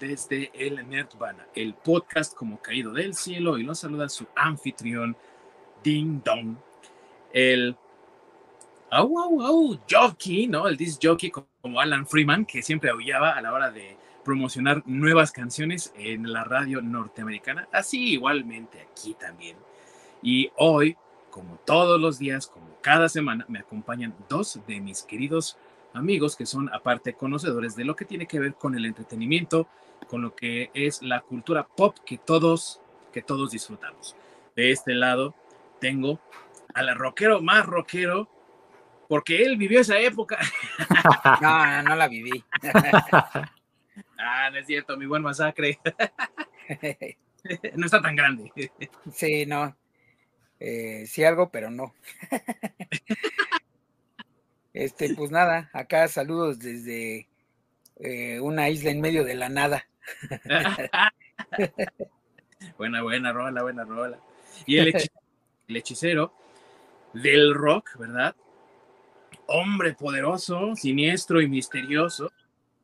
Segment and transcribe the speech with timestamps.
[0.00, 5.16] desde el Nerdvana, el podcast como caído del cielo y los saluda su anfitrión
[5.82, 6.56] Ding Dong,
[7.32, 7.76] el
[8.90, 10.66] au au au jockey, ¿no?
[10.66, 15.30] El disc jockey como Alan Freeman que siempre aullaba a la hora de promocionar nuevas
[15.30, 19.56] canciones en la radio norteamericana, así igualmente aquí también.
[20.22, 20.96] Y hoy,
[21.30, 25.56] como todos los días, como cada semana, me acompañan dos de mis queridos
[25.96, 29.68] amigos que son aparte conocedores de lo que tiene que ver con el entretenimiento,
[30.08, 32.80] con lo que es la cultura pop que todos,
[33.12, 34.16] que todos disfrutamos.
[34.54, 35.34] De este lado
[35.80, 36.20] tengo
[36.74, 38.28] al rockero más rockero,
[39.08, 40.38] porque él vivió esa época.
[41.40, 42.44] No, no la viví.
[44.18, 45.78] Ah, no es cierto, mi buen masacre.
[47.76, 48.50] No está tan grande.
[49.12, 49.76] Sí, no.
[50.58, 51.94] Eh, sí algo, pero no.
[54.76, 57.26] Este, pues nada, acá saludos desde
[57.98, 59.88] eh, una isla en medio de la nada.
[62.76, 64.18] buena, buena rola, buena rola.
[64.66, 64.94] Y el,
[65.68, 66.34] hechicero
[67.14, 68.36] del rock, ¿verdad?
[69.46, 72.30] Hombre poderoso, siniestro y misterioso.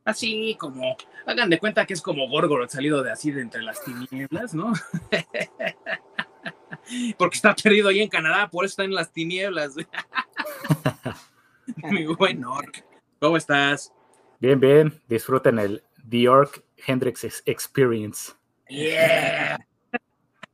[0.03, 3.83] Así como, hagan de cuenta que es como Gorgoroth salido de así de entre las
[3.83, 4.73] tinieblas, ¿no?
[7.19, 9.75] Porque está perdido ahí en Canadá, por eso está en las tinieblas.
[11.91, 12.83] Mi buen Orc.
[13.19, 13.93] ¿Cómo estás?
[14.39, 15.01] Bien, bien.
[15.07, 18.33] Disfruten el The Orc Hendrix Experience.
[18.67, 19.65] Yeah.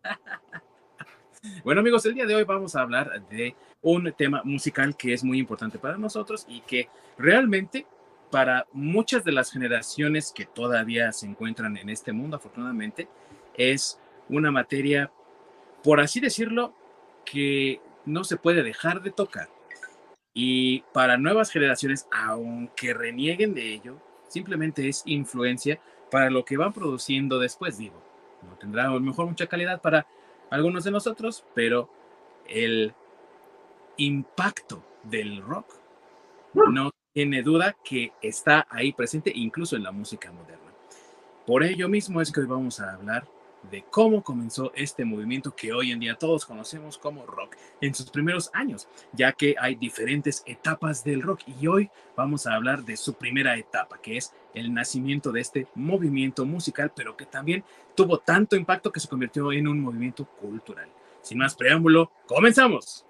[1.63, 5.23] bueno, amigos, el día de hoy vamos a hablar de un tema musical que es
[5.23, 7.88] muy importante para nosotros y que realmente
[8.29, 13.07] para muchas de las generaciones que todavía se encuentran en este mundo, afortunadamente,
[13.55, 15.11] es una materia,
[15.83, 16.75] por así decirlo,
[17.25, 19.49] que no se puede dejar de tocar.
[20.33, 25.80] Y para nuevas generaciones, aunque renieguen de ello, simplemente es influencia
[26.11, 28.02] para lo que van produciendo después, digo.
[28.44, 30.07] No tendrá a lo mejor mucha calidad para
[30.50, 31.89] algunos de nosotros, pero
[32.47, 32.94] el
[33.97, 35.73] impacto del rock
[36.53, 40.72] no tiene duda que está ahí presente incluso en la música moderna.
[41.46, 43.28] Por ello mismo es que hoy vamos a hablar
[43.72, 48.09] de cómo comenzó este movimiento que hoy en día todos conocemos como rock en sus
[48.09, 52.97] primeros años, ya que hay diferentes etapas del rock y hoy vamos a hablar de
[52.97, 57.64] su primera etapa, que es el nacimiento de este movimiento musical, pero que también
[57.96, 60.90] tuvo tanto impacto que se convirtió en un movimiento cultural.
[61.22, 63.06] Sin más preámbulo, comenzamos.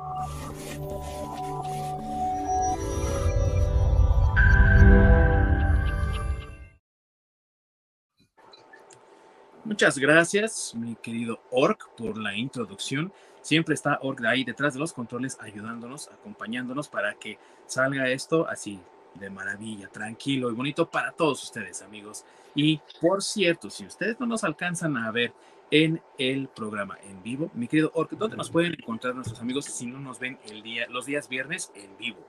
[9.69, 13.13] Muchas gracias, mi querido Orc, por la introducción.
[13.44, 17.38] Siempre está Orc ahí detrás de los controles ayudándonos, acompañándonos para que
[17.68, 18.80] salga esto así
[19.13, 22.25] de maravilla, tranquilo y bonito para todos ustedes, amigos.
[22.56, 25.34] Y por cierto, si ustedes no nos alcanzan a ver
[25.69, 29.86] en el programa en vivo, mi querido Orc, ¿dónde nos pueden encontrar nuestros amigos si
[29.86, 32.25] no nos ven el día, los días viernes en vivo?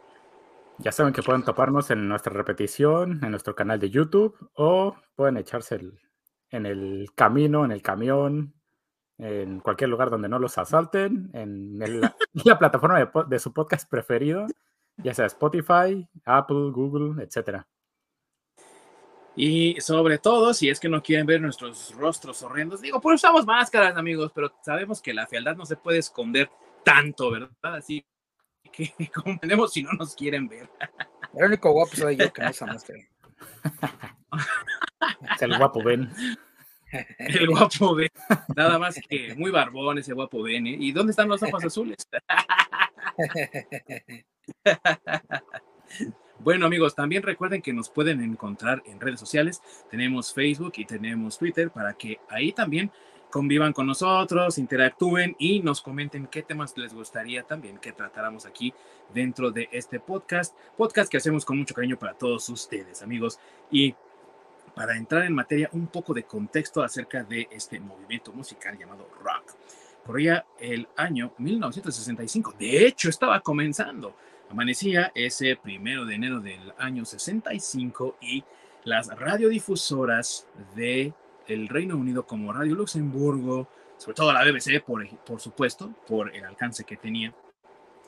[0.77, 5.39] Ya saben que pueden toparnos en nuestra repetición, en nuestro canal de YouTube o pueden
[5.39, 5.99] echarse el,
[6.51, 8.55] en el camino, en el camión,
[9.19, 11.79] en cualquier lugar donde no los asalten, en
[12.45, 14.47] la plataforma de, su podcast preferido,
[14.97, 17.63] ya sea Spotify, Apple, Google, etc.
[19.37, 23.47] Y sobre todo, si es que no quieren ver nuestros rostros horrendos, digo, pues usamos
[23.47, 26.51] máscaras, amigos, pero sabemos que la fealdad no se puede esconder
[26.85, 27.51] tanto, ¿verdad?
[27.63, 28.05] Así
[28.73, 30.69] que comprendemos si no nos quieren ver.
[31.35, 32.99] El único guapo soy yo que no usa máscara.
[35.41, 36.11] El guapo Ben.
[37.19, 38.11] El guapo Ben.
[38.57, 40.67] Nada más que muy barbón ese guapo Ben.
[40.67, 40.77] ¿eh?
[40.79, 42.09] ¿Y dónde están los ojos azules?
[46.43, 49.61] Bueno amigos, también recuerden que nos pueden encontrar en redes sociales.
[49.91, 52.91] Tenemos Facebook y tenemos Twitter para que ahí también
[53.31, 58.73] convivan con nosotros, interactúen y nos comenten qué temas les gustaría también que tratáramos aquí
[59.13, 60.57] dentro de este podcast.
[60.79, 63.39] Podcast que hacemos con mucho cariño para todos ustedes, amigos.
[63.71, 63.95] Y
[64.81, 69.55] para entrar en materia, un poco de contexto acerca de este movimiento musical llamado rock.
[70.07, 74.17] Corría el año 1965, de hecho estaba comenzando.
[74.49, 78.43] Amanecía ese primero de enero del año 65 y
[78.85, 81.13] las radiodifusoras de
[81.47, 83.69] Reino Unido como Radio Luxemburgo,
[83.99, 87.35] sobre todo la BBC, por, por supuesto, por el alcance que tenía,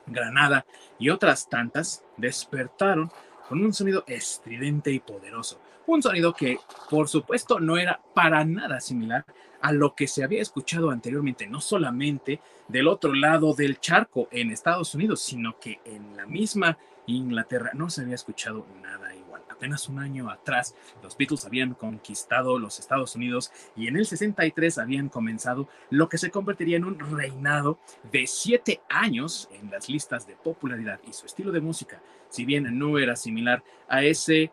[0.06, 0.64] Granada
[0.98, 3.12] y otras tantas, despertaron
[3.46, 5.60] con un sonido estridente y poderoso.
[5.86, 6.58] Un sonido que,
[6.88, 9.24] por supuesto, no era para nada similar
[9.60, 14.50] a lo que se había escuchado anteriormente, no solamente del otro lado del charco en
[14.50, 19.42] Estados Unidos, sino que en la misma Inglaterra no se había escuchado nada igual.
[19.48, 24.78] Apenas un año atrás los Beatles habían conquistado los Estados Unidos y en el 63
[24.78, 27.78] habían comenzado lo que se convertiría en un reinado
[28.10, 32.78] de siete años en las listas de popularidad y su estilo de música, si bien
[32.78, 34.50] no era similar a ese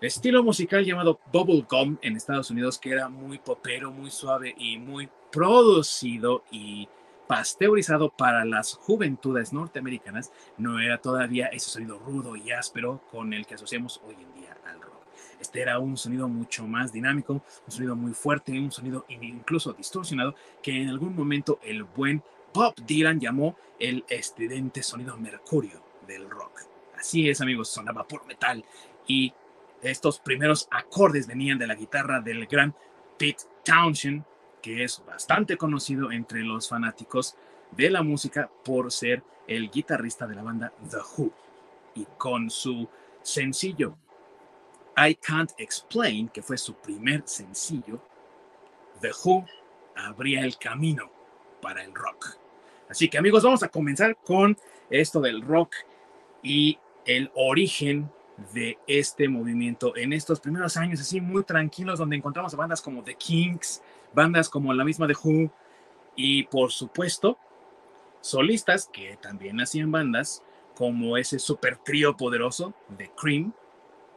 [0.00, 5.08] estilo musical llamado bubblegum en Estados Unidos, que era muy popero, muy suave y muy
[5.30, 6.88] producido y
[7.26, 13.46] pasteurizado para las juventudes norteamericanas, no era todavía ese sonido rudo y áspero con el
[13.46, 15.06] que asociamos hoy en día al rock.
[15.40, 20.34] Este era un sonido mucho más dinámico, un sonido muy fuerte, un sonido incluso distorsionado
[20.62, 22.22] que en algún momento el buen
[22.54, 26.60] Bob Dylan llamó el estridente sonido mercurio del rock.
[26.96, 28.64] Así es, amigos, sonaba por metal
[29.06, 29.32] y
[29.82, 32.74] estos primeros acordes venían de la guitarra del gran
[33.18, 34.24] Pete Townshend,
[34.62, 37.36] que es bastante conocido entre los fanáticos
[37.70, 41.32] de la música por ser el guitarrista de la banda The Who.
[41.94, 42.88] Y con su
[43.22, 43.96] sencillo
[44.96, 48.00] I Can't Explain, que fue su primer sencillo,
[49.00, 49.46] The Who
[49.94, 51.10] abría el camino
[51.60, 52.36] para el rock.
[52.88, 54.56] Así que amigos, vamos a comenzar con
[54.90, 55.74] esto del rock
[56.42, 58.10] y el origen
[58.52, 63.02] de este movimiento en estos primeros años, así muy tranquilos, donde encontramos a bandas como
[63.02, 63.82] The Kings,
[64.14, 65.50] bandas como la misma de Who
[66.14, 67.38] y por supuesto
[68.20, 70.42] solistas que también hacían bandas
[70.74, 73.52] como ese super trío poderoso de Cream,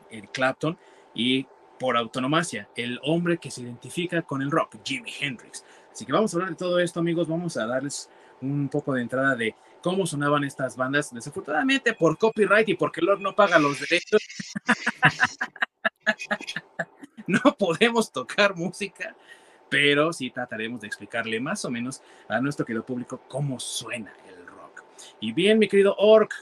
[0.09, 0.77] el Clapton
[1.13, 1.47] y
[1.79, 5.63] por autonomacia, el hombre que se identifica con el rock, Jimi Hendrix.
[5.91, 7.27] Así que vamos a hablar de todo esto, amigos.
[7.27, 8.09] Vamos a darles
[8.41, 11.13] un poco de entrada de cómo sonaban estas bandas.
[11.13, 14.21] Desafortunadamente, por copyright y porque Lord no paga los derechos,
[17.27, 19.15] no podemos tocar música
[19.69, 24.45] pero sí trataremos de explicarle más o menos a nuestro querido público cómo suena el
[24.45, 24.83] rock.
[25.19, 26.33] Y bien, mi querido Orc,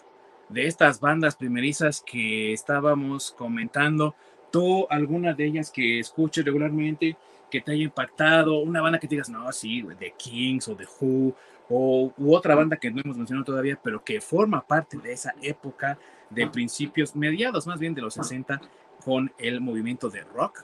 [0.50, 4.16] de estas bandas primerizas que estábamos comentando,
[4.50, 7.18] tú alguna de ellas que escuches regularmente,
[7.52, 11.36] que te haya impactado, una banda que digas, no, sí, The Kings o The Who,
[11.70, 15.34] o u otra banda que no hemos mencionado todavía, pero que forma parte de esa
[15.42, 15.98] época
[16.30, 18.62] de principios, mediados más bien de los 60,
[19.04, 20.64] con el movimiento de rock.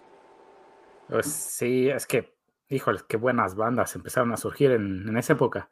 [1.08, 2.34] Pues sí, es que
[2.74, 5.70] híjole, qué buenas bandas empezaron a surgir en, esa época.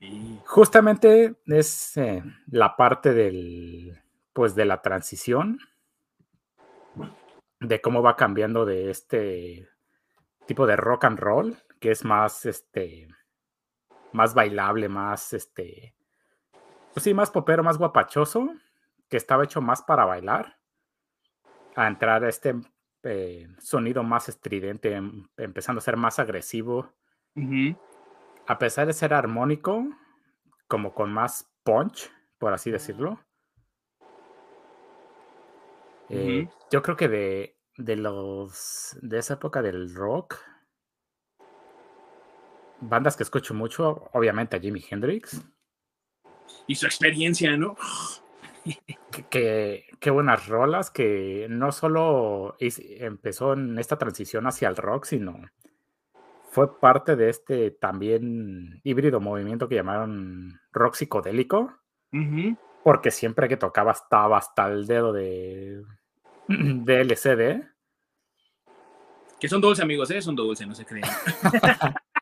[0.00, 4.00] Y justamente es eh, la parte del,
[4.32, 5.58] pues de la transición,
[7.60, 9.68] de cómo va cambiando de este
[10.46, 13.08] tipo de rock and roll, que es más, este,
[14.14, 15.92] más bailable, más, este,
[16.92, 18.48] pues sí, más popero, más guapachoso,
[19.08, 20.56] que estaba hecho más para bailar,
[21.74, 22.54] a entrar a este
[23.02, 26.92] eh, sonido más estridente, em, empezando a ser más agresivo.
[28.46, 29.84] A pesar de ser armónico,
[30.68, 32.08] como con más punch,
[32.38, 33.18] por así decirlo.
[36.08, 40.36] Eh, yo creo que de, de los de esa época del rock,
[42.80, 45.42] bandas que escucho mucho, obviamente a Jimi Hendrix.
[46.66, 47.76] Y su experiencia, ¿no?
[49.30, 55.36] Qué, buenas rolas que no solo empezó en esta transición hacia el rock, sino
[56.50, 61.74] fue parte de este también híbrido movimiento que llamaron rock psicodélico,
[62.82, 65.82] porque siempre que tocaba estaba hasta el dedo de,
[66.48, 67.68] de LCD.
[69.38, 70.22] Que son dulces, amigos, ¿eh?
[70.22, 71.04] Son dulces, no se creen.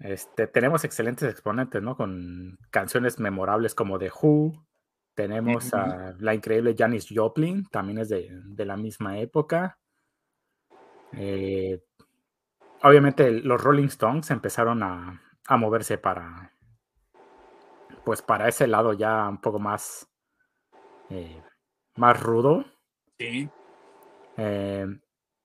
[0.00, 1.94] Este, tenemos excelentes exponentes, ¿no?
[1.94, 4.66] Con canciones memorables como The Who.
[5.14, 9.78] Tenemos a la increíble Janis Joplin, también es de, la misma época.
[11.12, 11.82] Eh,
[12.82, 15.20] obviamente los Rolling Stones empezaron a,
[15.58, 16.54] moverse para,
[18.04, 20.08] pues para ese lado ya un poco más,
[21.10, 21.42] eh,
[21.96, 22.64] más rudo.
[23.18, 23.50] Sí.
[24.38, 24.86] Eh,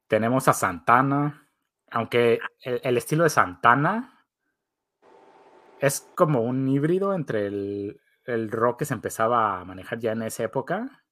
[0.08, 1.50] tenemos a Santana,
[1.92, 4.15] aunque el, estilo de Santana
[5.80, 8.00] es como un híbrido entre el,
[8.52, 11.04] rock que se empezaba a manejar ya en esa época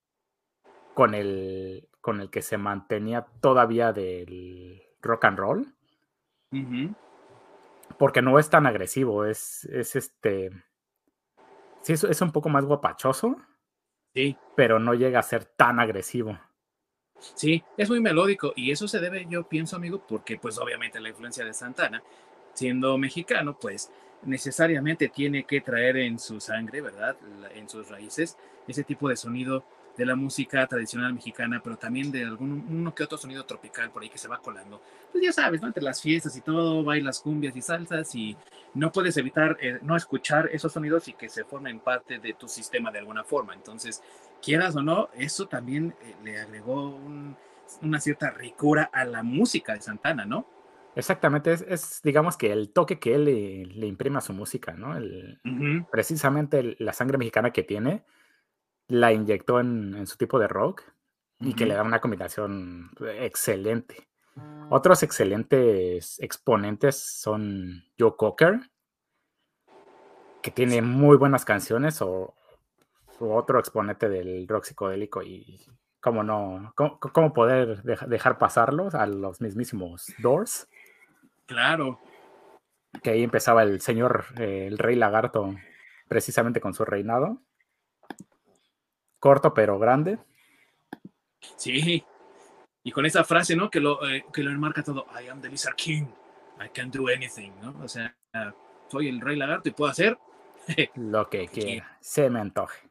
[0.93, 5.75] con el, con el que se mantenía todavía del rock and roll.
[7.97, 10.51] Porque no es tan agresivo, es, es este.
[11.81, 13.35] Sí, es, es, un poco más guapachoso.
[14.13, 14.37] Sí.
[14.55, 16.39] Pero no llega a ser tan agresivo.
[17.35, 21.09] Sí, es muy melódico y eso se debe, yo pienso, amigo, porque pues obviamente la
[21.09, 22.03] influencia de Santana,
[22.53, 23.91] siendo mexicano, pues
[24.25, 27.15] necesariamente tiene que traer en su sangre, ¿verdad?
[27.55, 28.37] En sus raíces,
[28.67, 29.63] ese tipo de sonido
[29.97, 34.01] de la música tradicional mexicana, pero también de algún uno que otro sonido tropical por
[34.01, 34.81] ahí que se va colando.
[35.11, 35.67] Pues ya sabes, ¿no?
[35.67, 38.35] Entre las fiestas y todo, bailas cumbias y salsas y
[38.73, 42.47] no puedes evitar eh, no escuchar esos sonidos y que se formen parte de tu
[42.47, 43.53] sistema de alguna forma.
[43.53, 44.01] Entonces,
[44.41, 46.99] quieras o no, eso también eh, le agregó
[47.81, 50.45] una cierta ricura a la música de Santana, ¿no?
[50.95, 54.95] Exactamente, es, digamos que el toque que él le, imprime a su música, ¿no?
[55.91, 58.03] Precisamente la sangre mexicana que tiene,
[58.87, 60.83] la inyectó en, su tipo de rock
[61.39, 64.07] y que le da una combinación excelente.
[64.69, 68.71] Otros excelentes exponentes son Joe Cocker,
[70.41, 72.35] que tiene muy buenas canciones, o,
[73.19, 75.61] otro exponente del rock psicodélico y
[76.01, 80.67] cómo no, cómo, poder dejar pasarlos a los mismísimos Doors.
[81.45, 81.99] Claro.
[83.01, 85.55] Que ahí empezaba el señor, eh, el rey lagarto,
[86.07, 87.41] precisamente con su reinado.
[89.19, 90.19] Corto pero grande.
[91.57, 92.03] Sí.
[92.83, 93.69] Y con esa frase, ¿no?
[93.69, 95.05] Que lo, eh, que lo enmarca todo.
[95.21, 96.05] I am the Lizard King.
[96.63, 97.73] I can do anything, ¿no?
[97.83, 98.15] O sea,
[98.87, 100.17] soy el rey lagarto y puedo hacer
[100.95, 101.97] lo que quiera.
[101.99, 102.89] Se me antoje.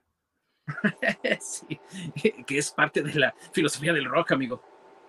[1.40, 1.80] sí,
[2.47, 4.62] que es parte de la filosofía del rock, amigo.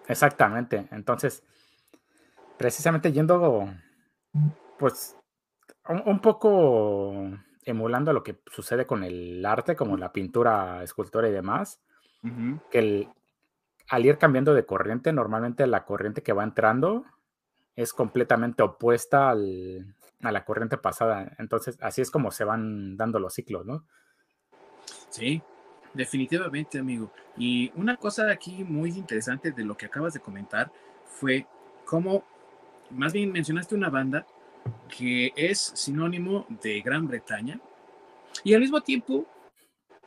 [0.07, 0.87] Exactamente.
[0.91, 1.43] Entonces,
[2.57, 3.67] precisamente yendo,
[4.79, 5.15] pues,
[5.87, 7.13] un, poco
[7.63, 11.79] emulando lo que sucede con el arte, como la pintura, escultura y demás,
[12.71, 13.07] que
[13.89, 17.05] al ir cambiando de corriente, normalmente la corriente que va entrando
[17.75, 19.35] es completamente opuesta a
[20.31, 21.33] la corriente pasada.
[21.37, 23.85] Entonces, así es como se van dando los ciclos, ¿no?
[25.09, 25.41] Sí,
[25.93, 27.11] definitivamente, amigo.
[27.37, 30.71] Y una cosa aquí muy interesante de lo que acabas de comentar
[31.05, 31.45] fue
[31.85, 32.23] cómo
[32.93, 34.25] más bien mencionaste una banda
[34.95, 37.59] que es sinónimo de Gran Bretaña
[38.43, 39.25] y al mismo tiempo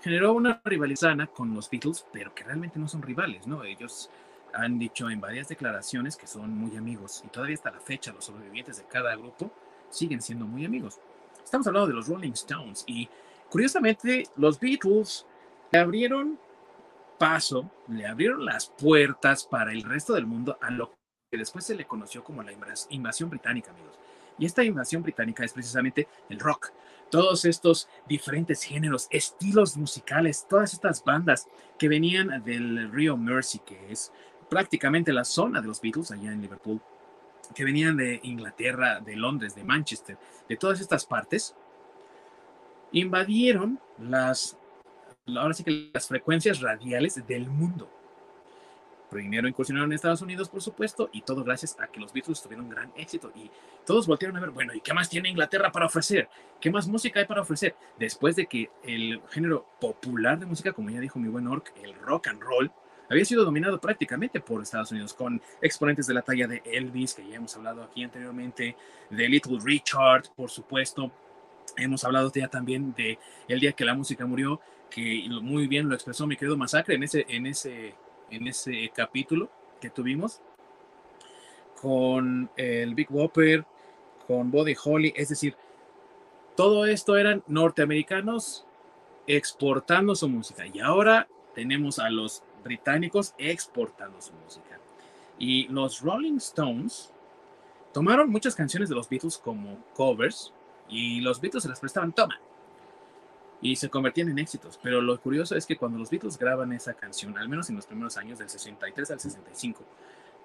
[0.01, 3.65] generó una rivalidad con los Beatles, pero que realmente no son rivales, ¿no?
[3.65, 4.11] Ellos
[4.53, 8.25] han dicho en varias declaraciones que son muy amigos y todavía hasta la fecha los
[8.25, 9.51] sobrevivientes de cada grupo
[9.91, 10.99] siguen siendo muy amigos.
[11.43, 13.09] Estamos hablando de los Rolling Stones y
[13.51, 15.27] curiosamente los Beatles
[15.73, 16.39] le abrieron
[17.19, 20.95] paso, le abrieron las puertas para el resto del mundo a lo
[21.31, 22.53] que después se le conoció como la
[22.91, 23.99] invasión británica, amigos.
[24.39, 26.71] Y esta invasión británica es precisamente el rock.
[27.11, 33.91] Todos estos diferentes géneros, estilos musicales, todas estas bandas que venían del río Mersey, que
[33.91, 34.13] es
[34.51, 36.81] prácticamente la zona de los Beatles allá en Liverpool,
[37.55, 40.19] que venían de Inglaterra, de Londres, de Manchester,
[40.49, 41.55] de todas estas partes,
[42.93, 44.57] invadieron las,
[45.27, 47.96] ahora sí que las frecuencias radiales del mundo
[49.17, 52.69] primero incursionaron en Estados Unidos, por supuesto, y todo gracias a que los Beatles tuvieron
[52.69, 53.33] gran éxito.
[53.35, 53.51] Y
[53.87, 56.29] todos voltearon a ver, bueno, ¿y qué más tiene Inglaterra para ofrecer?
[56.61, 57.75] ¿Qué más música hay para ofrecer?
[57.99, 61.95] Después de que el género popular de música, como ya dijo mi buen Orc, el
[61.95, 62.71] rock and roll,
[63.09, 67.27] había sido dominado prácticamente por Estados Unidos, con exponentes de la talla de Elvis, que
[67.27, 68.77] ya hemos hablado aquí anteriormente,
[69.09, 71.11] de Little Richard, por supuesto.
[71.79, 73.19] Hemos hablado ya también de
[73.49, 77.03] El día que la música murió, que muy bien lo expresó mi querido Masacre en
[77.03, 77.95] ese, en ese
[78.31, 80.41] en ese capítulo que tuvimos
[81.81, 83.65] con el Big Whopper,
[84.27, 85.57] con Body Holly, es decir,
[86.57, 88.67] todo esto eran norteamericanos
[89.27, 94.79] exportando su música y ahora tenemos a los británicos exportando su música.
[95.39, 97.13] Y los Rolling Stones
[97.93, 100.53] tomaron muchas canciones de los Beatles como covers
[100.89, 102.41] y los Beatles se las prestaban, toma,
[103.67, 104.79] y se convertían en éxitos.
[104.81, 107.87] Pero lo curioso es que cuando los Beatles graban esa canción, al menos en los
[107.87, 109.85] primeros años del 63 al 65,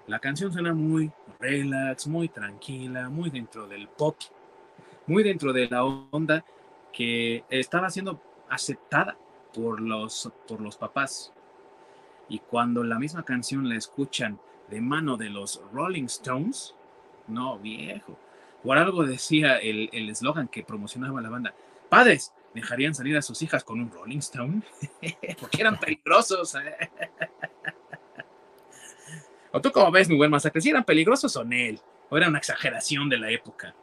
[0.07, 4.17] la canción suena muy relax, muy tranquila, muy dentro del pop,
[5.05, 6.43] muy dentro de la onda
[6.91, 9.15] que estaba siendo aceptada
[9.53, 11.31] por los, por los papás.
[12.27, 14.39] Y cuando la misma canción la escuchan
[14.71, 16.73] de mano de los Rolling Stones,
[17.27, 18.17] no, viejo.
[18.63, 21.53] Por algo decía el eslogan que promocionaba la banda,
[21.89, 24.61] padres, dejarían salir a sus hijas con un Rolling Stone
[25.39, 26.55] porque eran peligrosos.
[29.51, 30.61] ¿O tú cómo ves, mi buen masacre?
[30.61, 31.79] ¿Si eran peligrosos o él?
[32.09, 33.75] ¿O era una exageración de la época?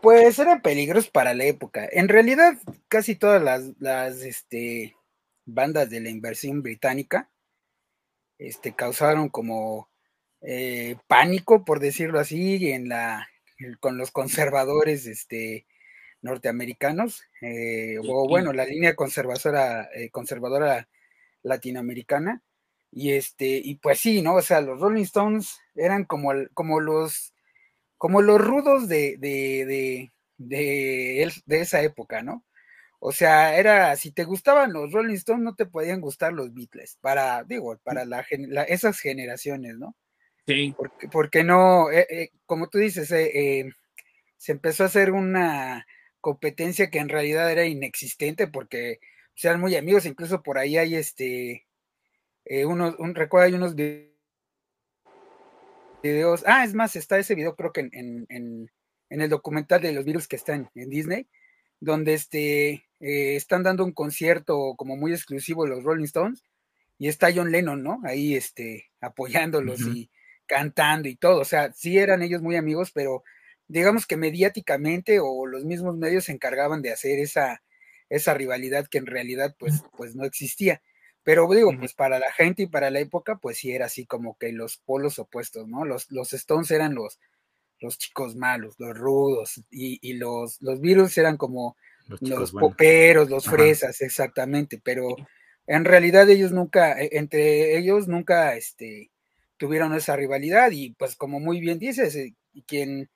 [0.00, 1.88] Pues eran peligrosos para la época.
[1.90, 2.54] En realidad,
[2.88, 3.42] casi todas
[3.78, 4.96] las, este,
[5.44, 7.30] bandas de la inversión británica
[8.38, 9.88] este, causaron como
[10.42, 13.28] eh, pánico, por decirlo así, en la,
[13.80, 15.66] con los conservadores este,
[16.22, 20.88] norteamericanos, eh, o bueno, la línea conservadora, eh, conservadora
[21.42, 22.42] latinoamericana.
[22.90, 24.36] Y este, y pues sí, ¿no?
[24.36, 27.34] O sea, los Rolling Stones eran como, como los
[27.98, 32.44] como los rudos de, de, de, de, esa época, ¿no?
[33.00, 36.96] O sea, era, si te gustaban los Rolling Stones, no te podían gustar los Beatles,
[37.00, 38.20] para, digo, para la,
[38.68, 39.94] esas generaciones, ¿no?
[40.46, 40.74] Sí.
[40.76, 43.70] Porque, porque no, eh, eh, como tú dices, eh,
[44.36, 45.86] se empezó a hacer una
[46.20, 49.00] competencia que en realidad era inexistente porque
[49.34, 51.66] pues, eran muy amigos, incluso por ahí hay este,
[52.64, 53.74] unos, un, recuerdo, hay unos
[56.02, 58.70] videos, ah, es más, está ese video creo que en, en,
[59.10, 61.26] en el documental de los virus que están en Disney,
[61.80, 66.44] donde este, eh, están dando un concierto como muy exclusivo de los Rolling Stones
[66.98, 68.00] y está John Lennon, ¿no?
[68.04, 70.10] Ahí este, apoyándolos y
[70.46, 71.40] cantando y todo.
[71.40, 73.22] O sea, sí eran ellos muy amigos, pero
[73.68, 77.62] digamos que mediáticamente o los mismos medios se encargaban de hacer esa,
[78.08, 80.82] esa rivalidad que en realidad pues, pues no existía.
[81.22, 84.38] Pero digo, pues para la gente y para la época, pues sí era así como
[84.38, 85.84] que los polos opuestos, ¿no?
[85.84, 87.20] Los, los Stones eran los,
[87.80, 91.76] los chicos malos, los rudos, y, los, los virus eran como
[92.20, 95.16] los, poperos, los fresas, exactamente, pero
[95.66, 99.10] en realidad ellos nunca, e, entre ellos nunca este,
[99.58, 102.34] tuvieron esa rivalidad, y pues como muy bien dices, eh,
[102.66, 103.10] quien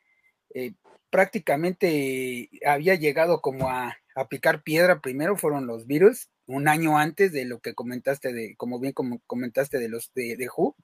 [0.54, 0.75] eh,
[1.11, 7.32] prácticamente había llegado como a, a, picar piedra primero fueron los virus, un año antes
[7.32, 10.76] de lo que comentaste, de, como bien como comentaste de los de, de Who,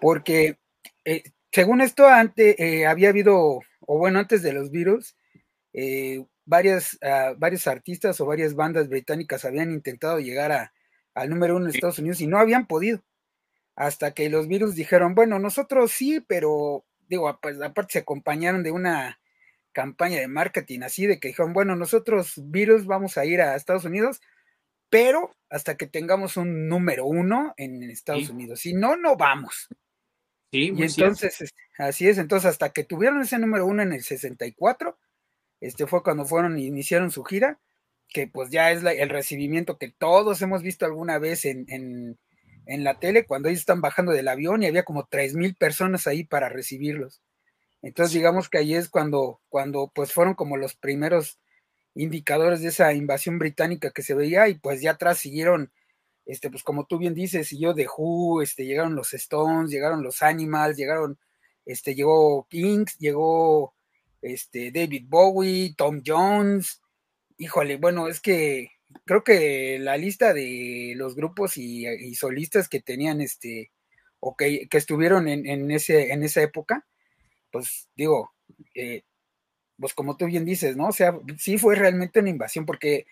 [0.00, 0.58] porque
[1.04, 1.22] eh,
[1.52, 5.16] según esto, antes eh, había habido, o bueno, antes de los virus,
[6.44, 10.72] varias, ah, varios artistas o varias bandas británicas habían intentado llegar
[11.14, 13.02] al número uno en Estados Unidos y no habían podido.
[13.74, 16.84] Hasta que los virus dijeron, bueno, nosotros sí, pero
[17.16, 19.20] digo, pues aparte se acompañaron de una
[19.72, 23.84] campaña de marketing así, de que dijeron, bueno, nosotros virus vamos a ir a Estados
[23.84, 24.20] Unidos,
[24.90, 28.60] pero hasta que tengamos un número uno en Estados Unidos.
[28.60, 29.68] Si no, no vamos
[30.52, 34.98] y entonces, así es, entonces hasta que tuvieron ese número uno en el 64,
[35.60, 37.58] este fue cuando fueron y iniciaron su gira,
[38.08, 42.18] que pues ya es el recibimiento que todos hemos visto alguna vez en, en,
[42.66, 46.24] la tele, cuando ellos están bajando del avión y había como tres mil personas ahí
[46.24, 47.22] para recibirlos.
[47.82, 51.38] Entonces digamos que ahí es cuando, cuando pues fueron como los primeros
[51.94, 55.72] indicadores de esa invasión británica que se veía y pues ya atrás siguieron
[56.24, 60.22] este, pues como tú bien dices, yo de Who, este, llegaron los Stones, llegaron los
[60.22, 61.18] Animals, llegaron,
[61.66, 63.74] este, llegó Kings, llegó
[64.20, 66.80] este, David Bowie, Tom Jones,
[67.38, 68.71] híjole, bueno, es que
[69.04, 73.70] creo que la lista de los grupos y, solistas que tenían este,
[74.20, 76.86] o que, estuvieron en, ese, en esa época,
[77.50, 78.32] pues digo,
[78.74, 79.02] eh,
[79.78, 80.88] pues como tú bien dices, ¿no?
[80.88, 83.06] O sea, sí fue realmente una invasión porque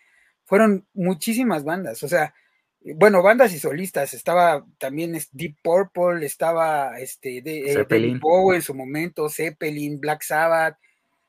[0.44, 2.34] fueron muchísimas bandas, o sea,
[2.82, 9.28] bueno, bandas y solistas, estaba también Deep Purple, estaba este de, eh, en su momento,
[9.28, 10.78] Zeppelin, Black Sabbath,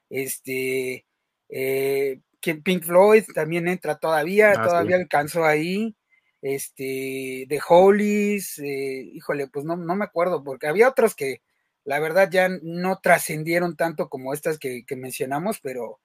[0.10, 1.06] este
[1.50, 5.96] eh, Pink Floyd también entra todavía, ah, todavía alcanzó ahí,
[6.42, 11.42] este, The Hollies, eh, híjole, pues no, no me acuerdo, porque había otros que
[11.84, 16.00] la verdad ya no trascendieron tanto como estas que, mencionamos, pero,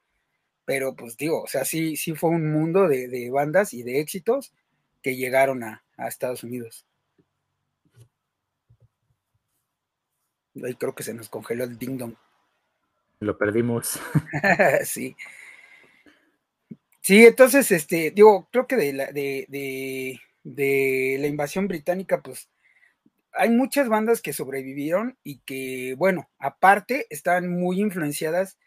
[0.64, 4.01] pero pues digo, o sea, sí, sí fue un mundo de, de bandas y de
[4.01, 4.53] éxitos
[5.03, 6.85] que llegaron a, Estados Unidos.
[10.62, 12.14] Ahí creo que se nos congeló el ding dong.
[13.20, 13.99] Lo perdimos.
[14.85, 15.16] sí.
[17.07, 19.47] Sí, entonces, este, digo, creo que de la, de,
[20.42, 22.51] de la invasión británica, pues
[23.33, 28.59] hay muchas bandas que sobrevivieron y que, bueno, aparte, están muy influenciadas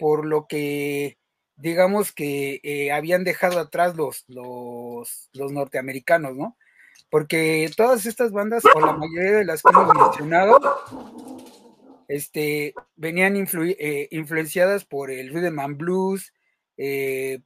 [0.00, 1.18] por lo que
[1.54, 6.56] digamos que eh, habían dejado atrás los, los, los, norteamericanos, ¿no?
[7.08, 10.58] Porque todas estas bandas, o la mayoría de las que hemos mencionado,
[12.08, 16.32] este, venían eh, influenciadas por el rhythm and blues,
[16.76, 17.38] eh,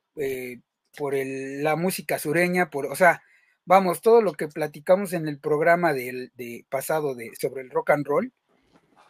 [0.97, 3.23] por el, la música sureña, por, o sea,
[3.65, 7.91] vamos, todo lo que platicamos en el programa del de pasado de, sobre el rock
[7.91, 8.33] and roll,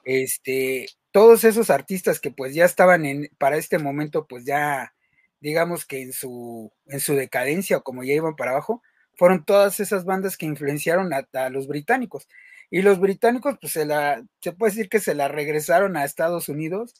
[0.04, 4.94] este, todos esos artistas que pues ya estaban en, para este momento, pues ya,
[5.40, 8.82] digamos que en su, en su decadencia o como ya iban para abajo,
[9.14, 12.28] fueron todas esas bandas que influenciaron a, los británicos.
[12.70, 16.48] Y los británicos, pues se la, se puede decir que se la regresaron a Estados
[16.48, 16.94] Unidos,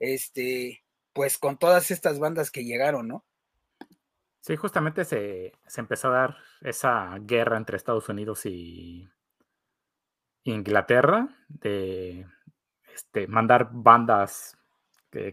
[0.00, 3.24] este, pues con todas estas bandas que llegaron, ¿no?
[4.44, 9.08] Sí, justamente se, se empezó a dar esa guerra entre Estados Unidos y
[10.44, 12.26] Inglaterra de
[12.94, 14.56] este, mandar bandas,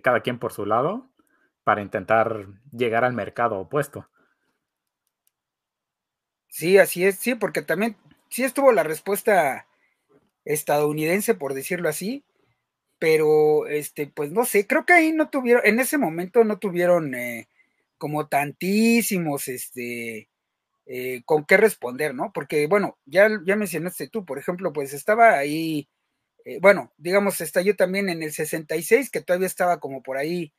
[0.01, 1.09] cada quien por su lado,
[1.63, 4.07] para intentar llegar al mercado opuesto.
[6.47, 7.95] Sí, así es, sí, porque también
[8.29, 9.67] sí estuvo la respuesta
[10.45, 12.23] estadounidense, por decirlo así,
[12.99, 17.15] pero este, pues no sé, creo que ahí no tuvieron, en ese momento no tuvieron
[17.15, 17.49] eh,
[18.01, 20.27] como tantísimos, este,
[20.87, 22.31] eh, con qué responder, ¿no?
[22.33, 25.87] Porque, bueno, ya, ya mencionaste tú, por ejemplo, pues estaba ahí,
[26.45, 30.51] eh, bueno, digamos, estalló también en el 66, que todavía estaba como por ahí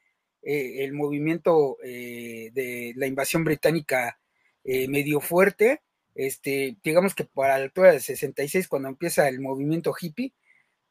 [0.42, 4.20] eh, el movimiento de la invasión británica
[4.64, 5.82] medio fuerte,
[6.14, 10.32] este, digamos que para la altura del 66, cuando empieza el movimiento hippie,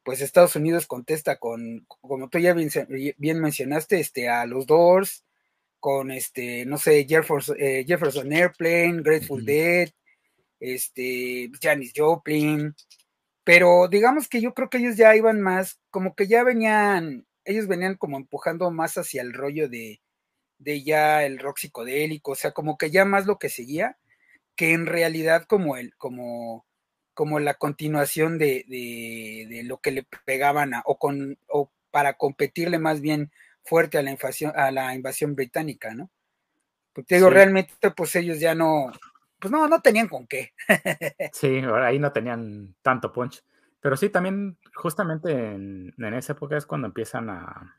[0.04, 2.68] pues Estados Unidos contesta con, como tú ya bien,
[3.16, 5.24] bien mencionaste, este, a los Doors,
[5.82, 9.90] con este, no sé, Jefferson, eh, Jefferson Airplane, Grateful Dead,
[10.60, 12.72] este, Janis Joplin,
[13.42, 17.66] pero digamos que yo creo que ellos ya iban más, como que ya venían, ellos
[17.66, 20.00] venían como empujando más hacia el rollo de,
[20.58, 23.98] de ya el rock psicodélico, o sea, como que ya más lo que seguía,
[24.54, 26.64] que en realidad como el, como,
[27.12, 32.14] como la continuación de, de, de lo que le pegaban a, o con, o para
[32.14, 33.32] competirle más bien
[33.64, 36.10] fuerte a la invasión, a la invasión británica, ¿no?
[36.92, 38.90] Porque digo, realmente, pues ellos ya no,
[39.38, 40.52] pues no, no tenían con qué.
[41.32, 43.42] sí, ahí no tenían tanto punch.
[43.80, 47.76] Pero sí, también justamente en, esa época es cuando empiezan a,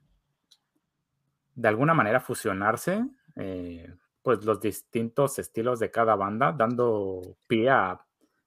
[1.55, 8.01] de alguna manera, fusionarse, eh, pues los distintos estilos de cada banda, dando pie a,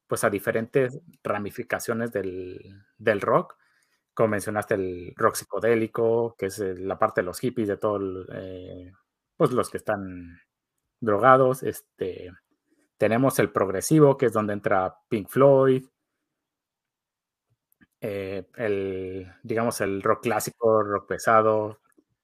[0.07, 3.57] pues a diferentes ramificaciones del, del rock
[4.17, 8.91] como mencionaste, el rock psicodélico, que es la parte de los hippies, de todos eh,
[9.37, 10.41] pues los que están
[11.01, 11.63] drogados.
[11.63, 12.33] Este,
[12.97, 15.85] tenemos el progresivo, que es donde entra Pink Floyd.
[18.01, 21.81] Eh, el, digamos, el rock clásico, rock pesado.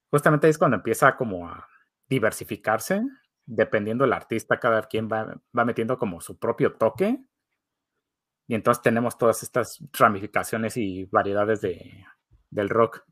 [0.09, 1.67] Justamente es cuando empieza como a
[2.09, 3.03] diversificarse,
[3.45, 7.23] dependiendo del artista, cada quien va, va metiendo como su propio toque
[8.47, 12.05] y entonces tenemos todas estas ramificaciones y variedades de,
[12.49, 13.03] del rock.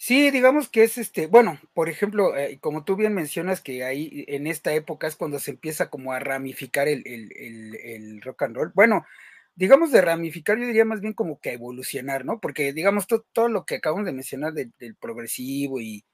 [0.00, 4.24] Sí, digamos que es este, bueno, por ejemplo, eh, como tú bien mencionas que ahí
[4.28, 8.72] en esta época es cuando se empieza como a ramificar el, el, rock and roll.
[8.74, 9.04] Bueno,
[9.56, 12.40] digamos de ramificar, yo diría más bien como que evolucionar, ¿no?
[12.40, 16.04] Porque digamos todo lo que acabamos de mencionar del progresivo y,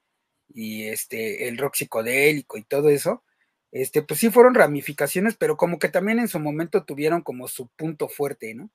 [0.49, 3.23] y, este, el rock psicodélico y todo eso,
[3.71, 7.67] este, pues sí fueron ramificaciones, pero como que también en su momento tuvieron como su
[7.67, 8.69] punto fuerte, ¿no?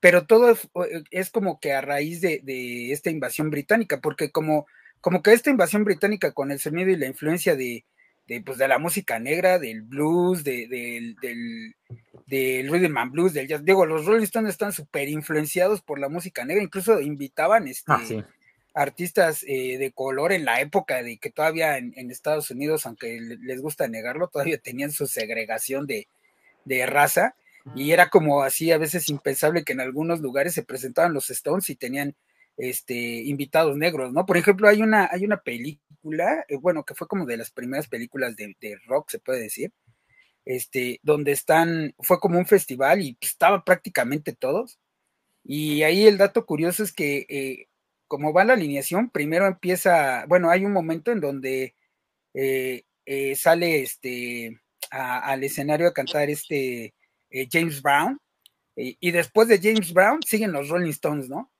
[0.00, 0.56] Pero todo
[1.10, 4.66] es, como que a raíz de, esta invasión británica, porque como,
[5.00, 7.86] como que esta invasión británica con el sonido y la influencia de,
[8.44, 11.16] pues de la música negra, del blues, de, del,
[12.26, 13.64] del, rhythm and blues, del jazz.
[13.64, 18.02] Digo, los Rolling Stones están súper influenciados por la música negra, incluso invitaban este, ah,
[18.76, 23.62] artistas eh, de color en la época de que todavía en, Estados Unidos, aunque les
[23.62, 26.06] gusta negarlo, todavía tenían su segregación de,
[26.86, 27.36] raza
[27.74, 31.70] y era como así a veces impensable que en algunos lugares se presentaban los Stones
[31.70, 32.14] y tenían
[32.58, 34.26] este invitados negros, ¿no?
[34.26, 37.88] Por ejemplo, hay una, hay una película, eh, bueno, que fue como de las primeras
[37.88, 38.54] películas de,
[38.86, 39.72] rock, se puede decir,
[40.44, 44.78] este, donde están, fue como un festival y estaban prácticamente todos.
[45.44, 47.68] Y ahí el dato curioso es que eh,
[48.08, 51.74] como va la alineación, primero empieza, bueno, hay un momento en donde
[52.34, 56.94] eh, eh, sale este al escenario a cantar este
[57.30, 58.20] eh, James Brown,
[58.76, 61.50] y después de James Brown siguen los Rolling Stones, ¿no?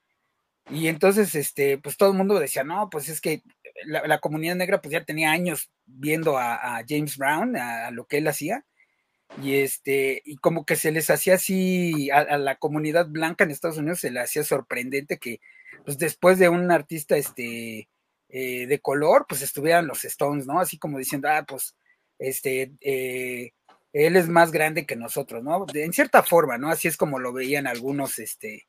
[0.69, 3.41] Y entonces, este, pues todo el mundo decía, no, pues es que
[3.85, 8.27] la, comunidad negra pues ya tenía años viendo a, James Brown, a, lo que él
[8.27, 8.65] hacía,
[9.41, 13.51] y este, y como que se les hacía así, a, a, la comunidad blanca en
[13.51, 15.39] Estados Unidos se le hacía sorprendente que
[15.87, 17.87] pues después de un artista este,
[18.27, 20.59] eh, de color, pues estuvieran los Stones, ¿no?
[20.59, 21.77] Así como diciendo, ah, pues,
[22.19, 23.53] este, eh,
[23.93, 25.65] él es más grande que nosotros, ¿no?
[25.73, 26.67] en cierta forma, ¿no?
[26.69, 28.67] Así es como lo veían algunos, este,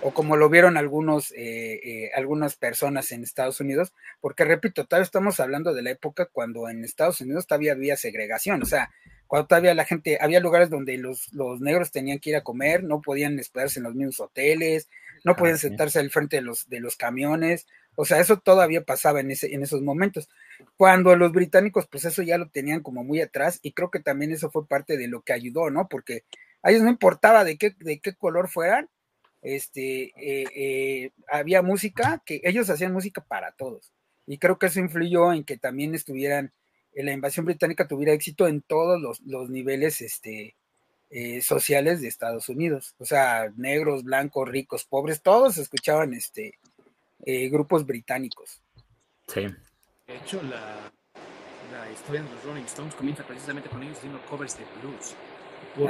[0.00, 5.40] o como lo vieron algunos, eh, algunas personas en Estados Unidos, porque repito, todavía estamos
[5.40, 8.92] hablando de la época cuando en Estados Unidos todavía había segregación, o sea,
[9.26, 12.84] cuando todavía la gente, había lugares donde los, los negros tenían que ir a comer,
[12.84, 14.88] no podían hospedarse en los mismos hoteles,
[15.24, 18.84] no ah, podían sentarse al frente de los, de los camiones, o sea, eso todavía
[18.84, 20.28] pasaba en, ese, en esos momentos.
[20.76, 24.32] Cuando los británicos, pues eso ya lo tenían como muy atrás, y creo que también
[24.32, 25.88] eso fue parte de lo que ayudó, ¿no?
[25.88, 26.24] Porque
[26.62, 28.88] a ellos no importaba de qué, de qué color fueran,
[29.42, 33.92] este, eh, eh, había música, que ellos hacían música para todos.
[34.26, 36.52] Y creo que eso influyó en que también estuvieran,
[36.94, 40.56] en la invasión británica tuviera éxito en todos los, los niveles, este,
[41.10, 42.94] eh, sociales de Estados Unidos.
[42.98, 46.58] O sea, negros, blancos, ricos, pobres, todos escuchaban este
[47.24, 48.60] eh, grupos británicos.
[49.28, 49.46] Sí.
[50.06, 50.90] De hecho, la,
[51.92, 55.14] historia de los Rolling Stones comienza precisamente con ellos haciendo covers de blues.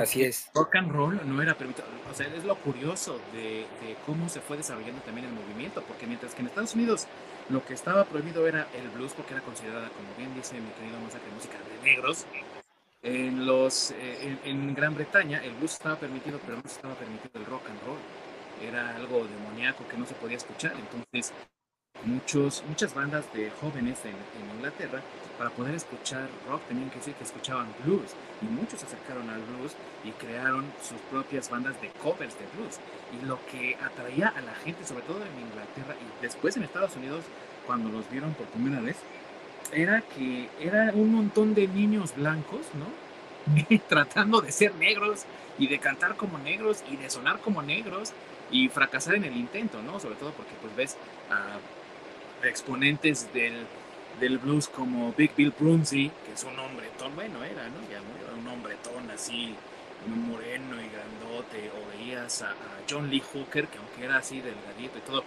[0.00, 0.50] Así es.
[0.55, 1.87] Rock and roll no era permitido.
[2.11, 3.66] O sea, es lo curioso de,
[4.07, 7.07] cómo se fue desarrollando también el movimiento, porque mientras que en Estados Unidos
[7.48, 10.98] lo que estaba prohibido era el blues, porque era considerada, como bien dice mi querido
[11.00, 12.27] Masacre, música de negros.
[13.04, 17.44] En, los, eh, en, Gran Bretaña el blues estaba permitido, pero no estaba permitido el
[17.44, 17.98] rock and roll.
[18.66, 20.72] Era algo demoníaco que no se podía escuchar.
[20.72, 21.34] Entonces,
[22.04, 25.02] muchos, muchas bandas de jóvenes en, en Inglaterra
[25.36, 29.42] para poder escuchar rock tenían que decir que escuchaban blues y muchos se acercaron al
[29.42, 32.78] blues y crearon sus propias bandas de covers de blues
[33.12, 36.96] y lo que atraía a la gente sobre todo en Inglaterra y después en Estados
[36.96, 37.24] Unidos
[37.66, 38.96] cuando los vieron por primera vez
[39.72, 42.87] era que era un montón de niños blancos no
[43.88, 45.24] tratando de ser negros
[45.59, 48.12] y de cantar como negros y de sonar como negros
[48.50, 50.96] y fracasar en el intento no sobre todo porque pues ves
[51.31, 51.59] a
[52.46, 53.66] exponentes del
[54.20, 58.38] del blues como Big Bill Brunsey, que es un hombretón, bueno era, ¿no?
[58.38, 59.55] Un hombretón así,
[60.07, 62.55] un moreno y grandote, o veías a,
[62.88, 65.24] John Lee Hooker, que aunque era así delgadito y todo,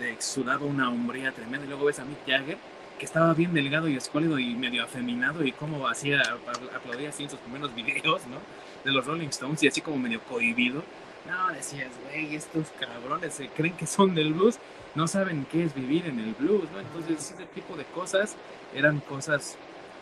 [0.00, 2.56] le exudaba una hombría tremenda, y luego ves a Mick Jagger,
[3.02, 6.22] que estaba bien delgado y escuálido y medio afeminado, y como hacía,
[6.72, 8.36] aplaudía así en sus primeros videos, ¿no?
[8.84, 10.84] De los Rolling Stones, y así como medio cohibido.
[11.26, 14.60] No, decías, güey, estos cabrones se creen que son del blues,
[14.94, 16.78] no saben qué es vivir en el blues, ¿no?
[16.78, 18.36] Entonces ese tipo de cosas
[18.72, 19.56] eran cosas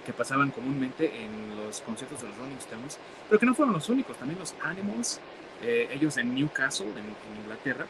[0.05, 2.99] que pasaban comúnmente en los conciertos de los Rolling Stones,
[3.31, 5.21] pero que no fueron los únicos, también los Animals,
[5.63, 7.87] eh, ellos en Newcastle, en, Inglaterra,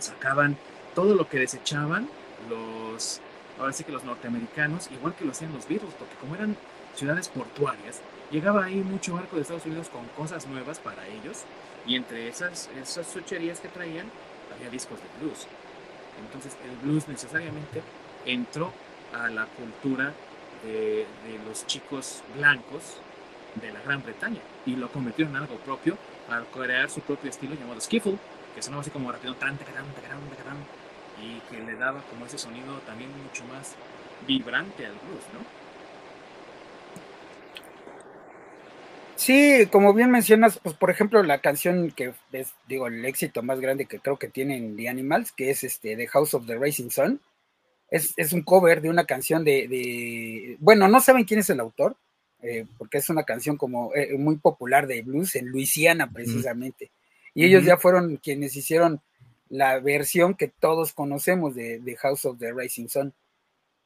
[0.00, 0.56] sacaban
[0.92, 2.08] todo lo que desechaban
[2.50, 3.20] los,
[3.58, 6.56] ahora sí que los norteamericanos, igual que lo hacían los Beatles, porque como eran
[6.94, 11.44] ciudades portuarias, llegaba ahí mucho barco de Estados Unidos con cosas nuevas para ellos,
[11.86, 14.06] y entre esas, esas sucherías que traían
[14.54, 15.46] había discos de blues.
[16.24, 17.82] Entonces el blues necesariamente
[18.24, 18.72] entró
[19.12, 20.12] a la cultura
[20.64, 21.06] de,
[21.46, 22.98] los chicos blancos
[23.60, 25.98] de la Gran Bretaña y lo convirtieron en algo propio
[26.30, 28.16] al crear su propio estilo llamado skiffle,
[28.54, 29.58] que sonaba así como rápido, tan,
[31.24, 33.74] y que le daba como ese sonido también mucho más
[34.26, 35.64] vibrante al blues, ¿no?
[39.16, 43.60] Sí, como bien mencionas, pues por ejemplo la canción que es, digo, el éxito más
[43.60, 46.90] grande que creo que tienen The Animals, que es este The House of the Rising
[46.90, 47.20] Sun,
[47.90, 51.96] es, un cover de una canción de, bueno, no saben quién es el autor,
[52.42, 56.90] eh, porque es una canción como eh, muy popular de blues en Luisiana precisamente,
[57.34, 59.00] y ellos ya fueron quienes hicieron
[59.48, 63.14] la versión que todos conocemos de House of the Rising Sun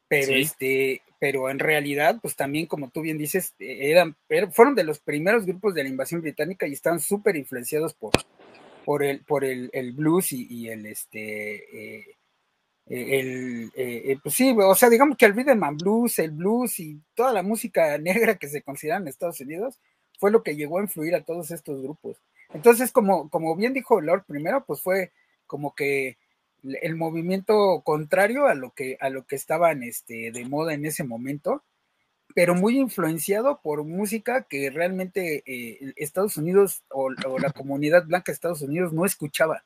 [0.08, 4.74] pero este, pero en realidad, pues también, como tú bien dices, e-, eran, er, fueron
[4.74, 8.12] de los primeros grupos de la invasión británica y estaban súper influenciados por,
[8.84, 12.14] por el, por el, blues y, el este eh,
[12.86, 16.98] el, eh, pues sí, o sea, digamos que el rhythm and blues, el blues y
[17.14, 19.78] toda la música negra que se considera en Estados Unidos
[20.18, 22.16] fue lo que llegó a influir a todos estos grupos.
[22.54, 25.12] Entonces, como, como bien dijo Lord primero, pues fue
[25.48, 26.18] como que
[26.62, 31.04] el movimiento contrario a lo que, a lo que estaban este, de moda en ese
[31.04, 31.64] momento,
[32.34, 38.34] pero muy influenciado por música que realmente eh, Estados Unidos o, la comunidad blanca de
[38.34, 39.64] Estados Unidos no escuchaba.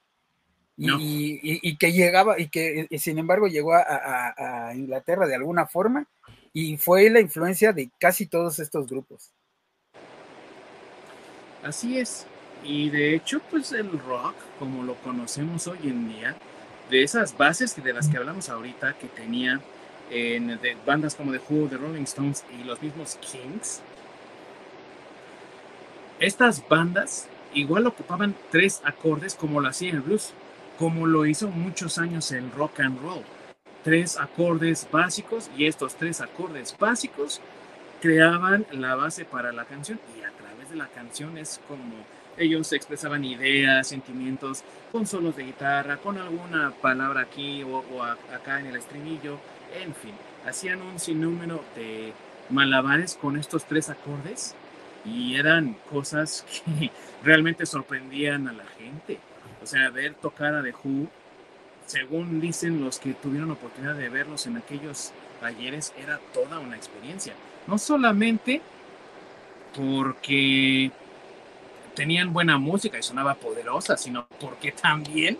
[0.74, 6.08] Y, que llegaba, y que sin embargo llegó a, Inglaterra de alguna forma,
[6.52, 9.32] y fue la influencia de casi todos estos grupos.
[11.62, 12.26] Así es,
[12.64, 16.36] y de hecho, pues el rock, como lo conocemos hoy en día,
[16.90, 19.60] de esas bases de las que hablamos ahorita, que tenía
[20.10, 23.80] en bandas como The Who, The Rolling Stones y los mismos Kings,
[26.20, 30.32] estas bandas igual ocupaban tres acordes como lo hacía el blues,
[30.78, 33.22] como lo hizo muchos años el rock and roll.
[33.82, 37.40] Tres acordes básicos y estos tres acordes básicos
[38.00, 42.04] creaban la base para la canción y a través de la canción es como
[42.36, 48.66] ellos expresaban ideas, sentimientos, con solos de guitarra, con alguna palabra aquí o, acá en
[48.66, 49.38] el estribillo,
[49.74, 50.12] en fin,
[50.46, 52.12] hacían un sinnúmero de
[52.50, 54.54] malabares con estos tres acordes
[55.04, 56.44] y eran cosas
[56.78, 56.90] que
[57.24, 59.18] realmente sorprendían a la gente.
[59.62, 61.08] O sea, ver tocar a The Who,
[61.86, 67.34] según dicen los que tuvieron oportunidad de verlos en aquellos talleres, era toda una experiencia.
[67.66, 68.60] No solamente
[69.74, 70.90] porque
[71.94, 75.38] tenían buena música y sonaba poderosa, sino porque también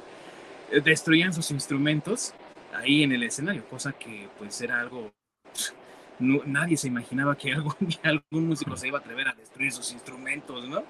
[0.70, 2.34] eh, destruían sus instrumentos
[2.74, 5.12] ahí en el escenario, cosa que pues era algo,
[6.18, 7.52] nadie se imaginaba que
[8.02, 10.82] algún músico se iba a atrever a destruir sus instrumentos, ¿no?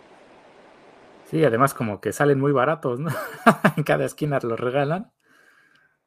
[1.30, 3.10] Sí, además como que salen muy baratos, ¿no?
[3.76, 5.10] en cada esquina los regalan.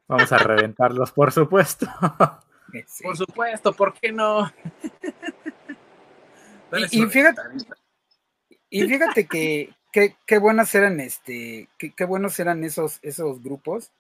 [0.08, 1.88] Vamos a reventarlos, por supuesto.
[3.04, 4.52] Por supuesto, ¿por qué no?
[6.92, 7.42] y, fíjate,
[8.84, 13.92] y fíjate que qué buenas eran este, qué buenos eran esos, esos grupos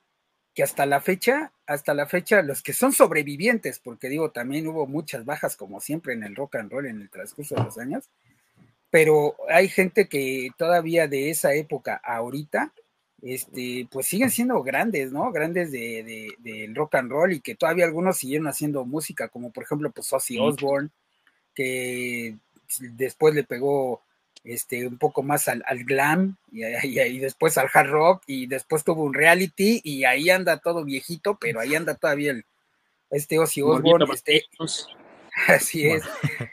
[0.54, 4.88] que hasta la fecha, hasta la fecha, los que son sobrevivientes, porque digo, también hubo
[4.88, 8.10] muchas bajas, como siempre en el rock and roll en el transcurso de los años,
[8.90, 12.74] pero hay gente que todavía de esa época ahorita,
[13.22, 15.30] este, pues siguen siendo grandes, ¿no?
[15.34, 16.06] Grandes del
[16.40, 20.12] de, rock and roll y que todavía algunos siguieron haciendo música, como por ejemplo, pues
[20.14, 20.90] Ozzy Osbourne,
[21.54, 22.38] que
[22.80, 24.05] después le pegó
[24.46, 29.04] este, un poco más al, glam y, y, después al hard rock y después tuvo
[29.04, 32.46] un reality y ahí anda todo viejito, pero ahí anda todavía el,
[33.10, 34.06] este Ozzy Osbourne.
[34.14, 34.44] Este,
[35.48, 36.04] así es.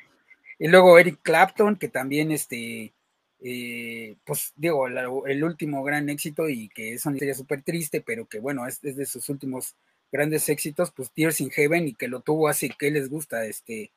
[0.58, 2.94] Y luego Eric Clapton, que también este,
[3.40, 8.28] eh, pues digo, el último gran éxito y que es una historia súper triste, pero
[8.28, 9.74] que bueno, es, de sus últimos
[10.12, 13.90] grandes éxitos, pues Tears in Heaven y que lo tuvo hace que les gusta, este,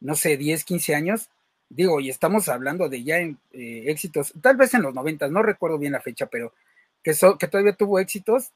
[0.00, 1.30] no sé, 10, 15 años
[1.68, 5.42] digo, y estamos hablando de ya en, eh, éxitos, tal vez en los noventas, no
[5.42, 6.52] recuerdo bien la fecha, pero
[7.02, 8.52] que, que todavía tuvo éxitos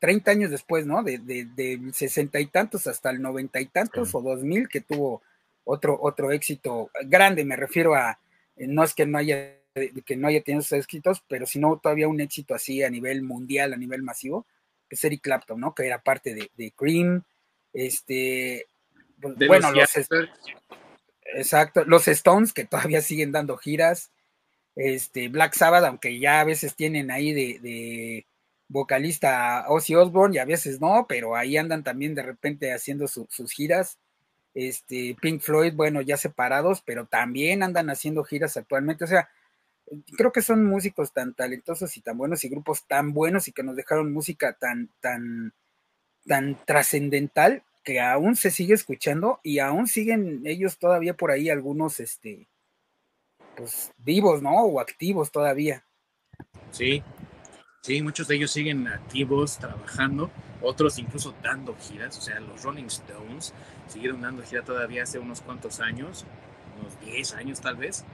[0.00, 1.02] 30 años después, ¿no?
[1.02, 5.22] De, de, sesenta y tantos hasta el noventa y tantos o dos mil que tuvo
[5.64, 8.18] otro, otro éxito grande, me refiero a,
[8.56, 9.56] eh, no es que no haya
[10.04, 13.72] que no haya tenido esos éxitos, pero sino todavía un éxito así a nivel mundial,
[13.72, 14.44] a nivel masivo,
[14.88, 15.74] que es Eric Clapton, ¿no?
[15.74, 17.22] Que era parte de, de Cream,
[17.72, 18.66] este,
[19.20, 19.90] pues, bueno, los,
[21.34, 24.10] Exacto, los Stones que todavía siguen dando giras,
[24.76, 28.26] este Black Sabbath, aunque ya a veces tienen ahí de,
[28.68, 33.52] vocalista Ozzy Osbourne y a veces no, pero ahí andan también de repente haciendo sus
[33.52, 33.98] giras.
[34.54, 39.04] Este Pink Floyd, bueno, ya separados, pero también andan haciendo giras actualmente.
[39.04, 39.28] O sea,
[40.16, 43.64] creo que son músicos tan talentosos y tan buenos y grupos tan buenos y que
[43.64, 45.52] nos dejaron música tan, tan,
[46.26, 52.00] tan trascendental que aún se sigue escuchando y aún siguen ellos todavía por ahí algunos,
[52.00, 52.48] este,
[53.56, 54.52] pues vivos, ¿no?
[54.62, 55.84] O activos todavía.
[56.70, 57.02] Sí,
[57.82, 60.30] sí, muchos de ellos siguen activos, trabajando,
[60.62, 63.54] otros incluso dando giras, o sea, los Rolling Stones
[63.88, 66.24] siguieron dando gira todavía hace unos cuantos años,
[66.80, 68.04] unos 10 años tal vez.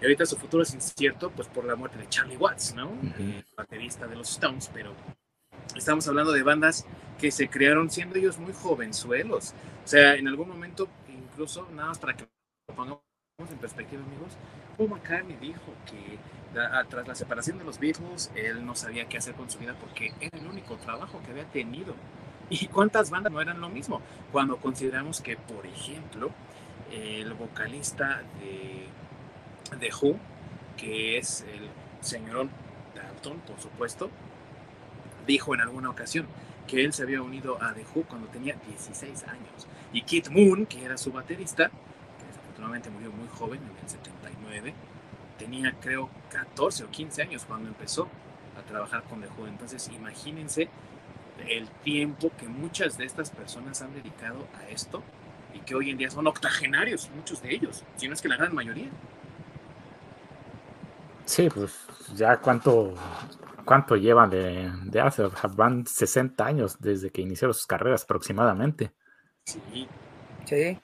[0.00, 2.90] Y ahorita su futuro es incierto, pues por la muerte de Charlie Watts, ¿no?
[3.18, 4.92] El baterista de los Stones, pero
[5.76, 6.86] estamos hablando de bandas
[7.18, 9.54] que se crearon siendo ellos muy jovenzuelos.
[9.84, 12.26] O sea, en algún momento, incluso, nada más para que
[12.68, 13.02] lo pongamos
[13.38, 14.32] en perspectiva, amigos,
[14.76, 16.18] Paul McCartney dijo que
[16.88, 20.12] tras la separación de los Beatles, él no sabía qué hacer con su vida porque
[20.20, 21.94] era el único trabajo que había tenido.
[22.50, 24.02] ¿Y cuántas bandas no eran lo mismo?
[24.30, 26.30] Cuando consideramos que, por ejemplo,
[26.90, 28.86] el vocalista de,
[29.78, 30.16] de Who,
[30.76, 31.68] que es el
[32.00, 32.48] señor
[32.94, 34.10] Dalton, por supuesto,
[35.26, 36.26] dijo en alguna ocasión
[36.66, 39.66] que él se había unido a The Who cuando tenía 16 años.
[39.92, 44.74] Y Kit Moon, que era su baterista, que desafortunadamente murió muy joven, en el 79,
[45.38, 48.08] tenía creo 14 o 15 años cuando empezó
[48.58, 49.48] a trabajar con The Who.
[49.48, 50.68] Entonces imagínense
[51.48, 55.02] el tiempo que muchas de estas personas han dedicado a esto
[55.54, 58.36] y que hoy en día son octogenarios, muchos de ellos, si no es que la
[58.36, 58.88] gran mayoría.
[61.24, 61.78] Sí, pues
[62.14, 62.94] ya cuánto
[63.64, 65.24] ¿Cuánto llevan de, de hace?
[65.54, 68.92] Van 60 años desde que iniciaron sus carreras aproximadamente.
[69.44, 69.88] Sí.
[70.44, 70.78] Sí.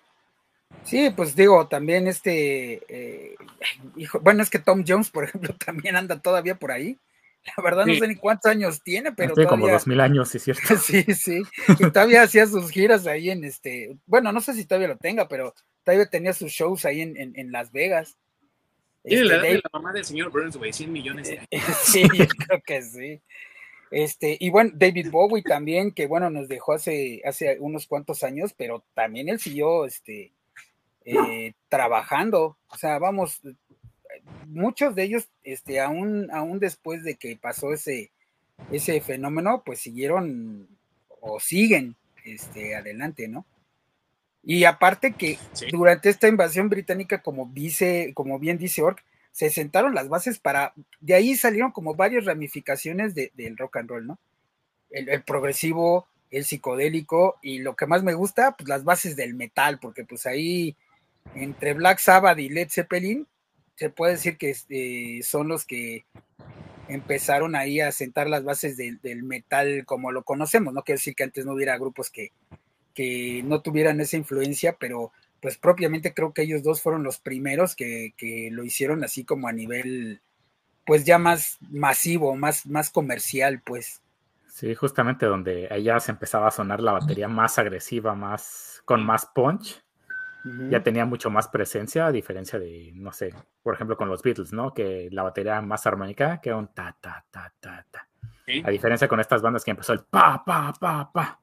[0.85, 3.37] Sí, pues digo, también este, eh,
[4.21, 6.99] bueno, es que Tom Jones, por ejemplo, también anda todavía por ahí.
[7.57, 10.39] La verdad no sé ni cuántos años tiene, pero tiene como dos mil años, sí,
[10.39, 10.77] cierto.
[10.77, 11.43] sí, sí.
[11.79, 15.29] Y todavía hacía sus giras ahí en este, bueno, no sé si todavía lo tenga,
[15.29, 18.19] pero todavía tenía sus shows ahí en, en Las Vegas.
[19.05, 21.77] La este, de la mamá del señor Burns, güey, 100 millones de años.
[21.85, 23.21] sí, yo creo que sí.
[23.91, 28.55] Este, y bueno, David Bowie también, que bueno, nos dejó hace, hace unos cuantos años,
[28.57, 30.33] pero también él siguió este,
[31.05, 32.59] eh, trabajando.
[32.69, 33.41] O sea, vamos,
[34.47, 38.11] muchos de ellos, este, aún, aún después de que pasó ese,
[38.71, 40.69] ese fenómeno, pues siguieron
[41.21, 43.47] o siguen este, adelante, ¿no?
[44.51, 45.39] Y aparte que
[45.71, 50.73] durante esta invasión británica, como dice, como bien dice Ork, se sentaron las bases para,
[51.01, 54.19] de ahí salieron como varias ramificaciones del rock and roll, ¿no?
[54.89, 59.79] El, progresivo, el psicodélico y lo que más me gusta, pues las bases del metal,
[59.81, 60.75] porque pues ahí
[61.35, 63.27] entre Black Sabbath y Led Zeppelin,
[63.75, 66.07] se puede decir que este, son los que
[66.89, 71.25] empezaron ahí a sentar las bases del metal como lo conocemos, no quiere decir que
[71.25, 72.33] antes no hubiera grupos que
[72.99, 77.77] que no tuvieran esa influencia, pero pues propiamente creo que ellos dos fueron los primeros
[77.77, 78.13] que,
[78.51, 80.21] lo hicieron así como a nivel,
[80.85, 84.03] pues ya más masivo, más, más comercial, pues.
[84.49, 89.27] Sí, justamente donde allá se empezaba a sonar la batería más agresiva, más con más
[89.27, 89.81] punch.
[90.69, 93.33] ya tenía mucho más presencia, a diferencia de, no sé,
[93.63, 94.75] por ejemplo, con los Beatles, ¿no?
[94.75, 98.09] Que la batería más armónica que un ta, ta, ta, ta, ta.
[98.65, 101.39] A diferencia con estas bandas que empezó el pa, pa, pa, pa.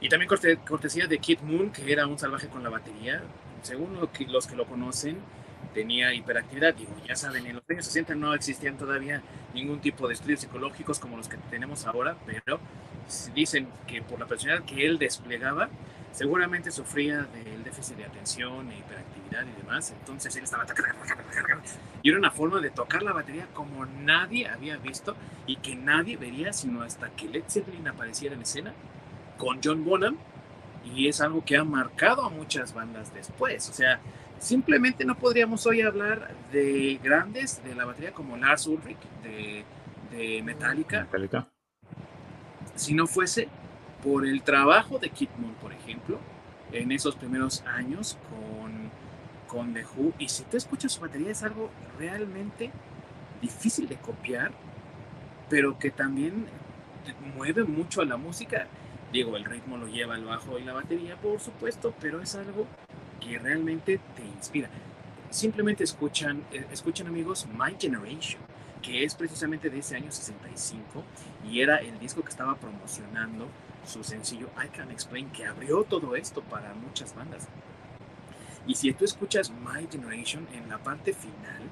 [0.00, 0.28] Y también
[0.66, 3.22] cortesía de Kid Moon, que era un salvaje con la batería.
[3.62, 5.18] Según los que lo conocen,
[5.74, 6.74] tenía hiperactividad.
[6.74, 9.22] Digo, ya saben, en los años 60 no existían todavía
[9.54, 12.60] ningún tipo de estudios psicológicos como los que tenemos ahora, pero
[13.34, 15.68] dicen que por la personalidad que él desplegaba,
[16.12, 19.92] seguramente sufría del déficit de atención e hiperactividad y demás.
[19.98, 20.64] Entonces él estaba.
[22.02, 25.14] Y era una forma de tocar la batería como nadie había visto
[25.46, 28.72] y que nadie vería sino hasta que Led Zeppelin apareciera en escena
[29.40, 30.16] con John Bonham.
[30.94, 33.68] Y es algo que ha marcado a muchas bandas después.
[33.68, 34.00] O sea,
[34.38, 39.64] simplemente no podríamos hoy hablar de grandes de la batería como Lars Ulrich de,
[40.10, 41.02] de Metallica.
[41.02, 41.48] Metallica.
[42.74, 43.48] Si no fuese
[44.02, 46.18] por el trabajo de Kid Moon, por ejemplo,
[46.72, 48.90] en esos primeros años con,
[49.46, 50.14] con The Who.
[50.18, 52.70] Y si tú escuchas su batería es algo realmente
[53.42, 54.52] difícil de copiar,
[55.48, 56.46] pero que también
[57.36, 58.66] mueve mucho a la música.
[59.12, 62.66] Digo, el ritmo lo lleva el bajo y la batería, por supuesto, pero es algo
[63.20, 64.70] que realmente te inspira.
[65.30, 68.40] Simplemente escuchan, eh, escuchan amigos, My Generation,
[68.82, 71.04] que es precisamente de ese año 65
[71.48, 73.48] y era el disco que estaba promocionando
[73.84, 77.48] su sencillo I Can Explain, que abrió todo esto para muchas bandas.
[78.66, 81.62] Y si tú escuchas My Generation en la parte final,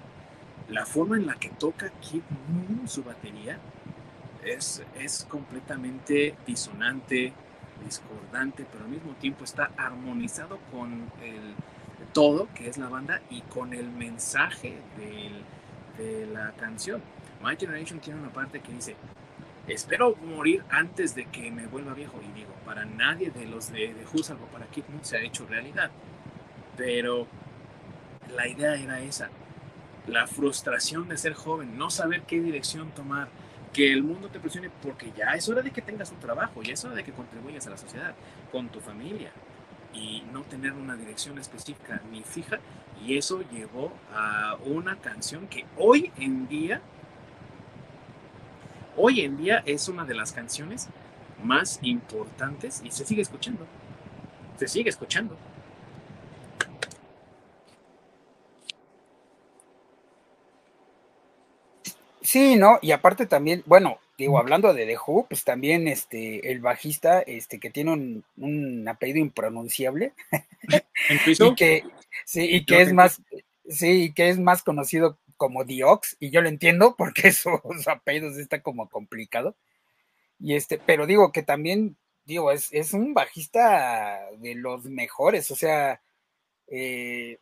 [0.69, 3.59] la forma en la que toca Kid Moon su batería
[4.45, 7.33] es, es completamente disonante,
[7.85, 11.55] discordante, pero al mismo tiempo está armonizado con el
[12.13, 14.79] todo que es la banda y con el mensaje
[15.99, 17.03] de la canción.
[17.43, 18.97] My Generation tiene una parte que dice,
[19.67, 22.21] espero morir antes de que me vuelva viejo.
[22.23, 25.21] Y digo, para nadie de los de, de Who, salvo para Kid Moon, se ha
[25.21, 25.91] hecho realidad.
[26.77, 27.27] Pero
[28.35, 29.31] la idea era esa.
[30.07, 33.29] La frustración de ser joven, no saber qué dirección tomar,
[33.79, 36.75] que el mundo te presione porque ya es hora de que tengas un trabajo, ya
[36.75, 38.13] es hora de que contribuyas a la sociedad,
[38.51, 39.31] con tu familia,
[39.95, 42.59] y no tener una dirección específica ni fija.
[43.07, 46.83] Y eso llevó a una canción que hoy en día
[48.97, 50.89] hoy en día es una de las canciones
[51.45, 53.65] más importantes y se sigue escuchando.
[54.57, 55.37] Se sigue escuchando.
[62.29, 62.79] Sí, ¿no?
[62.83, 67.59] Y aparte también, bueno, digo, hablando de The Who, pues también este, el bajista, este,
[67.59, 70.13] que tiene un, un apellido impronunciable.
[71.27, 71.85] y que,
[72.27, 73.23] sí, y que es más,
[73.67, 78.37] sí, y que es más conocido como Diox, y yo lo entiendo porque sus apellidos
[78.37, 79.57] está como complicado.
[80.39, 85.57] Y este, pero digo que también, digo, es, es un bajista de los mejores, o
[85.57, 86.03] sea,
[86.67, 87.39] eh,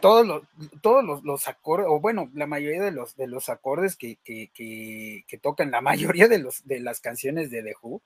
[0.00, 0.42] todos los,
[0.80, 5.38] todos los, acordes, o bueno, la mayoría de los, de los acordes que, que, que,
[5.38, 8.02] tocan la mayoría de, los, de las canciones de The Who,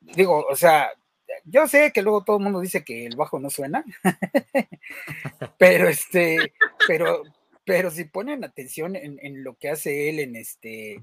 [0.00, 0.90] digo, o sea,
[1.44, 3.84] yo sé que luego todo el mundo dice que el bajo no suena,
[5.58, 6.52] pero este,
[6.86, 7.22] pero,
[7.64, 11.02] pero si ponen atención en, lo que hace él en este,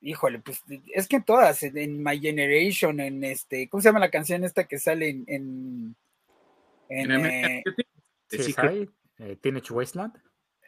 [0.00, 0.62] híjole, pues
[0.94, 4.64] es que en todas, en, My Generation, en este, ¿cómo se llama la canción esta
[4.64, 5.24] que sale en...
[5.28, 5.96] en,
[6.88, 7.64] en, eh,
[9.18, 10.14] eh, Teenage Wasteland.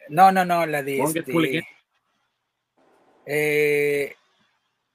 [0.09, 0.99] No, no, no, la de...
[0.99, 1.63] Este,
[3.25, 4.15] eh,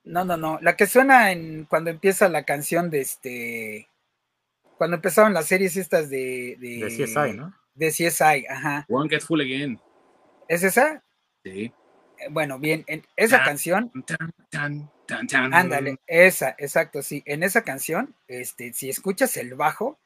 [0.05, 3.89] no, no, no, la que suena en cuando empieza la canción de este,
[4.77, 6.57] cuando empezaron las series estas de...
[6.59, 7.55] De, de CSI, ¿no?
[7.75, 8.87] De CSI, ajá.
[8.89, 9.81] One Get Full Again.
[10.49, 11.03] ¿Es esa?
[11.45, 11.73] Sí.
[12.19, 13.91] Eh, bueno, bien, en esa canción.
[15.53, 17.23] ándale, esa, exacto, sí.
[17.27, 19.99] En esa canción, este, si escuchas el bajo,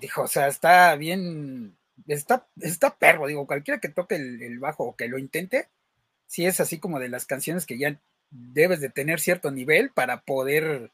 [0.00, 1.76] dijo, o sea, está bien,
[2.06, 5.68] está, está perro, digo, cualquiera que toque el, bajo o que lo intente,
[6.26, 10.22] sí es así como de las canciones que ya debes de tener cierto nivel para
[10.22, 10.92] poder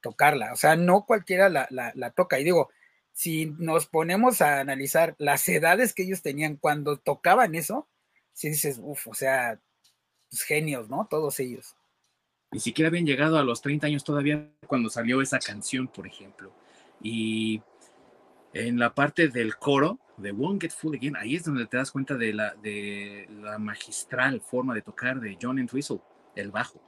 [0.00, 0.52] tocarla.
[0.52, 2.38] O sea, no cualquiera la, la toca.
[2.38, 2.70] Y digo,
[3.14, 7.88] si nos ponemos a analizar las edades que ellos tenían cuando tocaban eso,
[8.32, 9.60] si dices, uff, o sea,
[10.28, 11.06] pues genios, ¿no?
[11.08, 11.76] Todos ellos.
[12.50, 16.52] Ni siquiera habían llegado a los 30 años todavía cuando salió esa canción, por ejemplo.
[17.00, 17.62] Y
[18.52, 21.90] en la parte del coro de Won't Get Full Again, ahí es donde te das
[21.90, 26.00] cuenta de la, de la magistral forma de tocar de John Entwistle,
[26.36, 26.80] el bajo.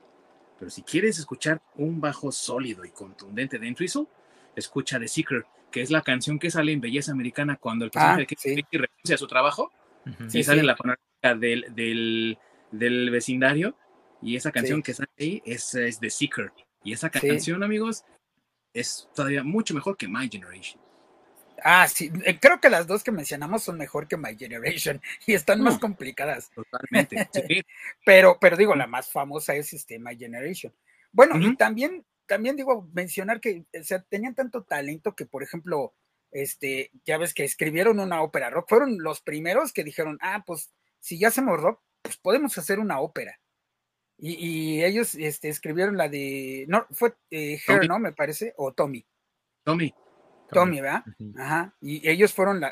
[0.58, 4.06] Pero si quieres escuchar un bajo sólido y contundente de Entwistle,
[4.54, 8.26] escucha The Secret que es la canción que sale en Belleza Americana cuando el personaje
[8.30, 8.64] ah, sí.
[8.72, 9.70] renuncia a su trabajo
[10.32, 12.38] y sale en la panorámica del,
[12.70, 13.76] del, vecindario
[14.22, 16.52] y esa canción que sale ahí es, es The Seeker.
[16.82, 18.04] Y esa canción amigos
[18.72, 20.80] es todavía mucho mejor que My Generation
[21.62, 25.34] Ah, sí, eh, creo que las dos que mencionamos son mejor que My Generation y
[25.34, 26.50] están más complicadas.
[26.50, 27.28] Totalmente.
[27.32, 27.62] Sí.
[28.04, 30.72] pero, pero digo, la más famosa es este My Generation.
[31.12, 35.94] Bueno, y también, también digo, mencionar que o sea, tenían tanto talento que, por ejemplo,
[36.30, 40.72] este, ya ves que escribieron una ópera rock, fueron los primeros que dijeron, ah, pues
[41.00, 43.40] si ya hacemos rock, pues podemos hacer una ópera.
[44.18, 47.98] Y, ellos este, escribieron la de, no, fue eh, Her, ¿no?
[47.98, 49.04] Me parece, o Tommy.
[49.62, 49.92] Tommy.
[50.50, 51.04] Tommy, ¿verdad?
[51.38, 51.74] Ajá.
[51.80, 52.62] Y ellos fueron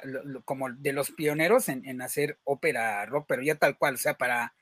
[0.45, 4.55] como de los pioneros en, hacer ópera rock, pero ya tal cual, o sea, para,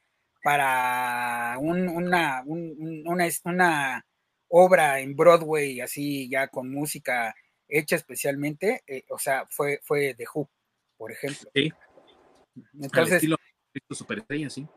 [0.42, 4.06] para una, una, una,
[4.48, 7.34] obra en Broadway, así ya con música
[7.68, 10.50] hecha especialmente, eh, o sea, fue, fue The Who,
[10.98, 11.50] por ejemplo.
[11.54, 11.72] Sí.
[12.80, 13.22] Entonces.
[13.90, 14.68] superestrella, sí.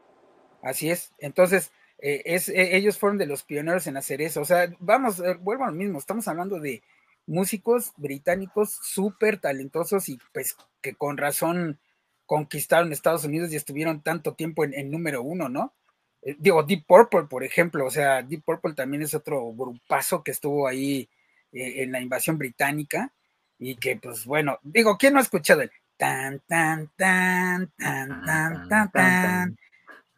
[0.63, 1.13] Así es.
[1.19, 4.41] Entonces, eh, es, eh, ellos fueron de los pioneros en hacer eso.
[4.41, 6.81] O sea, vamos, vuelvo a lo mismo, estamos hablando de
[7.27, 11.79] músicos británicos súper talentosos y pues que con razón
[12.25, 15.73] conquistaron Estados Unidos y estuvieron tanto tiempo en, número uno, ¿no?
[16.21, 20.31] Eh, digo, Deep Purple, por ejemplo, o sea, Deep Purple también es otro grupazo que
[20.31, 21.09] estuvo ahí
[21.51, 23.11] eh, en la invasión británica
[23.59, 28.69] y que, pues bueno, digo, ¿quién no ha escuchado el tan, tan, tan, tan, tan,
[28.69, 29.57] tan, tan?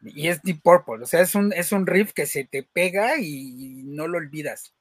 [0.01, 3.19] Y es Deep Purple, o sea, es un, es un riff que se te pega
[3.19, 4.73] y no lo olvidas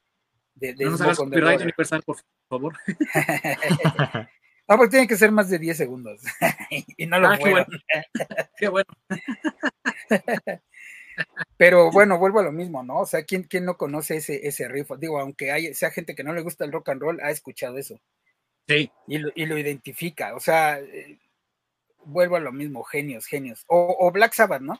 [0.59, 2.17] no nos hagas copyright universal, por
[2.49, 2.77] favor.
[4.67, 6.21] no, pues tiene que ser más de 10 segundos.
[6.97, 7.67] y no lo ah, qué bueno.
[8.57, 8.87] qué bueno.
[11.57, 12.99] Pero bueno, vuelvo a lo mismo, ¿no?
[12.99, 14.91] O sea, ¿quién, quién no conoce ese, ese riff?
[14.99, 17.77] Digo, aunque hay, sea gente que no le gusta el rock and roll, ha escuchado
[17.77, 17.99] eso.
[18.67, 18.91] Sí.
[19.07, 20.35] Y lo, y lo identifica.
[20.35, 21.17] O sea, eh,
[22.05, 23.63] vuelvo a lo mismo, genios, genios.
[23.67, 24.79] O, o Black Sabbath, ¿no?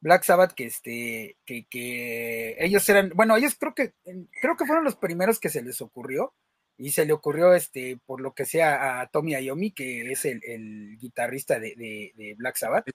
[0.00, 3.92] Black Sabbath, que este, que, que ellos eran, bueno, ellos creo que,
[4.40, 6.32] creo que fueron los primeros que se les ocurrió,
[6.80, 10.96] y se le ocurrió, este, por lo que sea, a Tommy Iommi, que es el,
[10.98, 12.86] guitarrista de, Black Sabbath.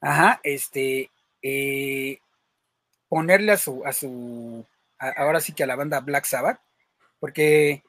[0.00, 1.10] Ajá, este,
[1.42, 2.18] eh,
[3.08, 4.64] ponerle a su, a su,
[4.98, 6.60] ahora sí que a la banda Black Sabbath,
[7.20, 7.82] porque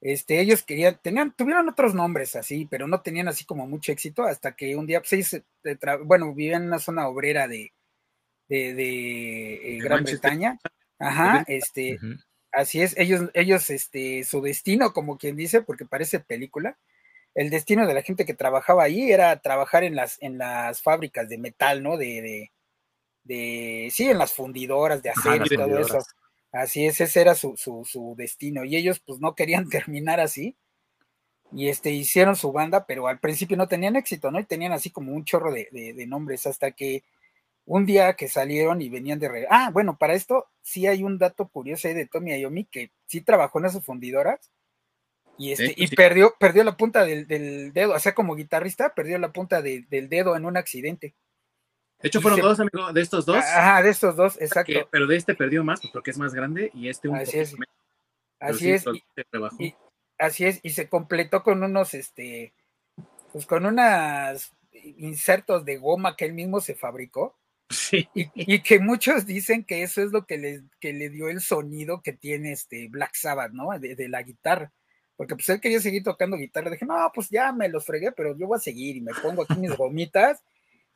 [0.00, 4.24] este, ellos querían, tenían, tuvieron otros nombres así, pero no tenían así como mucho éxito
[4.24, 5.42] hasta que un día, pues,
[6.04, 7.72] bueno, vivían en una zona obrera de,
[8.48, 10.58] de, eh, Gran Bretaña.
[10.98, 11.98] Ajá, este,
[12.52, 16.78] así es, ellos, ellos, este, su destino, como quien dice, porque parece película,
[17.34, 21.28] el destino de la gente que trabajaba ahí era trabajar en las, en las fábricas
[21.28, 21.96] de metal, ¿no?
[21.96, 22.52] De, de,
[23.24, 25.98] de sí, en las fundidoras de acero y todo eso.
[26.52, 28.64] Así es, ese era su, su, destino.
[28.64, 30.56] Y ellos pues no querían terminar así.
[31.52, 34.38] Y este, hicieron su banda, pero al principio no tenían éxito, ¿no?
[34.38, 37.02] Y tenían así como un chorro de, nombres hasta que
[37.64, 39.46] un día que salieron y venían de...
[39.50, 43.20] Ah, bueno, para esto sí hay un dato curioso ahí de Tommy Ayomi que sí
[43.20, 44.50] trabajó en esas fundidoras
[45.40, 49.32] y, este, y perdió, perdió la punta del, dedo, o sea, como guitarrista, perdió la
[49.32, 51.14] punta del dedo en un accidente.
[52.02, 53.36] De hecho, fueron dos, amigos, de estos dos.
[53.36, 54.88] Ajá, de estos dos, exacto.
[54.90, 57.54] pero de este perdió más pues, porque es más grande y este un Así es.
[58.38, 58.84] Así es.
[59.58, 59.74] Y,
[60.18, 62.54] así es, y se completó con unos, este,
[63.32, 67.36] pues con unos insertos de goma que él mismo se fabricó.
[67.68, 68.08] Sí.
[68.14, 72.02] Y, que muchos dicen que eso es lo que le, que le dio el sonido
[72.02, 73.78] que tiene este Black Sabbath, ¿no?
[73.78, 74.72] De, de, la guitarra.
[75.16, 76.70] Porque pues él quería seguir tocando guitarra.
[76.70, 79.42] Dije, no, pues ya me los fregué, pero yo voy a seguir y me pongo
[79.42, 80.42] aquí mis gomitas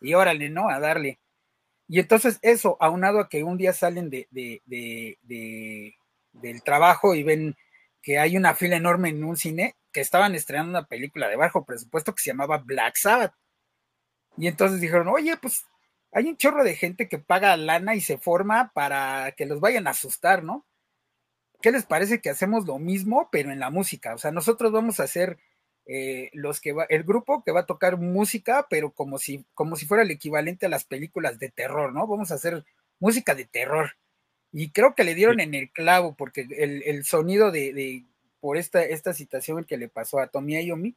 [0.04, 0.68] y órale, ¿no?
[0.68, 1.18] A darle.
[1.88, 4.28] Y entonces eso, aunado a que un día salen de,
[6.32, 7.56] del trabajo y ven
[8.02, 11.64] que hay una fila enorme en un cine, que estaban estrenando una película de bajo
[11.64, 13.34] presupuesto que se llamaba Black Sabbath.
[14.36, 15.64] Y entonces dijeron, oye, pues
[16.12, 19.86] hay un chorro de gente que paga lana y se forma para que los vayan
[19.86, 20.66] a asustar, ¿no?
[21.62, 24.14] ¿Qué les parece que hacemos lo mismo, pero en la música?
[24.14, 25.38] O sea, nosotros vamos a hacer
[25.86, 29.76] eh, los que va, el grupo que va a tocar música, pero como si, como
[29.76, 32.06] si fuera el equivalente a las películas de terror, ¿no?
[32.06, 32.64] Vamos a hacer
[33.00, 33.92] música de terror.
[34.50, 38.04] Y creo que le dieron en el clavo, porque el, sonido de,
[38.40, 40.94] por esta, esta situación que le pasó a Tommy Iommi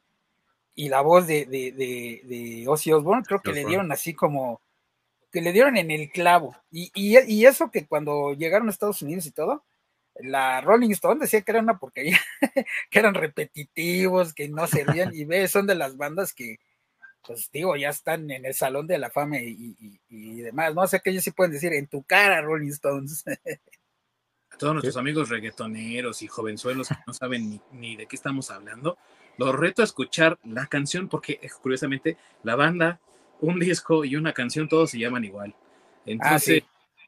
[0.76, 4.62] y la voz de, de, de, Ozzy Osbourne, creo que le dieron así como,
[5.32, 6.56] que le dieron en el clavo.
[6.72, 9.64] Y, y eso que cuando llegaron a Estados Unidos y todo,
[10.22, 12.20] la Rolling Stone decía que era una porquería,
[12.89, 16.59] que eran repetitivos, que no servían, y ve, son de las bandas que,
[17.26, 20.88] pues digo, ya están en el Salón de la Fama y, demás, ¿no?
[20.88, 23.24] sé que ellos sí pueden decir, en tu cara, Rolling Stones.
[24.49, 28.97] A todos nuestros amigos reggaetoneros y jovenzuelos que no saben ni, de qué estamos hablando,
[29.38, 32.99] los reto a escuchar la canción, porque eh, curiosamente la banda,
[33.39, 35.53] un disco y una canción, todos se llaman igual.
[35.57, 36.63] Ah, Entonces,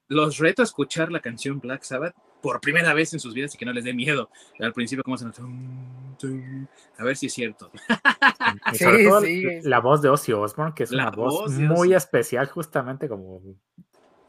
[0.09, 3.57] los reto a escuchar la canción Black Sabbath por primera vez en sus vidas y
[3.57, 4.29] que no les dé miedo.
[4.59, 5.25] Al principio, como se
[6.97, 7.71] A ver si es cierto.
[8.73, 8.85] sí,
[9.21, 9.43] sí.
[9.63, 13.41] la voz de Ozzy Osbourne, que es una voz, muy especial, justamente como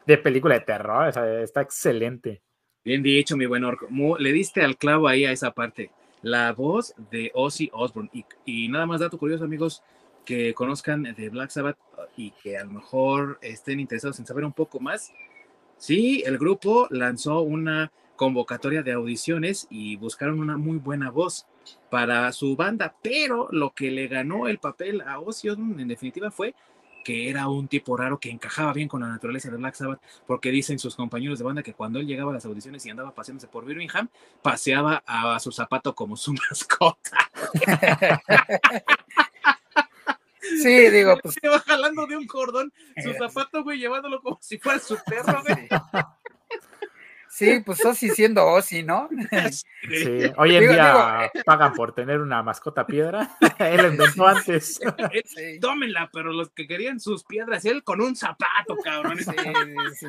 [0.06, 1.08] de película de terror.
[1.42, 2.42] está excelente.
[2.84, 3.88] Bien dicho, mi buen orco.
[4.18, 5.90] Le diste al clavo ahí a esa parte.
[6.22, 8.10] La voz de Ozzy Osbourne.
[8.12, 9.82] Y, y nada más dato curioso, amigos,
[10.24, 11.78] que conozcan de Black Sabbath
[12.16, 15.12] y que a lo mejor estén interesados en saber un poco más.
[15.80, 21.46] Sí, el grupo lanzó una convocatoria de audiciones y buscaron una muy buena voz
[21.88, 26.54] para su banda, pero lo que le ganó el papel a Ozzy en definitiva fue
[27.02, 30.50] que era un tipo raro que encajaba bien con la naturaleza de Black Sabbath, porque
[30.50, 33.48] dicen sus compañeros de banda que cuando él llegaba a las audiciones y andaba paseándose
[33.48, 34.10] por Birmingham,
[34.42, 37.30] paseaba a su zapato como su mascota.
[40.62, 41.36] Sí, digo, pues.
[41.40, 42.72] Se va jalando de un cordón
[43.02, 45.68] su zapato, güey, llevándolo como si fuera su perro, güey.
[47.30, 49.08] Sí, pues Osi siendo Osi, ¿no?
[49.88, 53.30] Sí, hoy en día eh, pagan por tener una mascota piedra.
[53.58, 54.80] él inventó antes.
[55.60, 59.18] Tómenla, pero los que querían sus piedras, él con un zapato, cabrón.
[59.18, 59.30] Sí,
[59.94, 60.06] sí,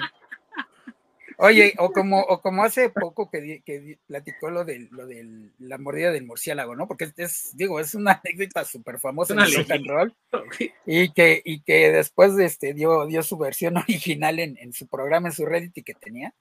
[1.38, 5.77] Oye, o como, o como hace poco que, que platicó lo de, lo de la
[5.77, 6.88] mordida del murciélago, ¿no?
[6.88, 10.15] Porque es, digo, es una anécdota súper famosa en el rock and roll.
[10.86, 15.29] Y que, y que después este, dio, dio su versión original en, en su programa,
[15.29, 16.34] en su Reddit que tenía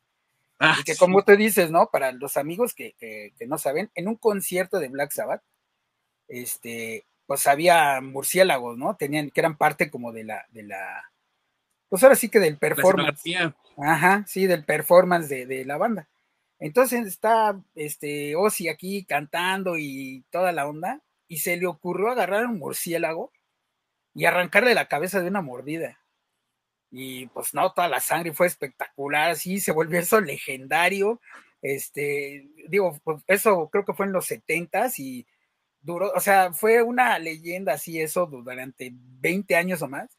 [0.62, 1.88] Ah, y que como tú dices, ¿no?
[1.90, 2.94] Para los amigos que,
[3.46, 5.42] no saben, en un concierto de Black Sabbath,
[6.28, 8.94] este, pues había murciélagos, ¿no?
[8.94, 11.10] Tenían, que eran parte como de la, de la,
[11.90, 13.22] pues ahora sí que del performance.
[13.76, 16.08] Ajá, sí, del performance de, la banda.
[16.58, 22.46] Entonces está este Ozzy aquí cantando y toda la onda, y se le ocurrió agarrar
[22.46, 23.32] un murciélago
[24.14, 26.00] y arrancarle la cabeza de una mordida
[26.90, 31.20] y pues no, toda la sangre fue espectacular, sí, se volvió eso legendario,
[31.62, 35.26] este, digo, pues eso creo que fue en los setentas y
[35.80, 40.18] duró, o sea, fue una leyenda así eso durante 20 años o más.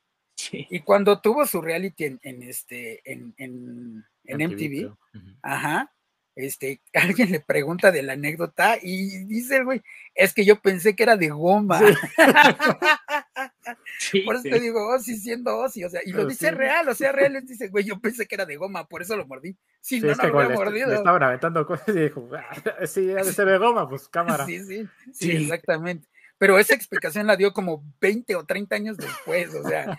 [0.52, 4.94] Y cuando tuvo su reality en, en este, en, en, MTV,
[5.42, 5.92] ajá,
[6.36, 9.82] este, alguien le pregunta de la anécdota y dice el güey,
[10.16, 11.80] es que yo pensé que era de goma.
[14.26, 17.12] por eso te digo, Ozzy siendo Ozzy, o sea, y lo dice real, o sea,
[17.12, 19.58] real, les dice, güey, yo pensé que era de goma, por eso lo mordí.
[19.82, 20.89] Si no, no lo mordido.
[20.89, 22.54] Le estaban aventando cosas y dijo, ah,
[22.88, 24.46] sí, ser de goma, pues cámara.
[24.46, 26.08] Sí, sí, sí, exactamente.
[26.42, 29.96] Pero esa explicación la dio como 20 o 30 años después, o sea,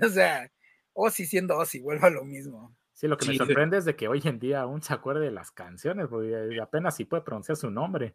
[0.00, 0.48] o sea,
[0.92, 2.72] Ozzy siendo Ozzy, vuelvo a lo mismo.
[2.92, 5.32] Sí, lo que me sorprende es de que hoy en día aún se acuerde de
[5.32, 8.14] las canciones, porque apenas si puede pronunciar su nombre.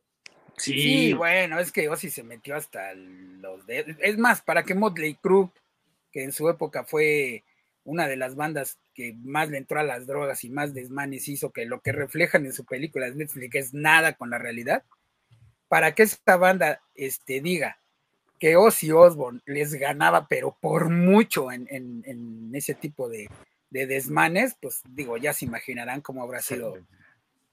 [0.55, 1.11] Sí.
[1.15, 3.97] bueno, es que Ozzy se metió hasta los dedos.
[3.99, 5.49] Es más, para que Motley Crue,
[6.13, 7.43] que en su época fue
[7.83, 11.51] una de las bandas que más le entró a las drogas y más desmanes hizo,
[11.51, 14.85] que lo que reflejan en su película de Netflix es nada con la realidad,
[15.67, 17.79] para que esta banda este, diga
[18.39, 23.29] que Ozzy Osbourne les ganaba, pero por mucho en, en ese tipo de,
[23.75, 26.77] de desmanes, pues digo, ya se imaginarán cómo habrá sido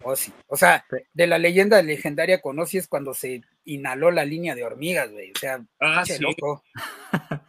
[0.05, 0.33] Ozzy.
[0.47, 4.65] O sea, de la leyenda legendaria con Ozzy es cuando se inhaló la línea de
[4.65, 5.33] hormigas, güey.
[5.33, 6.19] O sea, ah, sí.
[6.21, 6.63] loco.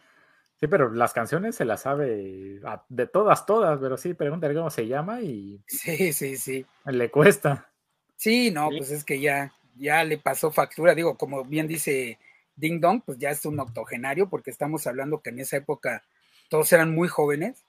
[0.60, 4.86] Sí, pero las canciones se las sabe de todas, todas, pero sí, pregúntale cómo se
[4.86, 5.62] llama y.
[5.66, 6.64] Sí, sí, sí.
[6.86, 7.70] Le cuesta.
[8.16, 10.94] Sí, no, pues es que ya, ya le pasó factura.
[10.94, 12.18] Digo, como bien dice
[12.56, 16.04] Ding Dong, pues ya es un octogenario, porque estamos hablando que en esa época
[16.48, 17.64] todos eran muy jóvenes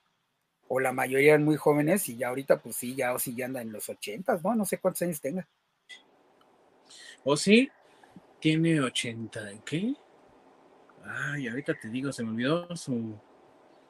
[0.67, 3.45] o la mayoría eran muy jóvenes y ya ahorita pues sí, ya o sí ya
[3.45, 4.55] anda en los ochentas, ¿no?
[4.55, 5.47] No sé cuántos años tenga.
[7.23, 7.69] ¿O sí?
[8.39, 9.95] Tiene ochenta, ¿qué?
[11.03, 13.19] Ay, ahorita te digo, se me olvidó su,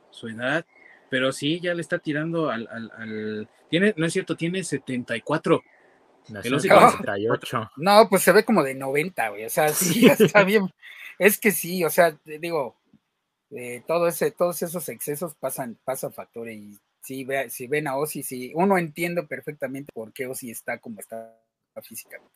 [0.09, 0.65] su edad,
[1.09, 5.63] pero sí, ya le está tirando al, al, tiene, no es cierto, tiene 74.
[6.29, 7.71] No, 78.
[7.77, 10.73] no, pues se ve como de 90, güey, o sea, sí, está bien.
[11.19, 12.75] Es que sí, o sea, digo,
[13.51, 17.97] eh, todo ese, todos esos excesos pasan, pasan factor y si, ve, si ven a
[17.97, 21.39] Ozzy, si uno entiende perfectamente por qué Ozzy está como está
[21.83, 22.33] físicamente.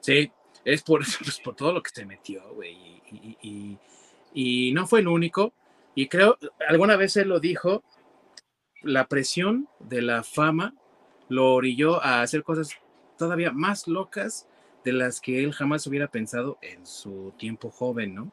[0.00, 0.30] Sí,
[0.64, 3.02] es por, pues, por todo lo que se metió, güey,
[4.32, 5.54] y, no fue el único,
[5.94, 6.38] y creo,
[6.68, 7.82] alguna vez él lo dijo,
[8.82, 10.74] la presión de la fama
[11.28, 12.70] lo orilló a hacer cosas
[13.16, 14.48] todavía más locas
[14.84, 18.32] de las que él jamás hubiera pensado en su tiempo joven, ¿no?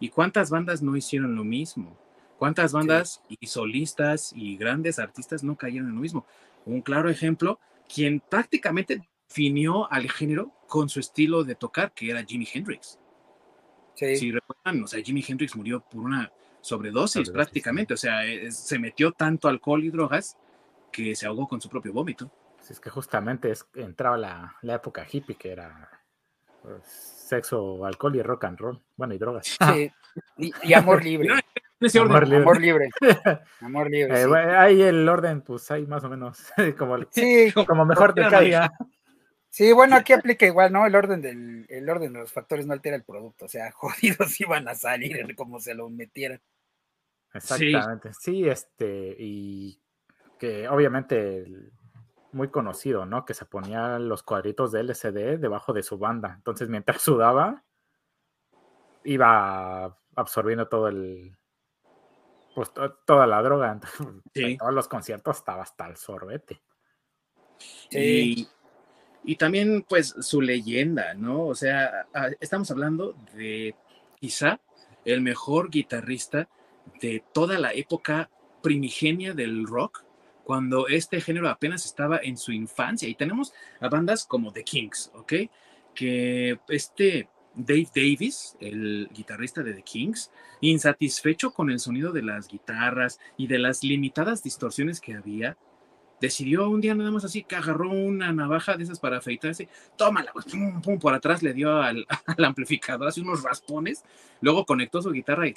[0.00, 1.96] ¿Y cuántas bandas no hicieron lo mismo?
[2.38, 6.26] ¿Cuántas bandas y solistas y grandes artistas no cayeron en lo mismo?
[6.66, 7.58] Un claro ejemplo,
[7.92, 12.98] quien prácticamente definió al género con su estilo de tocar, que era Jimi Hendrix.
[13.94, 18.20] Si recuerdan, o sea, Jimi Hendrix murió por una sobredosis, prácticamente, o sea,
[18.50, 20.36] se metió tanto alcohol y drogas
[20.90, 22.30] que se ahogó con su propio vómito.
[22.68, 25.90] es que justamente es, entraba la, la época hippie, que era
[26.62, 28.82] pues, sexo, alcohol y rock and roll.
[28.96, 29.46] Bueno, y drogas.
[29.46, 29.92] Sí,
[30.38, 31.28] y, amor libre.
[32.00, 32.38] amor, libre.
[32.38, 32.88] amor libre.
[33.60, 34.22] Amor libre.
[34.22, 38.72] Eh, ahí el orden, pues hay más o menos como, sí, como mejor te caiga.
[39.50, 40.84] Sí, bueno, aquí aplica igual, ¿no?
[40.84, 44.38] El orden del, el orden de los factores no altera el producto, o sea, jodidos
[44.40, 46.40] iban a salir como se lo metieran.
[47.32, 49.80] Exactamente, sí, este, y
[50.38, 51.46] que obviamente
[52.32, 53.24] muy conocido, ¿no?
[53.24, 56.34] Que se ponía los cuadritos de LCD debajo de su banda.
[56.36, 57.64] Entonces, mientras sudaba,
[59.04, 61.36] iba absorbiendo todo el.
[62.54, 62.72] Pues
[63.04, 63.78] toda la droga.
[64.34, 66.62] En todos los conciertos estaba hasta el sorbete.
[67.90, 68.48] Sí.
[69.24, 71.46] Y también, pues, su leyenda, ¿no?
[71.46, 72.06] O sea,
[72.38, 73.74] estamos hablando de
[74.20, 74.60] quizá
[75.04, 76.48] el mejor guitarrista
[77.00, 78.30] de toda la época
[78.62, 80.05] primigenia del rock,
[80.46, 83.08] cuando este género apenas estaba en su infancia.
[83.08, 85.32] Y tenemos a bandas como The Kings, ¿ok?
[85.92, 90.30] Que este Dave Davis, el guitarrista de The Kings,
[90.60, 95.56] insatisfecho con el sonido de las guitarras y de las limitadas distorsiones que había,
[96.20, 100.32] decidió un día nada más así que agarró una navaja de esas para afeitarse, tómala,
[100.32, 102.06] pues, pum, pum, por atrás le dio al,
[102.46, 104.04] amplificador así unos raspones,
[104.40, 105.54] luego conectó su guitarra y.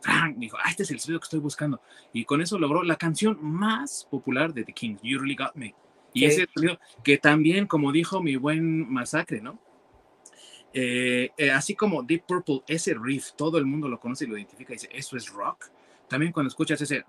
[0.00, 0.38] ¡tram!
[0.38, 1.80] dijo, ah, este es el sonido que estoy buscando.
[2.12, 5.74] Y con eso logró la canción más popular de The Kings, You Really Got Me.
[6.12, 9.60] Y ese sonido que también, como dijo mi buen masacre, ¿no?
[10.72, 14.36] Eh, eh, así como Deep Purple, ese riff, todo el mundo lo conoce y lo
[14.36, 15.66] identifica y dice, eso es rock.
[16.08, 17.04] También cuando escuchas ese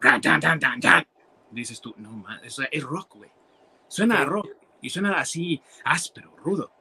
[1.52, 3.30] dices tú, no, man, eso es rock, güey.
[3.88, 4.50] Suena a rock
[4.82, 6.72] y suena así áspero, rudo.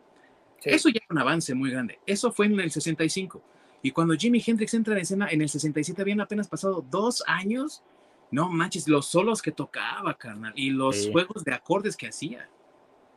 [0.62, 2.00] Eso ya es un avance muy grande.
[2.04, 3.42] Eso fue en el 65.
[3.82, 7.82] Y cuando Jimi Hendrix entra en escena en el 67, habían apenas pasado dos años.
[8.30, 12.50] No manches, los solos que tocaba, carnal, y los juegos de acordes que hacía.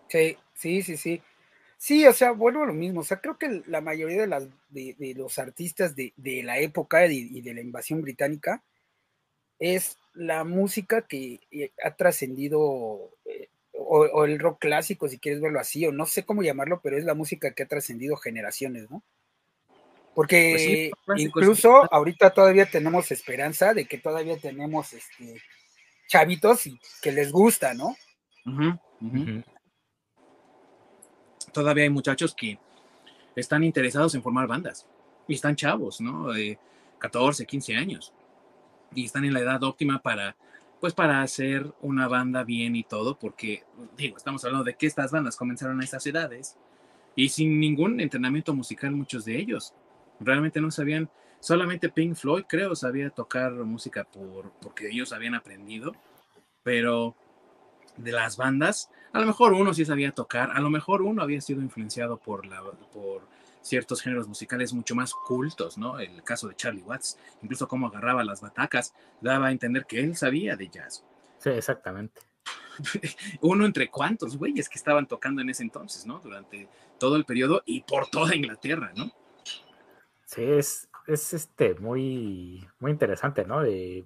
[0.07, 1.21] Sí, sí, sí, sí.
[1.77, 3.01] Sí, o sea, vuelvo a lo mismo.
[3.01, 7.05] O sea, creo que la mayoría de, las, de, los artistas de, de la época
[7.07, 8.63] y de la invasión británica
[9.61, 15.59] es la música que eh, ha trascendido, eh, o, el rock clásico, si quieres verlo
[15.59, 19.03] así, o no sé cómo llamarlo, pero es la música que ha trascendido generaciones, ¿no?
[20.13, 25.41] Porque pues incluso ahorita todavía tenemos esperanza de que todavía tenemos este
[26.07, 27.95] chavitos y que les gusta, ¿no?
[31.53, 32.59] Todavía hay muchachos que
[33.35, 34.85] están interesados en formar bandas
[35.27, 36.33] y están chavos, ¿no?
[36.33, 36.59] De
[36.99, 38.13] 14, 15 años
[38.93, 40.35] y están en la edad óptima para,
[40.79, 43.63] pues para hacer una banda bien y todo, porque
[43.97, 46.57] digo, estamos hablando de que estas bandas comenzaron a esas edades
[47.15, 49.73] y sin ningún entrenamiento musical muchos de ellos.
[50.21, 51.09] Realmente no sabían,
[51.39, 55.93] solamente Pink Floyd creo sabía tocar música por, porque ellos habían aprendido,
[56.63, 57.15] pero
[57.97, 61.41] de las bandas, a lo mejor uno sí sabía tocar, a lo mejor uno había
[61.41, 62.61] sido influenciado por la
[62.93, 63.27] por
[63.61, 65.99] ciertos géneros musicales mucho más cultos, ¿no?
[65.99, 70.15] El caso de Charlie Watts, incluso cómo agarraba las batacas, daba a entender que él
[70.15, 71.03] sabía de jazz.
[71.37, 72.21] Sí, exactamente.
[73.41, 76.19] Uno entre cuantos güeyes que estaban tocando en ese entonces, ¿no?
[76.19, 76.67] Durante
[76.97, 79.11] todo el periodo y por toda Inglaterra, ¿no?
[80.31, 83.61] Sí, es, es este muy, muy interesante, ¿no?
[83.61, 84.05] De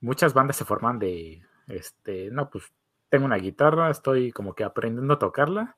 [0.00, 2.64] muchas bandas se forman de este, no, pues
[3.08, 5.76] tengo una guitarra, estoy como que aprendiendo a tocarla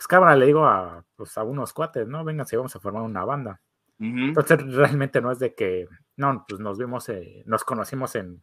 [0.00, 2.24] pues cámara le digo a, pues, a unos cuates, ¿no?
[2.24, 3.60] Vengan, si vamos a formar una banda.
[3.98, 8.42] Entonces realmente no es de que, no, pues nos vimos, eh, nos conocimos en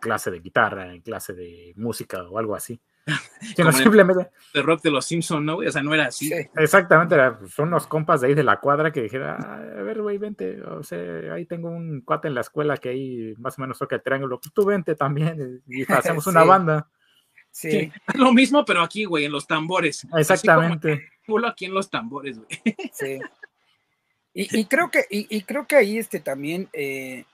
[0.00, 2.80] clase de guitarra, en clase de música o algo así.
[3.56, 4.28] Sino simplemente...
[4.52, 5.58] De rock de los Simpsons, ¿no?
[5.58, 6.32] O sea, no era así.
[6.56, 10.02] Exactamente, pues, son unos compas de ahí de la cuadra que dijeron, ah, a ver,
[10.02, 13.62] güey, vente, o sea, ahí tengo un cuate en la escuela que ahí más o
[13.62, 16.88] menos toca el triángulo, pues tú vente también y hacemos una banda.
[17.50, 17.90] Sí.
[18.14, 20.06] Lo mismo, pero aquí, güey, en los tambores.
[20.14, 21.08] Exactamente.
[21.24, 22.48] Como, aquí en los tambores, güey.
[22.92, 23.18] Sí.
[24.38, 27.24] Y, creo que, y, creo que ahí este también eh,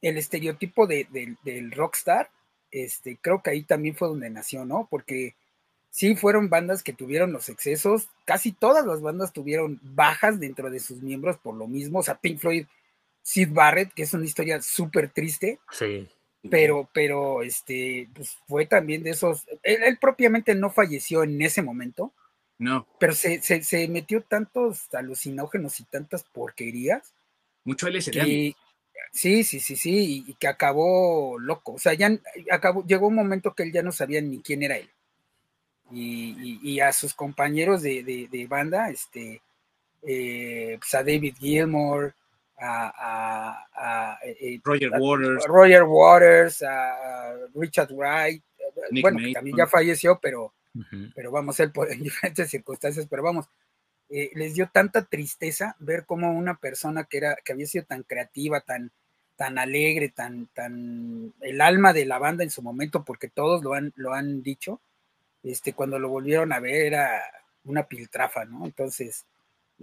[0.00, 2.30] el estereotipo de, del rockstar,
[2.70, 4.88] este, creo que ahí también fue donde nació, ¿no?
[4.90, 5.34] Porque
[5.90, 10.80] sí fueron bandas que tuvieron los excesos, casi todas las bandas tuvieron bajas dentro de
[10.80, 12.66] sus miembros por lo mismo, o sea, Pink Floyd,
[13.22, 15.58] Sid Barrett, que es una historia súper triste.
[15.72, 16.08] Sí
[16.50, 22.12] pero, pero, este, pues fue también de esos, él, propiamente no falleció en ese momento.
[22.58, 22.86] No.
[22.98, 27.12] Pero se, se, metió tantos alucinógenos y tantas porquerías.
[27.64, 28.54] Mucho LSD.
[29.12, 31.74] Sí, sí, sí, sí, y, que acabó loco.
[31.74, 32.10] O sea, ya
[32.50, 34.90] acabó, llegó un momento que él ya no sabía ni quién era él.
[35.92, 39.40] Y, y, a sus compañeros de, de, banda, este,
[40.02, 42.12] eh, pues a David Gilmore,
[42.58, 44.18] a,
[44.64, 48.42] Roger Waters, Roger Waters, a Richard Wright,
[49.02, 50.52] bueno, también ya falleció, pero,
[51.14, 53.46] pero vamos, él por, en diferentes circunstancias, pero vamos,
[54.08, 58.02] eh, les dio tanta tristeza ver cómo una persona que era, que había sido tan
[58.02, 58.92] creativa, tan,
[59.36, 63.74] tan alegre, tan, tan el alma de la banda en su momento, porque todos lo
[63.74, 64.80] han, lo han dicho,
[65.42, 67.22] este, cuando lo volvieron a ver era
[67.64, 68.64] una piltrafa, ¿no?
[68.64, 69.26] Entonces,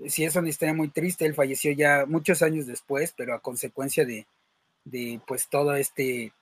[0.07, 4.05] sí es una historia muy triste, él falleció ya muchos años después, pero a consecuencia
[4.05, 4.26] de,
[4.86, 6.34] de pues todo este,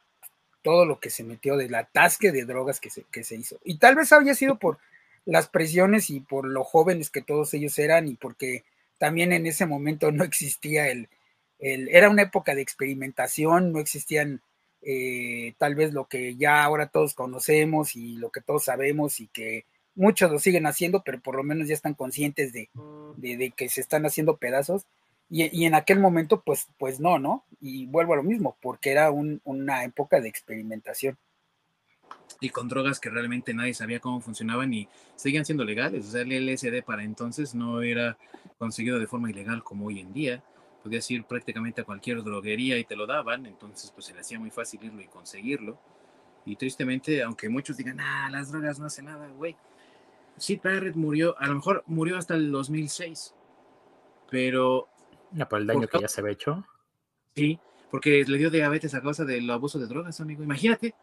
[0.62, 3.60] todo lo que se metió, del atasque de drogas que se, que se hizo.
[3.64, 4.78] Y tal vez había sido por
[5.26, 8.64] las presiones y por lo jóvenes que todos ellos eran y porque
[8.98, 11.10] también en ese momento no existía el,
[11.60, 14.42] el era una época de experimentación, no existían
[14.82, 19.28] eh, tal vez lo que ya ahora todos conocemos y lo que todos sabemos y
[19.28, 19.66] que
[19.96, 22.70] muchos lo siguen haciendo, pero por lo menos ya están conscientes de,
[23.18, 24.86] de, que se están haciendo pedazos.
[25.30, 27.46] Y, y, en aquel momento, pues, pues no, ¿no?
[27.62, 31.18] Y vuelvo a lo mismo, porque era un, una época de experimentación
[32.40, 36.08] y con drogas que realmente nadie sabía cómo funcionaban y seguían siendo legales.
[36.08, 38.18] O sea, el LSD para entonces no era
[38.58, 40.44] conseguido de forma ilegal como hoy en día.
[40.84, 44.40] Podías ir prácticamente a cualquier droguería y te lo daban, entonces pues se le hacía
[44.40, 45.80] muy fácil irlo y conseguirlo.
[46.44, 49.56] Y tristemente, aunque muchos digan, ah, las drogas no hacen nada, güey.
[50.38, 53.36] Sid Barrett murió, a lo mejor murió hasta el 2006,
[54.32, 54.88] pero...
[55.32, 56.66] Ya por el daño que ya se había hecho.
[57.36, 57.60] Sí,
[57.92, 60.42] porque le dio diabetes a causa del abuso de drogas, amigo.
[60.44, 60.96] Imagínate,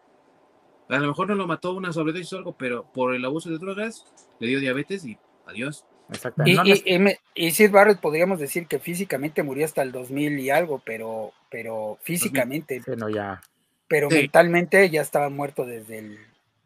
[0.89, 3.59] a lo mejor no lo mató una sobredosis o algo, pero por el abuso de
[3.59, 4.05] drogas
[4.41, 5.85] le dio diabetes y adiós.
[6.11, 7.21] Exactamente.
[7.35, 11.99] Y, Sid Barrett podríamos decir que físicamente murió hasta el 2000 y algo, pero, pero
[12.01, 12.83] físicamente.
[13.13, 13.41] ya.
[13.87, 16.19] Pero mentalmente ya estaba muerto desde el,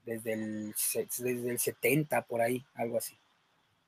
[0.04, 3.16] desde el, desde el 70, por ahí, algo así.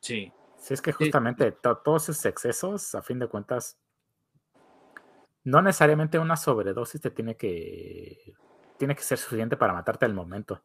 [0.01, 0.33] Sí.
[0.59, 3.77] Sí, es que justamente todos esos excesos, a fin de cuentas,
[5.43, 8.35] no necesariamente una sobredosis te tiene que
[8.79, 10.63] tiene que ser suficiente para matarte al momento.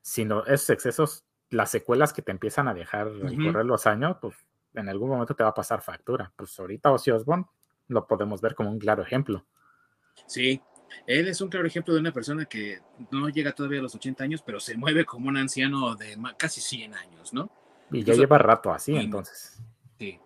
[0.00, 4.34] Sino esos excesos, las secuelas que te empiezan a dejar correr los años, pues
[4.74, 6.32] en algún momento te va a pasar factura.
[6.36, 7.46] Pues ahorita Ozzy Osbourne
[7.88, 9.44] lo podemos ver como un claro ejemplo.
[10.26, 10.60] Sí,
[11.06, 12.80] él es un claro ejemplo de una persona que
[13.10, 16.60] no llega todavía a los 80 años, pero se mueve como un anciano de casi
[16.60, 17.50] 100 años, ¿no?
[17.90, 19.60] Y ya lleva rato así, entonces.
[19.98, 20.20] Sí.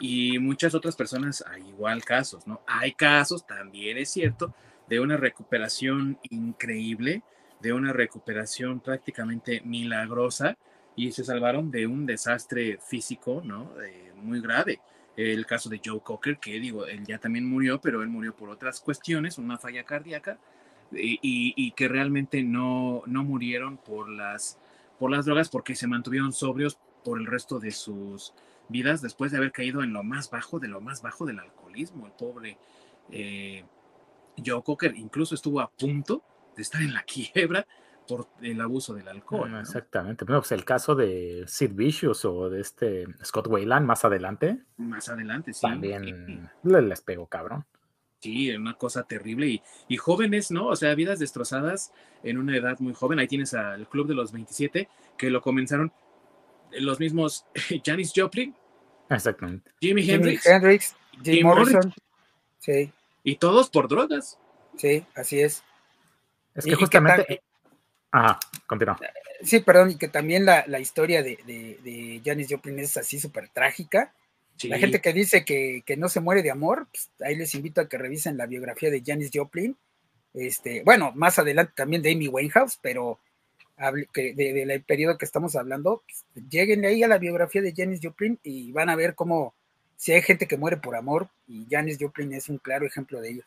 [0.00, 2.62] Y muchas otras personas hay igual casos, ¿no?
[2.66, 4.54] Hay casos, también es cierto,
[4.92, 7.22] de una recuperación increíble,
[7.62, 10.58] de una recuperación prácticamente milagrosa
[10.94, 13.72] y se salvaron de un desastre físico, ¿no?
[14.16, 14.80] muy grave.
[15.16, 18.50] El caso de Joe Cocker, que digo, él ya también murió, pero él murió por
[18.50, 20.38] otras cuestiones, una falla cardíaca,
[20.92, 24.58] y, que realmente no, no murieron por las,
[24.98, 28.34] por las drogas porque se mantuvieron sobrios por el resto de sus
[28.68, 32.04] vidas después de haber caído en lo más bajo de lo más bajo del alcoholismo.
[32.04, 32.58] El pobre
[33.10, 33.64] eh,
[34.44, 36.22] Joe Cocker incluso estuvo a punto
[36.56, 37.66] de estar en la quiebra
[38.06, 39.58] por el abuso del alcohol.
[39.60, 40.24] Exactamente.
[40.24, 44.58] Bueno, pues el caso de Sid Vicious o de este Scott Wayland más adelante.
[44.76, 45.60] Más adelante, sí.
[45.62, 47.64] También les pegó cabrón.
[48.20, 49.48] Sí, una cosa terrible.
[49.48, 50.68] Y, y, jóvenes, ¿no?
[50.68, 53.18] O sea, vidas destrozadas en una edad muy joven.
[53.18, 55.92] Ahí tienes al Club de los 27, que lo comenzaron
[56.70, 57.46] los mismos
[57.84, 58.54] Janis Joplin.
[59.08, 59.70] Exactamente.
[59.80, 60.46] Jimi Hendrix.
[60.46, 61.92] Hendrix Jim Morrison.
[62.58, 62.92] Sí.
[63.24, 64.38] Y todos por drogas.
[64.76, 65.62] Sí, así es.
[66.54, 67.42] Es que justamente.
[68.10, 68.98] Ajá, continúa.
[69.42, 74.12] Sí, perdón, y que también la, historia de, de, Janis Joplin es así súper trágica.
[74.64, 77.88] La gente que dice que, no se muere de amor, pues, ahí les invito a
[77.88, 79.76] que revisen la biografía de Janis Joplin.
[80.34, 83.18] Este, bueno, más adelante también de Amy Winehouse, pero
[84.12, 88.38] que del periodo que estamos hablando, pues, lleguen ahí a la biografía de Janis Joplin
[88.42, 89.54] y van a ver cómo,
[89.96, 93.30] si hay gente que muere por amor, y Janis Joplin es un claro ejemplo de
[93.30, 93.44] ello.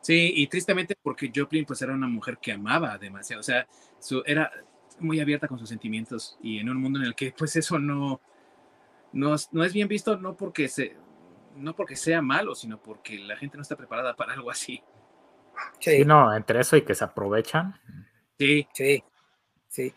[0.00, 3.66] Sí, y tristemente porque Joplin pues era una mujer que amaba demasiado, o sea,
[3.98, 4.52] su, era
[5.00, 8.20] muy abierta con sus sentimientos y en un mundo en el que pues eso no,
[9.12, 10.96] no, no es bien visto, no porque, se,
[11.56, 14.82] no porque sea malo, sino porque la gente no está preparada para algo así.
[15.78, 17.74] Sí, no, entre eso y que se aprovechan.
[18.38, 18.66] Sí.
[18.74, 19.02] Sí,
[19.68, 19.94] sí.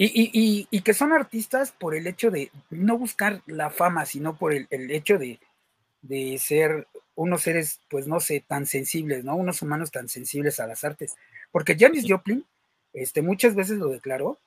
[0.00, 4.68] Y, que son artistas por el hecho de no buscar la fama, sino por el,
[4.70, 6.86] hecho de, ser
[7.16, 9.34] unos seres, pues no sé, tan sensibles, ¿no?
[9.34, 11.16] Unos humanos tan sensibles a las artes.
[11.50, 12.46] Porque Janis Joplin,
[12.92, 14.38] este, muchas veces lo declaró,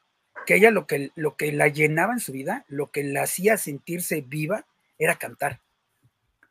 [0.45, 3.57] que ella lo que, lo que la llenaba en su vida, lo que la hacía
[3.57, 4.65] sentirse viva,
[4.97, 5.59] era cantar.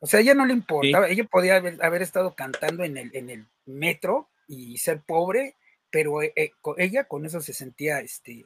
[0.01, 3.30] O sea, a ella no le importaba, ella podía haber, estado cantando en el, en
[3.30, 5.57] el metro y ser pobre,
[5.90, 8.44] pero eh, eh, ella con eso se sentía, este,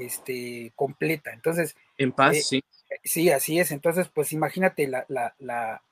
[0.00, 1.32] este, completa.
[1.32, 1.76] Entonces.
[1.96, 2.64] En paz, eh, sí.
[3.04, 3.70] Sí, así es.
[3.70, 5.82] Entonces, pues imagínate, la, la, la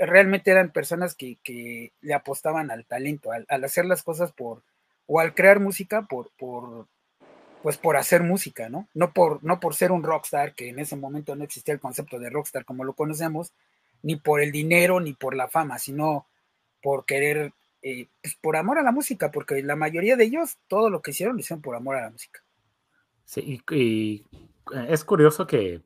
[0.00, 4.62] realmente eran personas que, que, le apostaban al talento, al, hacer las cosas por,
[5.06, 6.86] o al crear música por, por,
[7.62, 8.88] pues por hacer música, ¿no?
[8.94, 12.18] No por, no por ser un rockstar, que en ese momento no existía el concepto
[12.18, 13.52] de rockstar como lo conocemos,
[14.02, 16.26] ni por el dinero, ni por la fama, sino
[16.82, 20.90] por querer, eh, pues por amor a la música, porque la mayoría de ellos, todo
[20.90, 22.43] lo que hicieron, lo hicieron por amor a la música.
[23.24, 24.26] Sí, y,
[24.88, 25.82] es curioso que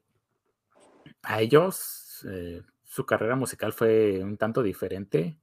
[1.22, 5.38] a ellos eh, su carrera musical fue un tanto diferente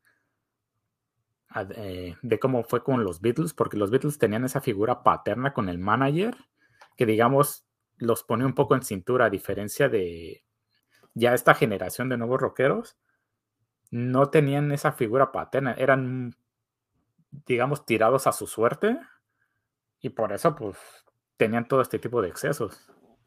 [1.76, 5.70] eh, de cómo fue con los Beatles, porque los Beatles tenían esa figura paterna con
[5.70, 6.36] el manager,
[6.98, 7.66] que digamos
[7.98, 10.44] los pone un poco en cintura, a diferencia de
[11.14, 12.98] ya esta generación de nuevos rockeros,
[13.90, 16.36] no tenían esa figura paterna, eran,
[17.46, 19.00] digamos, tirados a su suerte,
[20.02, 20.78] y por eso, pues,
[21.38, 22.80] tenían todo este tipo de excesos.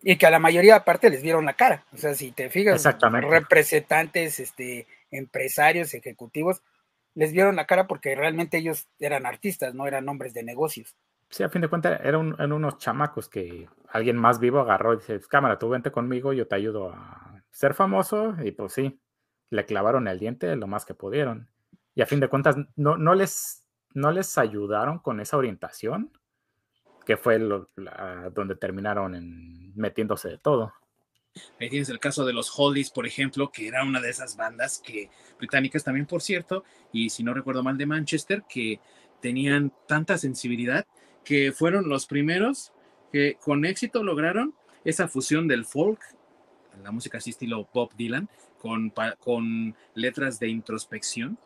[0.02, 1.84] Y que a la mayoría aparte les vieron la cara.
[1.92, 6.62] O sea, si te fijas, representantes, este, empresarios, ejecutivos,
[7.14, 10.94] les vieron la cara porque realmente ellos eran artistas, no eran hombres de negocios.
[11.30, 15.20] Sí, a fin de cuentas eran, unos chamacos que alguien más vivo agarró y dice,
[15.28, 18.36] cámara, tú vente conmigo, yo te ayudo a ser famoso.
[18.42, 19.00] Y pues sí,
[19.50, 21.48] le clavaron el diente lo más que pudieron.
[21.94, 26.12] Y a fin de cuentas no, no, les, no les ayudaron con esa orientación
[27.08, 30.74] que fue donde terminaron en, metiéndose de todo.
[31.58, 34.78] Ahí tienes el caso de los Hollies, por ejemplo, que era una de esas bandas
[34.84, 38.78] que británicas también, por cierto, y si no recuerdo mal de Manchester, que
[39.22, 40.86] tenían tanta sensibilidad
[41.24, 42.74] que fueron los primeros
[43.10, 44.54] que con éxito lograron
[44.84, 46.02] esa fusión del folk,
[46.82, 48.28] la música así estilo Bob Dylan,
[48.58, 51.38] con, con letras de introspección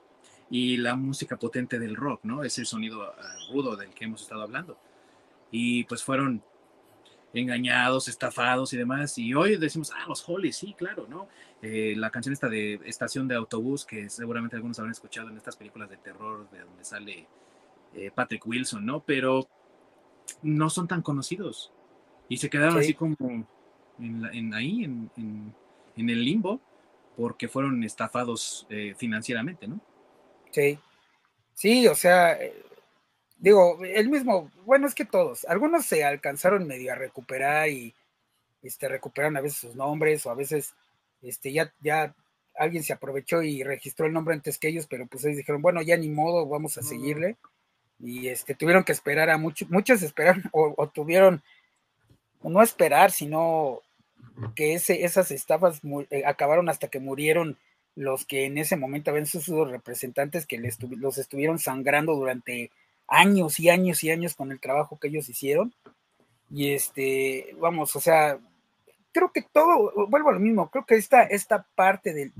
[0.50, 2.42] y la música potente del rock, ¿no?
[2.42, 4.76] Ese sonido ah, rudo del que hemos estado hablando
[5.52, 6.42] y pues fueron
[7.34, 9.16] engañados, estafados y demás.
[9.18, 11.28] Y hoy decimos, ah, los Hollies, sí, claro, ¿no?
[11.60, 15.56] Eh, la canción esta de Estación de Autobús, que seguramente algunos habrán escuchado en estas
[15.56, 17.26] películas de terror de donde sale
[17.94, 19.04] eh, Patrick Wilson, ¿no?
[19.04, 19.46] Pero
[20.42, 21.72] no son tan conocidos.
[22.28, 23.46] Y se quedaron así como
[23.98, 25.54] en, ahí, en,
[25.96, 26.60] el limbo,
[27.16, 29.80] porque fueron estafados eh, financieramente, ¿no?
[30.50, 30.78] Sí.
[31.54, 32.38] Sí, o sea,
[33.42, 37.92] digo, el mismo, bueno, es que todos, algunos se alcanzaron medio a recuperar y
[38.62, 40.74] este, recuperaron a veces sus nombres o a veces
[41.22, 42.14] este, ya, ya
[42.56, 45.82] alguien se aprovechó y registró el nombre antes que ellos, pero pues ellos dijeron, bueno,
[45.82, 47.36] ya ni modo, vamos a seguirle.
[47.98, 51.42] Y este, tuvieron que esperar a muchos, muchos esperaron o, tuvieron,
[52.44, 53.80] no esperar, sino
[54.54, 55.80] que ese, esas estafas
[56.10, 57.58] eh, acabaron hasta que murieron
[57.96, 62.70] los que en ese momento habían sido representantes que les, los estuvieron sangrando durante
[63.12, 65.72] años y años y años con el trabajo que ellos hicieron.
[66.50, 68.38] Y este, vamos, o sea,
[69.12, 72.32] creo que todo, vuelvo a lo mismo, creo que esta, esta parte del,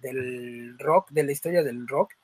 [0.00, 2.14] del, rock, de la historia del rock,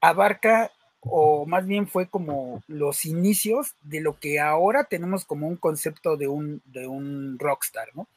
[0.00, 0.70] abarca,
[1.00, 6.16] o más bien fue como los inicios de lo que ahora tenemos como un concepto
[6.16, 8.08] de un, de un rockstar, ¿no?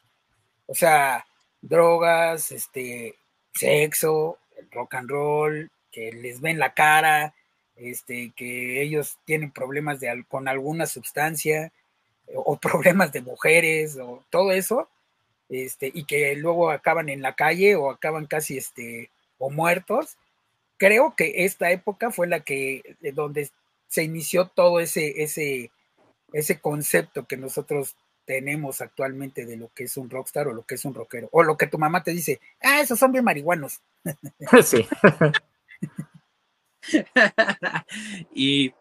[0.66, 1.26] O sea,
[1.60, 3.16] drogas, este,
[3.52, 4.38] sexo,
[4.70, 7.34] rock and roll, que les ven la cara,
[7.78, 11.72] este, que ellos tienen problemas de, con alguna sustancia
[12.34, 14.88] o problemas de mujeres o todo eso,
[15.48, 20.16] este, y que luego acaban en la calle o acaban casi este, o muertos.
[20.76, 23.50] Creo que esta época fue la que donde
[23.88, 25.70] se inició todo ese, ese,
[26.32, 30.74] ese concepto que nosotros tenemos actualmente de lo que es un rockstar o lo que
[30.74, 31.30] es un rockero.
[31.32, 33.80] O lo que tu mamá te dice, ah, esos son bien marihuanos.
[34.64, 34.86] Sí.
[38.34, 38.72] y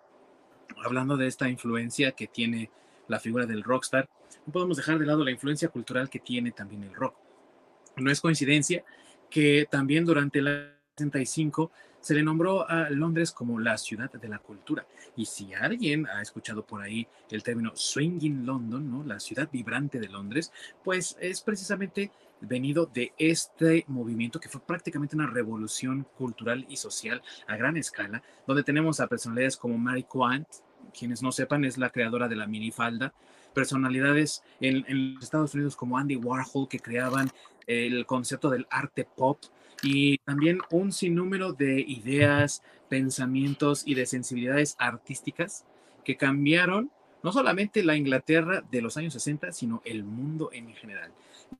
[0.83, 2.69] hablando de esta influencia que tiene
[3.07, 4.09] la figura del rockstar,
[4.45, 7.15] no podemos dejar de lado la influencia cultural que tiene también el rock.
[7.97, 8.83] No es coincidencia
[9.29, 14.39] que también durante el 65 se le nombró a Londres como la ciudad de la
[14.39, 14.87] cultura.
[15.15, 19.03] Y si alguien ha escuchado por ahí el término Swinging London, ¿no?
[19.03, 20.51] la ciudad vibrante de Londres,
[20.83, 22.11] pues es precisamente
[22.41, 28.21] venido de este movimiento que fue prácticamente una revolución cultural y social a gran escala,
[28.45, 30.47] donde tenemos a personalidades como Mary Quant,
[30.97, 33.13] quienes no sepan, es la creadora de la minifalda,
[33.53, 37.29] personalidades en, Estados Unidos como Andy Warhol, que creaban
[37.65, 39.39] el concepto del arte pop,
[39.83, 45.65] y también un sinnúmero de ideas, pensamientos y de sensibilidades artísticas
[46.03, 46.91] que cambiaron
[47.23, 51.11] no solamente la Inglaterra de los años 60, sino el mundo en general.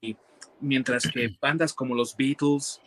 [0.01, 0.15] Y
[0.59, 2.81] mientras que bandas como los Beatles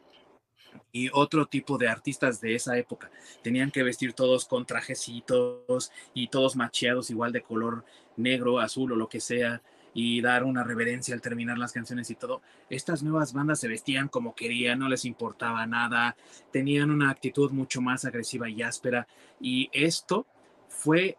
[0.93, 3.11] y otro tipo de artistas de esa época
[3.43, 7.85] tenían que vestir todos con trajecitos y todos macheados igual de color
[8.17, 9.63] negro, azul o lo que sea
[9.93, 12.43] y dar una reverencia al terminar las canciones y todo.
[12.69, 16.17] Estas nuevas bandas se vestían como querían, no les importaba nada,
[16.53, 19.07] tenían una actitud mucho más agresiva y áspera
[19.41, 20.27] y esto
[20.69, 21.19] fue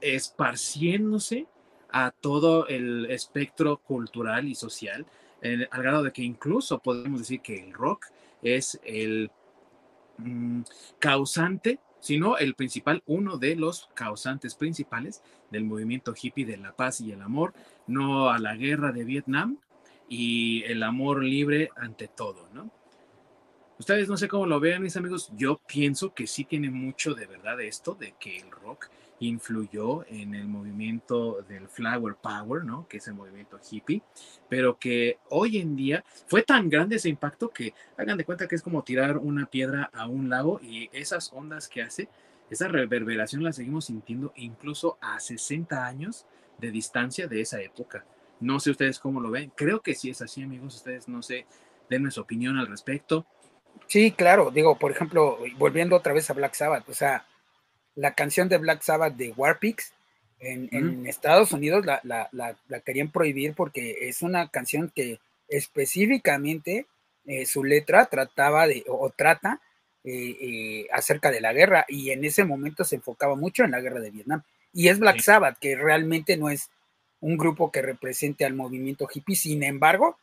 [0.00, 1.46] esparciéndose
[1.90, 5.06] a todo el espectro cultural y social,
[5.70, 8.06] al grado de que incluso podemos decir que el rock
[8.42, 9.30] es el
[10.18, 10.62] mm,
[10.98, 17.00] causante, sino el principal, uno de los causantes principales del movimiento hippie de la paz
[17.00, 17.54] y el amor,
[17.86, 19.58] no a la guerra de Vietnam
[20.08, 22.70] y el amor libre ante todo, ¿no?
[23.78, 25.30] Ustedes no sé cómo lo vean, mis amigos.
[25.36, 28.88] Yo pienso que sí tiene mucho de verdad esto, de que el rock
[29.28, 32.86] influyó en el movimiento del Flower Power, ¿no?
[32.88, 34.02] Que es el movimiento hippie,
[34.48, 38.54] pero que hoy en día fue tan grande ese impacto que hagan de cuenta que
[38.54, 42.08] es como tirar una piedra a un lago y esas ondas que hace,
[42.50, 46.26] esa reverberación la seguimos sintiendo incluso a 60 años
[46.58, 48.04] de distancia de esa época.
[48.40, 49.52] No sé ustedes cómo lo ven.
[49.54, 50.76] Creo que sí es así, amigos.
[50.76, 51.46] Ustedes no sé,
[51.88, 53.26] denme su opinión al respecto.
[53.86, 54.50] Sí, claro.
[54.50, 57.26] Digo, por ejemplo, volviendo otra vez a Black Sabbath, o sea,
[57.94, 59.92] la canción de Black Sabbath de Warpix
[60.40, 65.18] en, Estados Unidos la, la, querían prohibir porque es una canción que
[65.48, 66.86] específicamente
[67.26, 69.60] eh, su letra trataba de, o, trata
[70.02, 73.80] eh, eh, acerca de la guerra y en ese momento se enfocaba mucho en la
[73.80, 74.42] guerra de Vietnam.
[74.72, 76.70] Y es Black Sabbath, que realmente no es
[77.20, 80.18] un grupo que represente al movimiento hippie, sin embargo,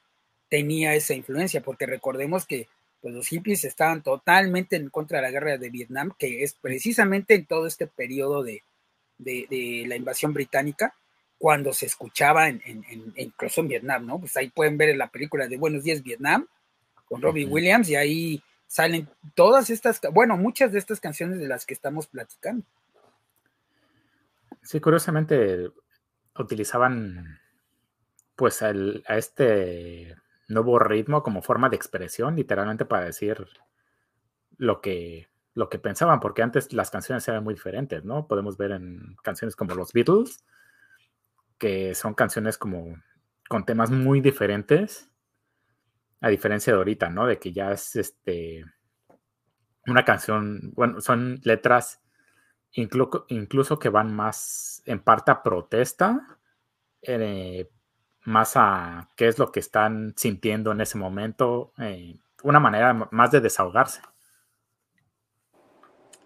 [0.50, 2.68] tenía esa influencia, porque recordemos que
[3.02, 7.34] pues los hippies estaban totalmente en contra de la guerra de Vietnam, que es precisamente
[7.34, 8.64] en todo este periodo de,
[9.18, 10.94] la invasión británica,
[11.38, 12.62] cuando se escuchaba en,
[13.16, 14.20] incluso en Vietnam, ¿no?
[14.20, 16.48] Pues ahí pueden ver en la película de Buenos Días Vietnam,
[17.06, 21.66] con Robbie Williams, y ahí salen todas estas, bueno, muchas de estas canciones de las
[21.66, 22.64] que estamos platicando.
[24.62, 25.72] Sí, curiosamente
[26.38, 27.40] utilizaban
[28.36, 28.72] pues a
[29.18, 30.16] este
[30.54, 33.48] nuevo ritmo como forma de expresión, literalmente para decir
[34.58, 38.28] lo que, lo que pensaban, porque antes las canciones eran muy diferentes, ¿no?
[38.28, 40.44] Podemos ver en canciones como los Beatles,
[41.58, 42.96] que son canciones como
[43.50, 45.10] con temas muy diferentes,
[46.22, 47.26] a diferencia de ahorita, ¿no?
[47.28, 48.64] De que ya es este
[49.88, 52.02] una canción, bueno, son letras
[52.74, 56.40] incluso, que van más en parte a protesta,
[57.02, 57.70] eh,
[58.24, 63.32] más a qué es lo que están sintiendo en ese momento, eh, una manera más
[63.32, 64.02] de desahogarse.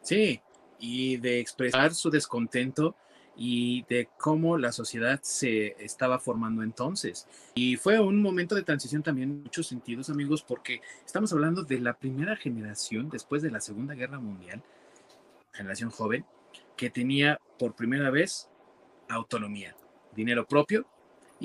[0.01, 0.41] Sí,
[0.79, 2.95] y de expresar su descontento
[3.37, 7.27] y de cómo la sociedad se estaba formando entonces.
[7.55, 11.79] Y fue un momento de transición también en muchos sentidos, amigos, porque estamos hablando de
[11.79, 14.63] la primera generación después de la Segunda Guerra Mundial,
[15.53, 16.25] generación joven,
[16.77, 18.49] que tenía por primera vez
[19.09, 19.75] autonomía,
[20.13, 20.85] dinero propio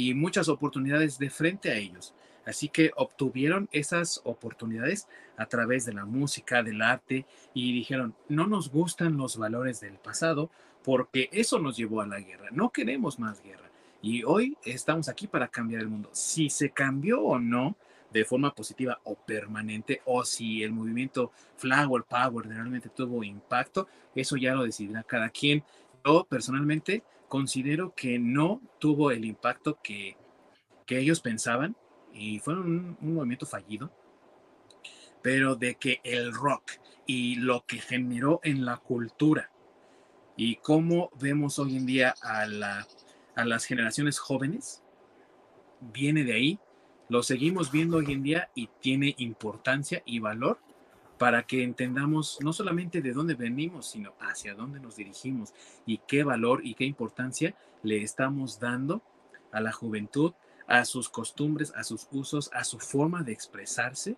[0.01, 2.15] y muchas oportunidades de frente a ellos.
[2.47, 8.47] Así que obtuvieron esas oportunidades a través de la música, del arte, y dijeron, no
[8.47, 10.51] nos gustan los valores del pasado
[10.83, 12.49] porque eso nos llevó a la guerra.
[12.51, 13.71] No queremos más guerra.
[14.01, 16.09] Y hoy estamos aquí para cambiar el mundo.
[16.13, 17.77] Si se cambió o no
[18.11, 24.39] de forma positiva o permanente, o si el movimiento Flower Power realmente tuvo impacto, eso
[24.39, 25.63] ya lo decidirá cada quien.
[26.07, 30.19] Yo personalmente considero que no tuvo el impacto que,
[30.89, 31.77] ellos pensaban
[32.13, 33.93] y fue un, movimiento fallido,
[35.23, 36.73] pero de que el rock
[37.07, 39.53] y lo que generó en la cultura
[40.37, 42.89] y cómo vemos hoy en día a, la,
[43.37, 44.83] a las generaciones jóvenes,
[45.81, 46.59] viene de ahí,
[47.09, 50.59] lo seguimos viendo hoy en día y tiene importancia y valor
[51.21, 55.53] para que entendamos no solamente de dónde venimos, sino hacia dónde nos dirigimos
[55.85, 59.03] y qué valor y qué importancia le estamos dando
[59.53, 60.33] a la juventud,
[60.67, 64.17] a sus costumbres, a sus usos, a su forma de expresarse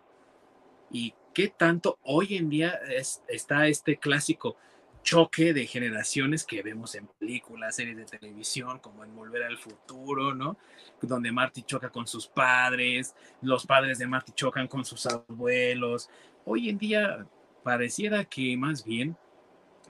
[0.93, 2.79] y qué tanto hoy en día
[3.27, 4.57] está este clásico
[5.03, 10.35] choque de generaciones que vemos en películas, series de televisión, como en Volver al Futuro,
[10.35, 10.57] ¿no?
[11.01, 16.09] Donde Marty choca con sus padres, los padres de Marty chocan con sus abuelos,
[16.45, 17.27] Hoy en día
[17.63, 19.17] pareciera que más bien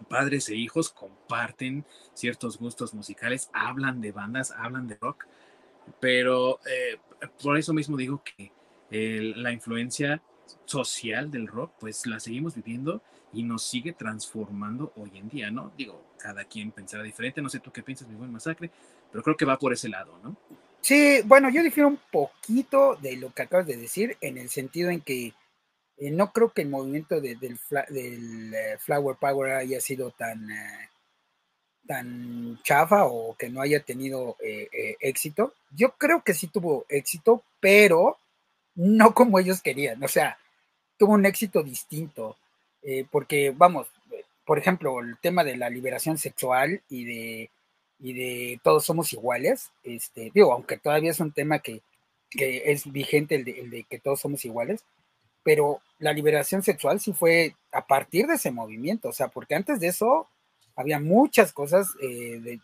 [0.09, 1.85] padres e hijos comparten
[2.15, 5.27] ciertos gustos musicales, hablan de bandas, hablan de rock,
[6.01, 6.99] pero eh,
[7.43, 8.53] por eso mismo digo que
[8.91, 10.20] la influencia
[10.66, 13.03] social del rock, pues la seguimos viviendo
[13.33, 15.73] y nos sigue transformando hoy en día, ¿no?
[15.79, 18.70] Digo, cada quien pensará diferente, no sé tú qué piensas, mi buen masacre,
[19.11, 20.37] pero creo que va por ese lado, ¿no?
[20.83, 24.91] Sí, bueno, yo difiero un poquito de lo que acabas de decir, en el sentido
[24.91, 25.33] en que
[26.03, 27.39] eh, no creo que el movimiento del,
[27.95, 30.89] eh, Flower Power haya sido tan, eh,
[31.87, 34.37] tan chafa o que no haya tenido
[35.01, 35.55] éxito.
[35.70, 38.19] Yo creo que sí tuvo éxito, pero
[38.74, 40.03] no como ellos querían.
[40.03, 40.39] O sea,
[40.99, 42.37] tuvo un éxito distinto.
[43.11, 43.87] porque, vamos,
[44.45, 47.51] por ejemplo, el tema de la liberación sexual y de
[48.03, 51.83] y de todos somos iguales, este, digo, aunque todavía es un tema que,
[52.35, 54.85] es vigente el de, que todos somos iguales,
[55.43, 59.81] pero la liberación sexual sí fue a partir de ese movimiento, o sea, porque antes
[59.81, 60.28] de eso
[60.77, 62.59] había muchas cosas eh,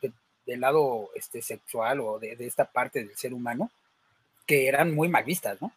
[0.47, 3.71] del lado este, sexual o de, esta parte del ser humano
[4.47, 5.73] que eran muy mal vistas, ¿no?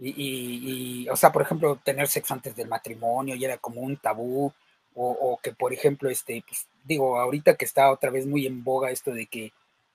[0.00, 4.52] Y, o sea, por ejemplo, tener sexo antes del matrimonio y era como un tabú,
[4.94, 8.90] o, que, por ejemplo, este, pues, digo, ahorita que está otra vez muy en boga
[8.90, 9.52] esto de que,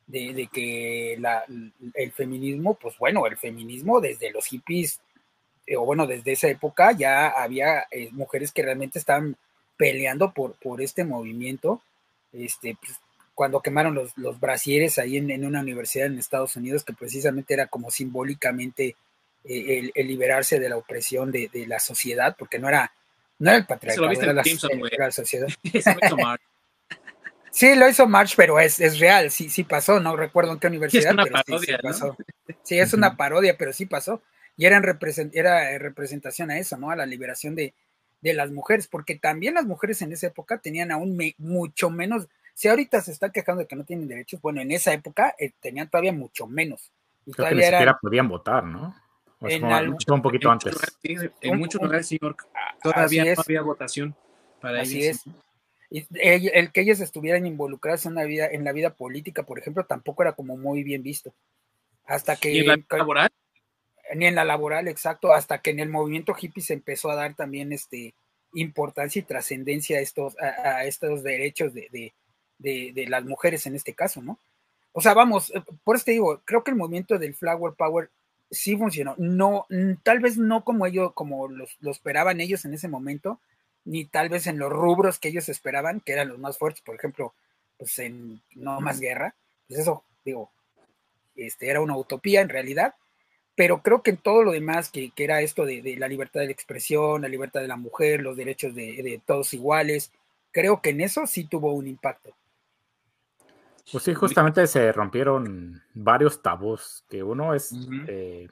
[0.08, 1.46] de, que la,
[1.94, 5.00] el feminismo, pues bueno, el feminismo desde los hippies,
[5.78, 9.38] o bueno, desde esa época ya había eh, mujeres que realmente estaban
[9.78, 11.82] peleando por, por este movimiento,
[12.32, 13.00] este, pues,
[13.34, 17.68] cuando quemaron los, los brasieres ahí en, una universidad en Estados Unidos, que precisamente era
[17.68, 18.96] como simbólicamente
[19.44, 22.94] eh, el, liberarse de la opresión de, de, la sociedad, porque no era,
[23.40, 25.48] no era el patriarcado, era la, sociedad.
[27.52, 30.68] sí, lo hizo March, pero es, es, real, sí, sí pasó, no recuerdo en qué
[30.68, 32.16] universidad, pero sí, pasó.
[32.62, 34.22] Sí, es una parodia, pero sí pasó.
[34.58, 34.82] Y era,
[35.34, 36.92] era representación a eso, ¿no?
[36.92, 37.74] A la liberación de,
[38.22, 42.68] de las mujeres, porque también las mujeres en esa época tenían aún mucho menos, si
[42.68, 45.90] ahorita se está quejando de que no tienen derechos, bueno, en esa época eh, tenían
[45.90, 46.92] todavía mucho menos.
[47.26, 48.96] Y Creo que ni siquiera podían votar, ¿no?
[49.42, 50.74] en un poquito antes.
[51.04, 52.38] en muchos lugares, señor,
[52.82, 54.16] todavía no había votación
[54.62, 55.24] para así Es.
[55.90, 59.86] Y el, que ellas estuvieran involucradas en, la vida, en la vida política, por ejemplo,
[59.86, 61.34] tampoco era como muy bien visto.
[62.06, 62.52] Hasta que...
[62.52, 63.30] ¿Y en la laboral?
[64.16, 67.36] Ni en la laboral, exacto, hasta que en el movimiento hippie se empezó a dar
[67.36, 68.14] también este
[68.54, 72.14] importancia y trascendencia a estos, a, estos derechos de,
[73.08, 74.40] las mujeres en este caso, ¿no?
[74.92, 78.12] O sea, vamos, eh, por eso te digo, creo que el movimiento del Flower Power
[78.52, 79.16] sí funcionó.
[79.18, 79.66] No,
[80.04, 83.40] tal vez no como ellos, como los, lo esperaban ellos en ese momento,
[83.86, 86.96] ni tal vez en los rubros que ellos esperaban, que eran los más fuertes, por
[86.96, 87.34] ejemplo,
[87.78, 89.36] pues en No Más Guerra,
[89.68, 90.52] pues eso, digo,
[91.36, 92.94] este, era una utopía en realidad,
[93.56, 96.52] pero creo que en todo lo demás, que, era esto de, la libertad de la
[96.52, 100.12] expresión, la libertad de la mujer, los derechos de, todos iguales,
[100.52, 102.34] creo que en eso sí tuvo un impacto.
[103.92, 107.76] Pues sí, justamente se rompieron varios tabús, que uno es
[108.08, 108.48] eh,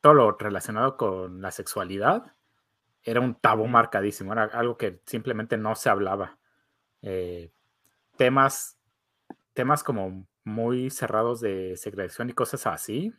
[0.00, 2.32] todo lo relacionado con la sexualidad,
[3.02, 6.38] era un tabú marcadísimo, era algo que simplemente no se hablaba.
[7.02, 7.50] Eh,
[8.16, 8.78] temas,
[9.52, 13.12] temas como muy cerrados de segregación y cosas así,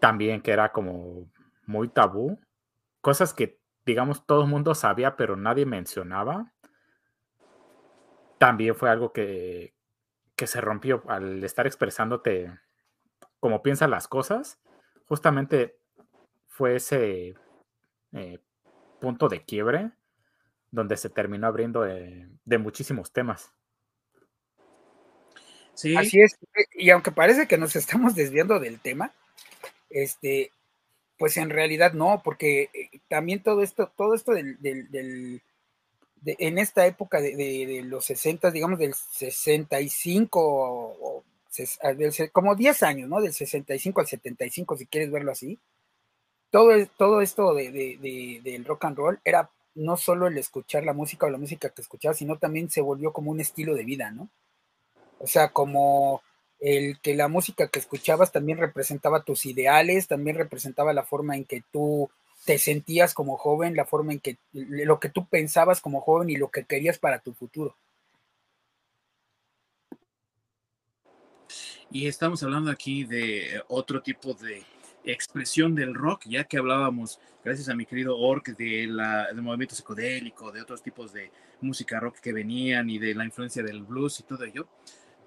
[0.00, 1.30] también que era como
[1.66, 2.40] muy tabú,
[3.00, 6.52] cosas que digamos todo el mundo sabía pero nadie mencionaba,
[8.38, 9.74] también fue algo que,
[10.34, 12.58] que se rompió al estar expresándote
[13.38, 14.58] como piensas las cosas,
[15.06, 15.78] justamente
[16.48, 17.34] fue ese
[18.12, 18.38] eh,
[19.00, 19.92] punto de quiebre
[20.70, 23.52] donde se terminó abriendo de, de muchísimos temas.
[25.74, 25.96] Sí.
[25.96, 26.38] Así es,
[26.72, 29.12] y aunque parece que nos estamos desviando del tema,
[29.90, 30.52] este,
[31.18, 35.42] pues en realidad no, porque eh, también todo esto, todo esto del, del,
[36.24, 41.24] en esta época de, los 60, digamos del 65 o,
[42.32, 43.20] como 10 años, ¿no?
[43.20, 45.58] Del 65 al 75, si quieres verlo así.
[46.50, 51.26] Todo, todo esto de, del rock and roll era no solo el escuchar la música
[51.26, 54.28] o la música que escuchaba, sino también se volvió como un estilo de vida, ¿no?
[55.18, 56.22] O sea, como
[56.60, 61.44] el que la música que escuchabas también representaba tus ideales, también representaba la forma en
[61.44, 62.10] que tú
[62.44, 66.36] te sentías como joven, la forma en que lo que tú pensabas como joven y
[66.36, 67.76] lo que querías para tu futuro.
[71.90, 74.62] Y estamos hablando aquí de otro tipo de
[75.04, 79.74] expresión del rock, ya que hablábamos, gracias a mi querido Ork, de la, del movimiento
[79.74, 81.32] psicodélico, de otros tipos de
[81.62, 84.68] música rock que venían y de la influencia del blues y todo ello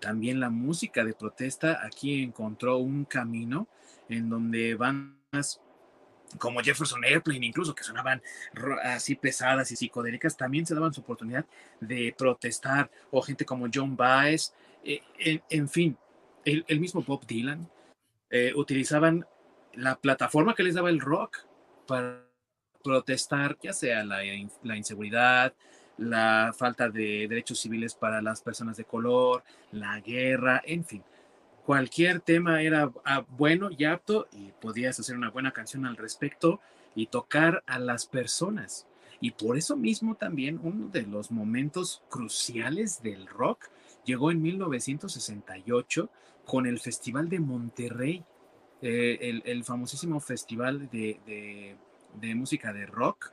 [0.04, 3.70] también la música de protesta aquí encontró un camino
[4.10, 5.62] en donde bandas
[6.38, 8.22] como Jefferson Airplane, incluso que sonaban
[8.84, 11.46] así pesadas y psicodélicas, también se daban su oportunidad
[11.80, 14.54] de protestar, o gente como John Baez,
[14.84, 15.02] eh,
[15.50, 15.98] en, fin,
[16.44, 17.70] el, mismo Bob Dylan,
[18.30, 19.26] eh, utilizaban
[19.74, 21.38] la plataforma que les daba el rock
[21.88, 22.26] para
[22.84, 24.20] protestar, ya sea la,
[24.64, 25.54] la inseguridad,
[26.04, 31.04] la falta de derechos civiles para las personas de color, la guerra, en fin.
[31.66, 36.60] Cualquier tema era ah, bueno y apto y podías hacer una buena canción al respecto
[36.94, 38.86] y tocar a las personas.
[39.22, 43.70] Y por eso mismo también uno de los momentos cruciales del rock
[44.04, 46.10] llegó en 1968
[46.46, 48.26] con el Festival de Monterrey,
[48.82, 51.78] eh, el, famosísimo festival de,
[52.36, 53.32] música de rock.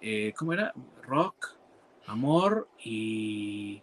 [0.00, 0.72] Eh, ¿Cómo era?
[1.02, 1.56] Rock,
[2.06, 3.82] amor y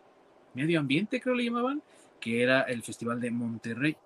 [0.54, 1.82] medio ambiente, creo le llamaban,
[2.20, 3.98] que era el Festival de Monterrey,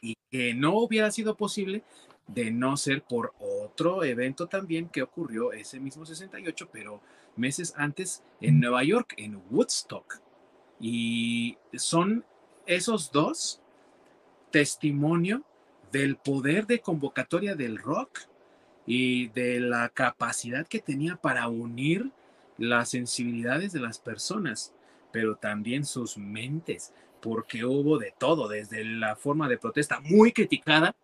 [0.00, 1.82] y que no hubiera sido posible
[2.26, 7.00] de no ser por otro evento también que ocurrió ese mismo 68, pero
[7.36, 10.20] meses antes en Nueva York, en Woodstock.
[10.80, 12.24] Y son
[12.66, 13.60] esos dos
[14.50, 15.44] testimonio
[15.92, 18.20] del poder de convocatoria del rock
[18.86, 22.10] y de la capacidad que tenía para unir
[22.58, 24.72] las sensibilidades de las personas,
[25.12, 30.94] pero también sus mentes, porque hubo de todo, desde la forma de protesta muy criticada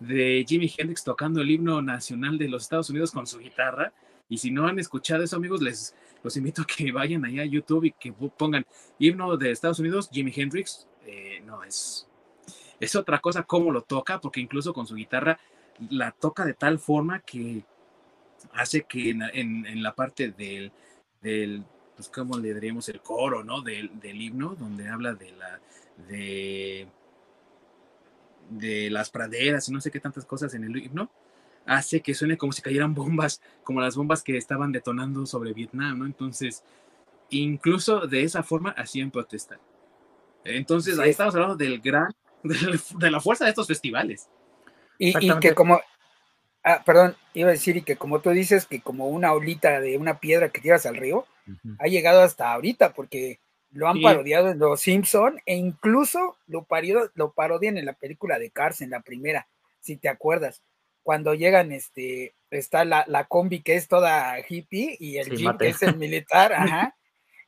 [0.00, 3.92] de Jimi Hendrix tocando el himno nacional de los Estados Unidos con su guitarra.
[4.28, 7.46] Y si no han escuchado eso, amigos, les los invito a que vayan allá a
[7.46, 8.64] YouTube y que pongan
[8.98, 10.86] himno de Estados Unidos, Jimi Hendrix.
[11.06, 12.08] Eh, no, es,
[12.80, 15.38] es otra cosa cómo lo toca, porque incluso con su guitarra
[15.90, 17.64] la toca de tal forma que
[18.52, 20.72] hace que en, la parte del,
[21.22, 21.64] del,
[21.96, 22.88] pues, ¿cómo le diríamos?
[22.88, 23.62] El coro, ¿no?
[23.62, 25.60] Del, del himno, donde habla de la,
[26.08, 26.88] de
[28.58, 31.10] de las praderas y no sé qué tantas cosas en el himno,
[31.66, 35.98] hace que suene como si cayeran bombas, como las bombas que estaban detonando sobre Vietnam,
[35.98, 36.06] ¿no?
[36.06, 36.62] Entonces,
[37.30, 39.60] incluso de esa forma hacían protestar.
[40.44, 42.12] Entonces, ahí estamos hablando del gran,
[42.42, 44.28] de la fuerza de estos festivales.
[44.98, 45.80] Y, que como,
[46.64, 49.98] ah, perdón, iba a decir, y que como tú dices, que como una olita de
[49.98, 51.26] una piedra que tiras al río,
[51.78, 53.40] ha llegado hasta ahorita, porque
[53.72, 56.66] lo han parodiado en Los Simpson e incluso lo,
[57.14, 59.48] lo parodian en la película de Cars, en la primera,
[59.80, 60.62] si te acuerdas.
[61.02, 65.68] Cuando llegan, este, está la, la combi que es toda hippie y el Jim que
[65.68, 66.96] es el militar, ajá,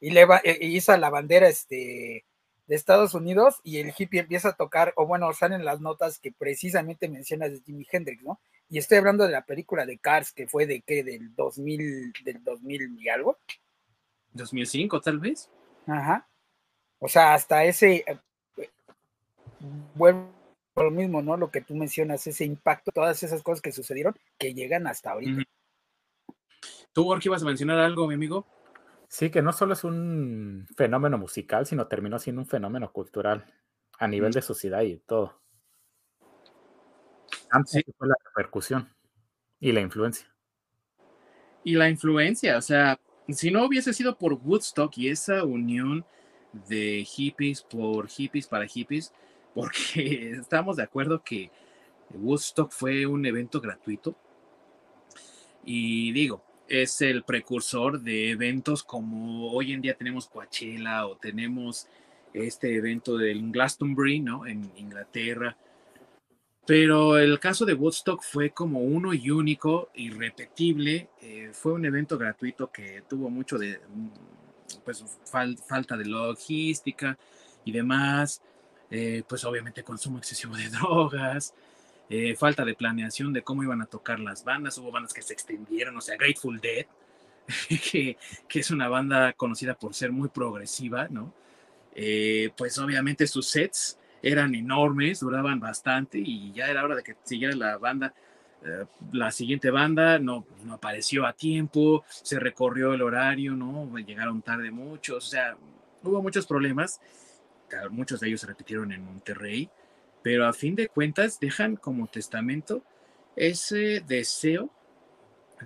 [0.01, 2.25] y le va, e, hizo la bandera este,
[2.67, 6.33] de Estados Unidos y el hippie empieza a tocar, o bueno, salen las notas que
[6.33, 8.41] precisamente mencionas de Jimi Hendrix, ¿no?
[8.69, 12.43] Y estoy hablando de la película de Cars, que fue de qué, del 2000, del
[12.43, 13.39] 2000 y algo.
[14.33, 15.51] 2005 tal vez.
[15.87, 16.27] Ajá.
[16.99, 18.71] O sea, hasta ese, eh,
[19.95, 20.33] vuelvo
[20.75, 21.37] a lo mismo, ¿no?
[21.37, 25.43] Lo que tú mencionas, ese impacto, todas esas cosas que sucedieron, que llegan hasta ahorita.
[26.93, 28.47] ¿Tú, Orki, vas a mencionar algo, mi amigo?
[29.09, 33.45] Sí, que no solo es un fenómeno musical, sino terminó siendo un fenómeno cultural
[33.99, 35.41] a nivel de sociedad y todo.
[37.55, 38.93] Antes fue la repercusión
[39.61, 40.27] y la influencia.
[41.63, 42.99] Y la influencia, o sea,
[43.29, 46.05] si no hubiese sido por Woodstock y esa unión
[46.69, 49.13] de hippies por hippies para hippies,
[49.55, 51.53] porque estamos de acuerdo que
[52.11, 54.17] Woodstock fue un evento gratuito.
[55.65, 61.87] Y digo, es el precursor de eventos como hoy en día tenemos Coachella o tenemos
[62.33, 64.45] este evento del Glastonbury, ¿no?
[64.45, 65.57] En Inglaterra,
[66.67, 71.11] pero el caso de Woodstock fue como uno y único, irrepetible.
[71.21, 73.81] Eh, fue un evento gratuito que tuvo mucho de
[74.83, 77.19] pues, falta de logística
[77.65, 78.41] y demás.
[78.91, 81.55] Eh, pues obviamente consumo excesivo de drogas,
[82.09, 84.79] eh, falta de planeación de cómo iban a tocar las bandas.
[84.79, 86.87] Hubo bandas que se extendieron, o sea, Grateful Dead,
[87.91, 88.17] que,
[88.49, 91.33] que es una banda conocida por ser muy progresiva, ¿no?
[92.57, 97.55] pues obviamente sus sets eran enormes, duraban bastante y ya era hora de que siguiera
[97.55, 98.15] la banda.
[98.65, 103.97] Eh, la siguiente banda no, no apareció a tiempo, se recorrió el horario, ¿no?
[103.99, 105.57] Llegaron tarde muchos, o sea,
[106.03, 107.01] hubo muchos problemas.
[107.91, 109.69] Muchos de ellos se repitieron en Monterrey,
[110.23, 112.85] pero a fin de cuentas dejan como testamento
[113.35, 114.71] ese deseo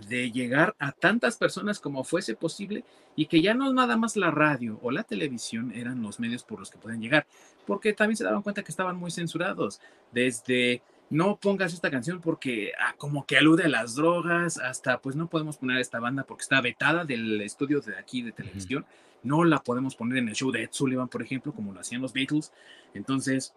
[0.06, 2.84] de llegar a tantas personas como fuese posible
[3.16, 6.60] y que ya no nada más la radio o la televisión eran los medios por
[6.60, 7.26] los que pueden llegar,
[7.66, 9.80] porque también se daban cuenta que estaban muy censurados,
[10.12, 15.16] desde no pongas esta canción porque ah, como que alude a las drogas, hasta pues
[15.16, 18.84] no podemos poner esta banda porque está vetada del estudio de aquí de televisión,
[19.22, 22.02] no la podemos poner en el show de Ed Sullivan, por ejemplo, como lo hacían
[22.02, 22.52] los Beatles.
[22.94, 23.54] Entonces,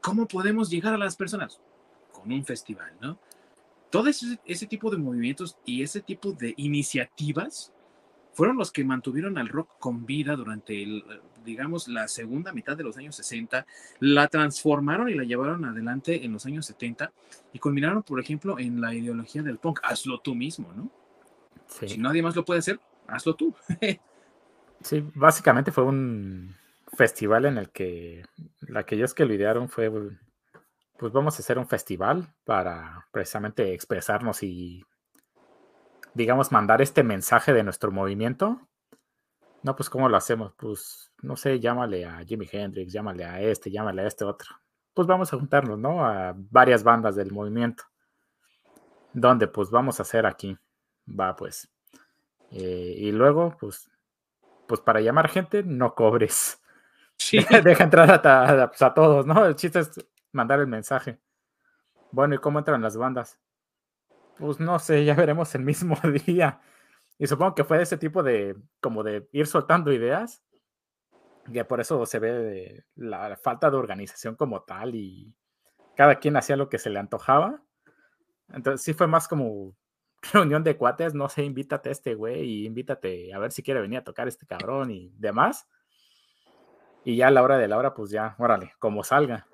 [0.00, 1.60] ¿cómo podemos llegar a las personas?
[2.12, 3.18] Con un festival, ¿no?
[3.90, 7.72] Todo ese, tipo de movimientos y ese tipo de iniciativas
[8.32, 11.04] fueron los que mantuvieron al rock con vida durante, el,
[11.44, 13.66] digamos, la segunda mitad de los años 60,
[14.00, 17.12] la transformaron y la llevaron adelante en los años 70
[17.52, 19.80] y culminaron, por ejemplo, en la ideología del punk.
[19.82, 20.90] Hazlo tú mismo, ¿no?
[21.66, 23.54] Si nadie más lo puede hacer, hazlo tú.
[24.82, 26.54] sí, básicamente fue un
[26.96, 28.24] festival en el que
[28.74, 29.90] aquellos que lo idearon fue
[30.98, 34.84] pues vamos a hacer un festival para precisamente expresarnos y,
[36.12, 38.60] digamos, mandar este mensaje de nuestro movimiento.
[39.62, 40.52] No, pues ¿cómo lo hacemos?
[40.56, 44.48] Pues, no sé, llámale a Jimi Hendrix, llámale a este, llámale a este otro.
[44.92, 46.04] Pues vamos a juntarnos, ¿no?
[46.04, 47.84] A varias bandas del movimiento.
[49.12, 50.58] Donde pues vamos a hacer aquí.
[51.08, 51.70] Va, pues.
[52.50, 53.88] Eh, y luego, pues,
[54.66, 56.60] pues para llamar gente, no cobres.
[57.64, 59.46] Deja entrar a, pues, a, todos, ¿no?
[59.46, 59.90] El chiste es
[60.38, 61.18] mandar el mensaje.
[62.12, 63.38] Bueno, ¿y cómo entran las bandas?
[64.38, 65.96] Pues no sé, ya veremos el mismo
[66.26, 66.60] día.
[67.18, 70.44] Y supongo que fue ese tipo de, como de ir soltando ideas,
[71.52, 75.34] que por eso se ve la falta de organización como tal y
[75.96, 77.60] cada quien hacía lo que se le antojaba.
[78.50, 79.74] Entonces sí fue más como
[80.32, 83.80] reunión de cuates, no sé, invítate a este güey y invítate a ver si quiere
[83.80, 85.66] venir a tocar este cabrón y demás.
[87.04, 89.48] Y ya a la hora de la hora, pues ya, órale, como salga.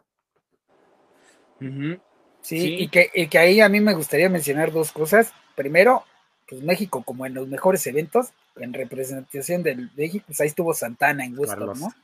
[2.41, 5.33] Sí, Y, que, y que ahí a mí me gustaría mencionar dos cosas.
[5.55, 6.05] Primero,
[6.49, 11.25] pues México, como en los mejores eventos, en representación del México, pues ahí estuvo Santana
[11.25, 11.95] en Gusto, ¿no?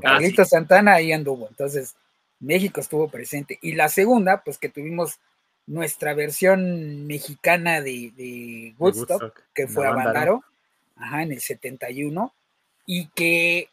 [0.00, 1.48] Carlito Santana ahí anduvo.
[1.48, 1.96] Entonces,
[2.40, 3.58] México estuvo presente.
[3.62, 5.18] Y la segunda, pues que tuvimos
[5.66, 10.42] nuestra versión mexicana de, de Woodstock, que fue a Bandaro,
[10.96, 12.34] ajá, en el 71,
[12.86, 13.68] y que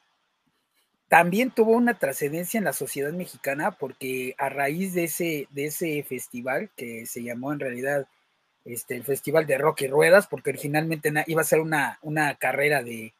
[1.07, 6.03] también tuvo una trascendencia en la sociedad mexicana porque a raíz de ese, de ese
[6.03, 8.07] festival, que se llamó en realidad
[8.65, 12.83] este, el Festival de Rock y Ruedas, porque originalmente iba a ser una, una carrera
[12.83, 13.13] de,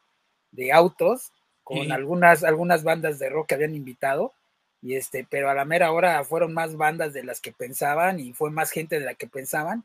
[0.72, 1.32] autos
[1.64, 4.32] con algunas, algunas bandas de rock que habían invitado,
[4.82, 8.32] y este, pero a la mera hora fueron más bandas de las que pensaban y
[8.32, 9.84] fue más gente de la que pensaban,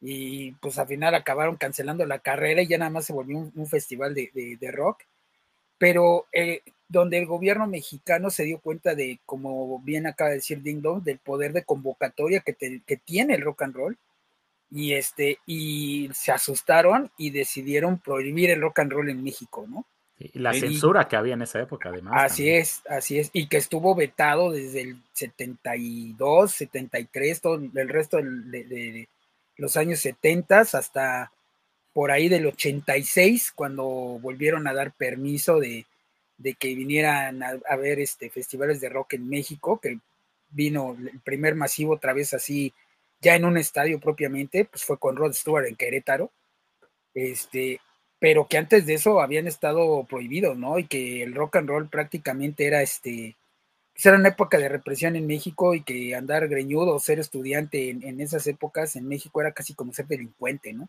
[0.00, 3.66] y pues al final acabaron cancelando la carrera y ya nada más se volvió un,
[3.66, 5.02] festival de, rock,
[5.78, 10.62] pero eh, donde el gobierno mexicano se dio cuenta de, como bien acaba de decir
[10.62, 13.98] Ding Dong, del poder de convocatoria que, que tiene el rock and roll,
[14.70, 19.86] y este y se asustaron y decidieron prohibir el rock and roll en México, ¿no?
[20.18, 22.14] Y la censura que había en esa época, además.
[22.16, 28.18] Así es, así es, y que estuvo vetado desde el 72, 73, todo el resto
[28.18, 29.08] de,
[29.56, 31.32] los años 70 hasta
[31.92, 35.84] por ahí del 86, cuando volvieron a dar permiso de,
[36.58, 39.98] que vinieran a, a, ver este festivales de rock en México, que
[40.50, 42.72] vino el primer masivo otra vez así
[43.20, 46.30] ya en un estadio propiamente, pues fue con Rod Stewart en Querétaro,
[47.14, 47.80] este,
[48.18, 50.78] pero que antes de eso habían estado prohibidos, ¿no?
[50.78, 53.36] Y que el rock and roll prácticamente era este,
[53.94, 57.90] pues era una época de represión en México y que andar greñudo o ser estudiante
[57.90, 60.88] en, esas épocas en México era casi como ser delincuente, ¿no?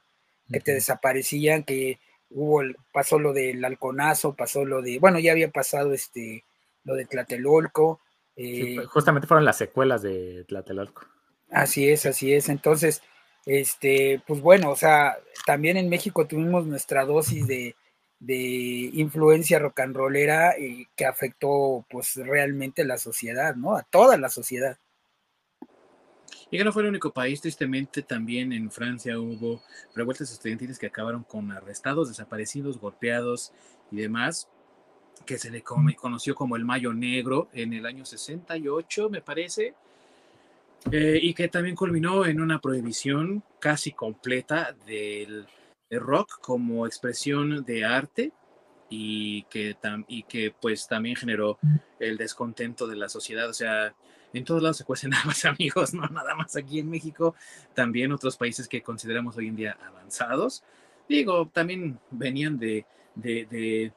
[0.52, 2.00] Que te desaparecían, que
[2.30, 2.62] hubo,
[2.92, 6.44] pasó lo del halconazo, pasó lo de, bueno, ya había pasado este,
[6.84, 8.00] lo de Tlatelolco.
[8.36, 11.06] Eh, justamente fueron las secuelas de Tlatelolco.
[11.50, 12.50] Así es, así es.
[12.50, 13.02] Entonces,
[13.46, 17.76] este, pues bueno, o sea, también en México tuvimos nuestra dosis de,
[18.94, 23.76] influencia rock and rollera y que afectó pues realmente la sociedad, ¿no?
[23.76, 24.78] A toda la sociedad.
[26.56, 29.62] Y que no fue el único país, tristemente también en Francia hubo
[29.94, 33.52] revueltas estudiantiles que acabaron con arrestados, desaparecidos, golpeados
[33.92, 34.48] y demás,
[35.26, 39.74] que se le conoció como el Mayo Negro en el año 68, me parece,
[40.94, 45.46] eh, y que también culminó en una prohibición casi completa del,
[45.92, 48.32] rock como expresión de arte
[48.90, 49.76] y que,
[50.08, 51.60] y que pues también generó
[52.00, 53.50] el descontento de la sociedad.
[53.50, 53.94] O sea,
[54.38, 57.36] en todos lados se cuecen más amigos, no nada más aquí en México,
[57.74, 60.64] también otros países que consideramos hoy en día avanzados.
[61.08, 62.86] Digo, también venían de,
[63.16, 63.94] de, de,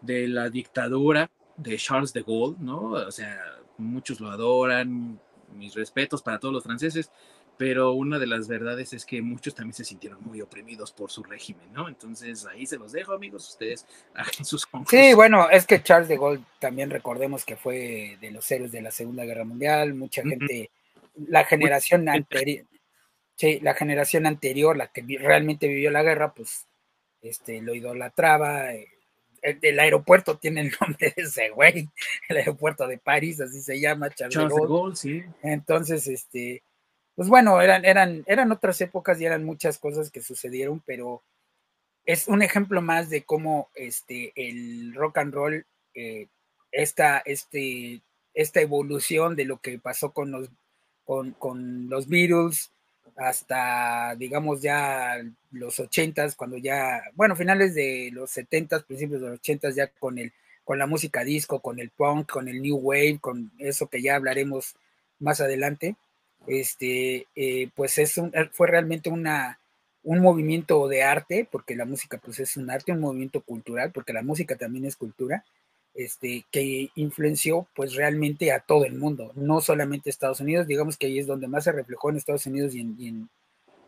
[0.00, 2.90] de la dictadura de Charles de Gaulle, ¿no?
[2.90, 3.40] O sea,
[3.78, 5.18] muchos lo adoran,
[5.54, 7.10] mis respetos para todos los franceses,
[7.56, 11.22] pero una de las verdades es que muchos también se sintieron muy oprimidos por su
[11.22, 11.88] régimen, ¿no?
[11.88, 15.10] Entonces ahí se los dejo, amigos, ustedes hagan sus conclusiones.
[15.10, 18.82] Sí, bueno, es que Charles de Gaulle también recordemos que fue de los héroes de
[18.82, 20.70] la Segunda Guerra Mundial, mucha gente,
[21.28, 22.66] la generación anterior,
[23.36, 26.66] sí, la generación anterior, la que realmente vivió la guerra, pues
[27.22, 28.88] este, lo idolatraba, eh,
[29.42, 31.88] el, aeropuerto tiene el nombre de ese güey,
[32.28, 34.96] el aeropuerto de París, así se llama, Charles, de Gaulle.
[34.96, 35.22] sí.
[35.42, 36.62] Entonces, este,
[37.14, 41.22] pues bueno, eran, eran, eran otras épocas y eran muchas cosas que sucedieron, pero
[42.04, 46.26] es un ejemplo más de cómo este, el rock and roll, eh,
[46.72, 48.02] esta, este,
[48.34, 50.50] esta evolución de lo que pasó con los,
[51.04, 52.72] con, con los Beatles,
[53.16, 55.22] hasta, digamos, ya
[55.52, 60.18] los ochentas, cuando ya, bueno, finales de los setentas, principios de los ochentas, ya con
[60.18, 60.32] el,
[60.64, 64.16] con la música disco, con el punk, con el new wave, con eso que ya
[64.16, 64.74] hablaremos
[65.20, 65.96] más adelante,
[66.46, 69.60] este, eh, pues es un, fue realmente una,
[70.02, 74.12] un movimiento de arte, porque la música pues es un arte, un movimiento cultural, porque
[74.12, 75.44] la música también es cultura,
[75.94, 81.06] este, que influenció pues realmente a todo el mundo, no solamente Estados Unidos, digamos que
[81.06, 83.28] ahí es donde más se reflejó en Estados Unidos y en,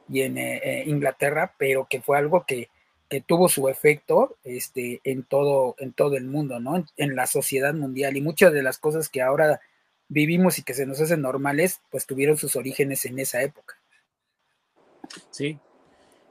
[0.09, 2.69] y en, eh, eh, Inglaterra, pero que fue algo que
[3.09, 6.85] que tuvo su efecto este, en, todo, en todo el mundo, ¿no?
[6.97, 8.17] En, la sociedad mundial.
[8.17, 9.61] Y muchas de las cosas que ahora
[10.09, 13.77] vivimos y que se nos hacen normales, pues tuvieron sus orígenes en esa época.
[15.31, 15.59] Sí.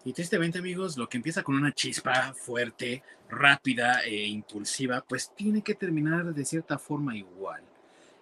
[0.03, 5.63] Y tristemente, amigos, lo que empieza con una chispa fuerte, rápida e impulsiva, pues tiene
[5.63, 7.63] que terminar de cierta forma igual.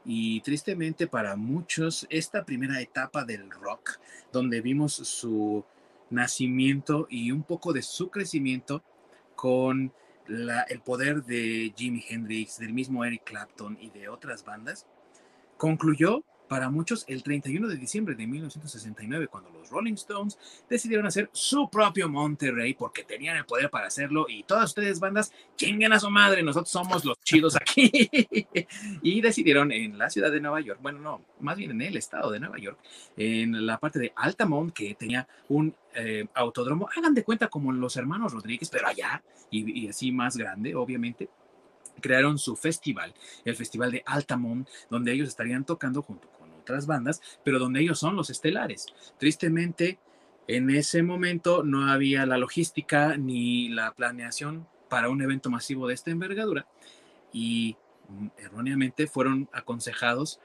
[0.05, 3.99] Y tristemente para muchos, esta primera etapa del rock,
[4.31, 5.65] donde vimos su
[6.09, 8.83] nacimiento y un poco de su crecimiento
[9.35, 9.93] con
[10.27, 14.85] el poder de Jimi Hendrix, del mismo Eric Clapton y de otras bandas,
[15.57, 16.23] concluyó
[16.53, 20.37] para muchos el 31 de diciembre de 1969, cuando los Rolling Stones
[20.69, 25.33] decidieron hacer su propio Monterrey porque tenían el poder para hacerlo y todas ustedes bandas
[25.55, 27.89] chinguen a su madre, nosotros somos los chidos aquí.
[29.01, 32.29] y decidieron en la ciudad de Nueva York, bueno, no, más bien en el estado
[32.29, 32.77] de Nueva York,
[33.17, 37.97] en la parte de Altamont, que tenía un eh, autódromo, hagan de cuenta como los
[37.97, 41.29] hermanos Rodríguez, pero allá y así más grande, obviamente
[42.01, 43.13] crearon su festival,
[43.45, 47.99] el Festival de Altamont, donde ellos estarían tocando junto con otras bandas, pero donde ellos
[47.99, 48.87] son los estelares.
[49.17, 49.99] Tristemente,
[50.47, 55.93] en ese momento no había la logística ni la planeación para un evento masivo de
[55.93, 56.67] esta envergadura
[57.31, 57.77] y
[58.09, 60.39] mm, erróneamente fueron aconsejados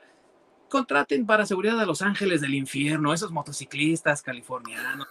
[0.68, 5.08] contraten para seguridad a los ángeles del infierno, esos motociclistas californianos,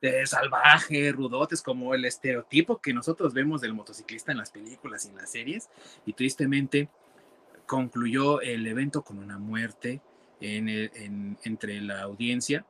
[0.00, 5.08] de salvajes, rudotes, como el estereotipo que nosotros vemos del motociclista en las películas y
[5.08, 5.68] en las series.
[6.04, 6.88] Y tristemente
[7.66, 10.00] concluyó el evento con una muerte
[10.40, 12.66] en entre la audiencia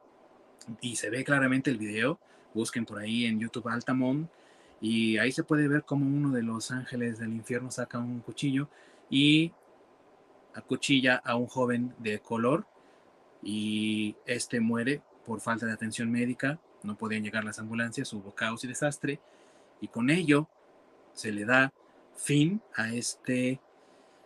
[0.80, 2.18] y se ve claramente el video.
[2.54, 4.28] Busquen por ahí en YouTube Altamont
[4.80, 8.68] y ahí se puede ver como uno de los ángeles del infierno saca un cuchillo
[9.10, 9.52] y
[10.56, 12.66] acuchilla a un joven de color
[13.42, 16.58] y este muere por falta de atención médica.
[16.82, 19.20] No podían llegar las ambulancias, hubo caos y desastre
[19.80, 20.48] y con ello
[21.12, 21.72] se le da
[22.14, 23.60] fin a este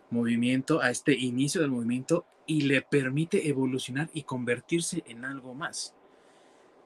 [0.09, 5.93] movimiento, a este inicio del movimiento y le permite evolucionar y convertirse en algo más.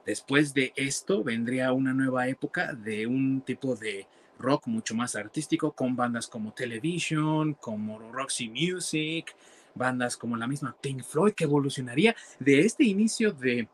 [0.04, 4.06] Después de esto vendría una nueva época de un tipo de
[4.38, 9.34] rock mucho más artístico con bandas como Television, como Roxy Music,
[9.74, 13.68] bandas como la misma Pink Floyd que evolucionaría de este inicio de,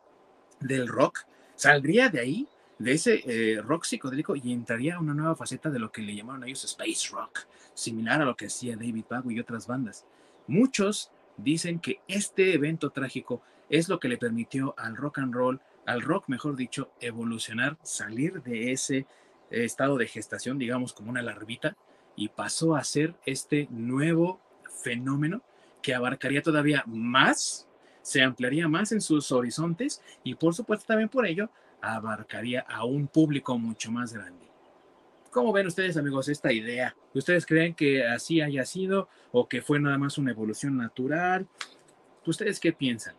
[0.59, 1.25] del rock,
[1.55, 2.47] saldría de ahí,
[2.79, 6.15] de ese eh, rock psicodélico y entraría a una nueva faceta de lo que le
[6.15, 10.05] llamaron ellos space rock, similar a lo que hacía David Bowie y otras bandas.
[10.47, 15.61] Muchos dicen que este evento trágico es lo que le permitió al rock and roll,
[15.85, 19.05] al rock mejor dicho, evolucionar, salir de ese
[19.53, 21.75] estado de gestación, digamos como una larvita,
[22.15, 24.39] y pasó a ser este nuevo
[24.83, 25.41] fenómeno
[25.81, 27.67] que abarcaría todavía más,
[28.01, 31.49] se ampliaría más en sus horizontes y por supuesto también por ello
[31.81, 34.43] abarcaría a un público mucho más grande.
[35.31, 36.95] ¿Cómo ven ustedes, amigos, esta idea?
[37.13, 41.47] ¿Ustedes creen que así haya sido o que fue nada más una evolución natural?
[42.25, 43.15] ¿Ustedes qué piensan?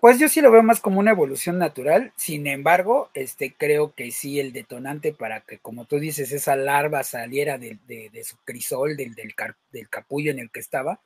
[0.00, 4.12] Pues yo sí lo veo más como una evolución natural, sin embargo, este, creo que
[4.12, 7.78] sí el detonante para que, como tú dices, esa larva saliera de,
[8.24, 11.00] su crisol, del, del, capullo en el que estaba,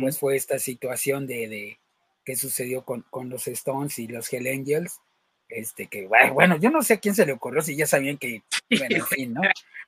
[0.00, 1.78] pues fue esta situación de, de
[2.26, 5.00] que sucedió con, con, los Stones y los Hell Angels,
[5.48, 8.42] este, que, bueno, yo no sé a quién se le ocurrió, si ya sabían que,
[8.68, 9.40] bueno, en fin, ¿no?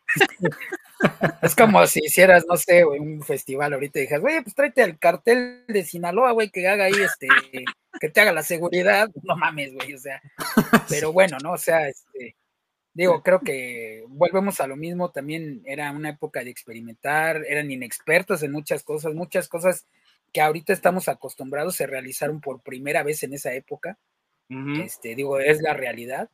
[1.43, 4.99] es como si hicieras, no sé, un festival ahorita y dijeras, oye, pues tráete al
[4.99, 7.29] cartel de Sinaloa, güey, que haga ahí, este,
[8.01, 10.21] que te haga la seguridad, no mames, güey, o sea,
[10.89, 11.53] pero bueno, ¿no?
[11.53, 12.37] O sea, este,
[12.95, 18.43] digo, creo que volvemos a lo mismo, también era una época de experimentar, eran inexpertos
[18.43, 19.87] en muchas cosas, muchas cosas
[20.33, 23.99] que ahorita estamos acostumbrados se realizaron por primera vez en esa época,
[24.83, 26.31] este, digo, es la realidad.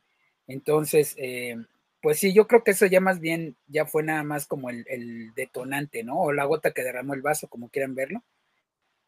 [0.47, 1.57] Entonces, eh,
[2.01, 5.33] pues sí, yo creo que eso ya más bien, ya fue nada más como el,
[5.35, 6.19] detonante, ¿no?
[6.19, 8.23] O la gota que derramó el vaso, como quieran verlo.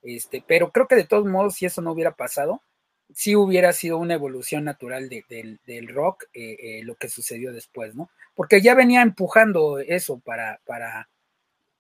[0.08, 2.62] Este, pero creo que de todos modos, si eso no hubiera pasado,
[3.14, 8.10] sí hubiera sido una evolución natural del rock, eh, eh, lo que sucedió después, ¿no?
[8.34, 11.10] Porque ya venía empujando eso para, para,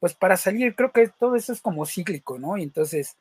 [0.02, 2.58] pues para salir, creo que todo eso es como cíclico, ¿no?
[2.58, 3.16] Y entonces,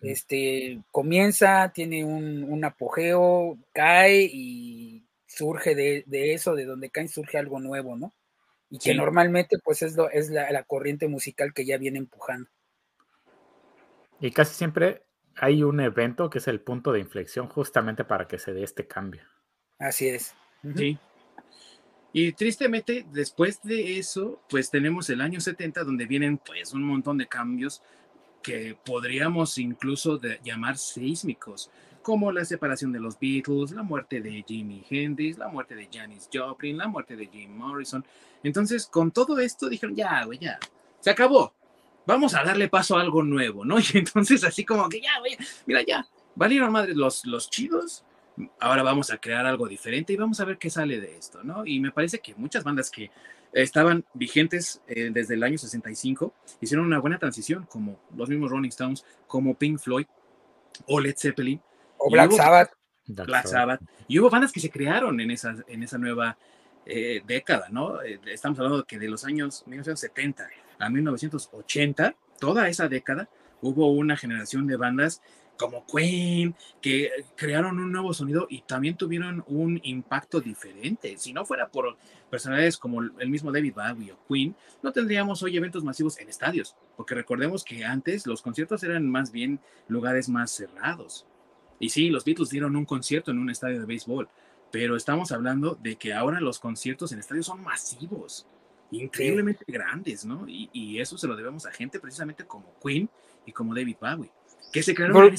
[0.00, 7.60] este, comienza, tiene un, apogeo, cae y surge de, eso, de donde cae surge algo
[7.60, 8.14] nuevo, ¿no?
[8.70, 12.48] Y que normalmente pues es, lo, es la, corriente musical que ya viene empujando.
[14.20, 15.04] Y casi siempre
[15.36, 18.86] hay un evento que es el punto de inflexión justamente para que se dé este
[18.86, 19.22] cambio.
[19.78, 20.34] Así es.
[20.76, 20.98] Sí.
[22.12, 27.18] Y tristemente, después de eso, pues tenemos el año 70, donde vienen pues un montón
[27.18, 27.82] de cambios
[28.42, 31.70] que podríamos incluso llamar sísmicos,
[32.00, 36.30] como la separación de los Beatles, la muerte de Jimi Hendrix, la muerte de Janis
[36.32, 38.04] Joplin, la muerte de Jim Morrison.
[38.44, 40.58] Entonces, con todo esto dijeron, ya, güey, ya,
[41.00, 41.55] se acabó.
[42.06, 43.78] Vamos a darle paso a algo nuevo, ¿no?
[43.92, 48.04] Y entonces así como que ya, güey, mira, ya, valieron madre los, los chidos,
[48.60, 51.66] ahora vamos a crear algo diferente y vamos a ver qué sale de esto, ¿no?
[51.66, 53.10] Y me parece que muchas bandas que
[53.52, 58.68] estaban vigentes eh, desde el año 65 hicieron una buena transición, como los mismos Rolling
[58.68, 60.06] Stones, como Pink Floyd
[60.86, 61.60] o Led Zeppelin.
[61.98, 62.70] O Black Sabbath.
[63.06, 63.80] Black Sabbath.
[64.08, 66.36] Y hubo bandas que se crearon en esa, en esa nueva
[66.86, 68.00] eh, década, ¿no?
[68.02, 70.48] Eh, estamos hablando que de los años 1970
[70.78, 73.28] a 1980, toda esa década,
[73.60, 75.20] hubo una generación de bandas
[75.56, 81.16] como Queen, que crearon un nuevo sonido y también tuvieron un impacto diferente.
[81.18, 81.96] Si no fuera por
[82.30, 86.76] personalidades como el mismo David Bowie o Queen, no tendríamos hoy eventos masivos en estadios,
[86.96, 91.26] porque recordemos que antes los conciertos eran más bien lugares más cerrados.
[91.78, 94.28] Y sí, los Beatles dieron un concierto en un estadio de béisbol,
[94.70, 98.46] pero estamos hablando de que ahora los conciertos en estadios son masivos,
[98.90, 100.48] increíblemente grandes, ¿no?
[100.48, 103.08] Y, y eso se lo debemos a gente precisamente como Queen
[103.44, 104.30] y como David Bowie
[104.76, 105.34] que se crearon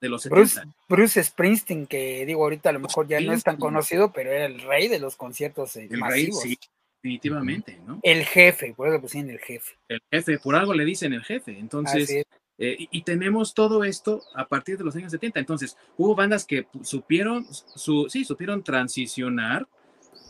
[0.00, 0.74] de los 70.
[0.88, 4.46] Bruce, Springsteen, que digo ahorita a lo mejor ya no es tan conocido, pero era
[4.46, 6.42] el rey de los conciertos eh, el masivos.
[6.42, 6.58] Rey, sí,
[7.02, 8.00] definitivamente, ¿no?
[8.02, 9.74] El jefe, por eso pusieron el jefe.
[9.88, 11.58] El jefe, por algo le dicen el jefe.
[11.58, 12.24] Entonces,
[12.62, 15.40] eh, y, tenemos todo esto a partir de los años 70.
[15.40, 19.66] Entonces, hubo bandas que supieron, su, sí, supieron transicionar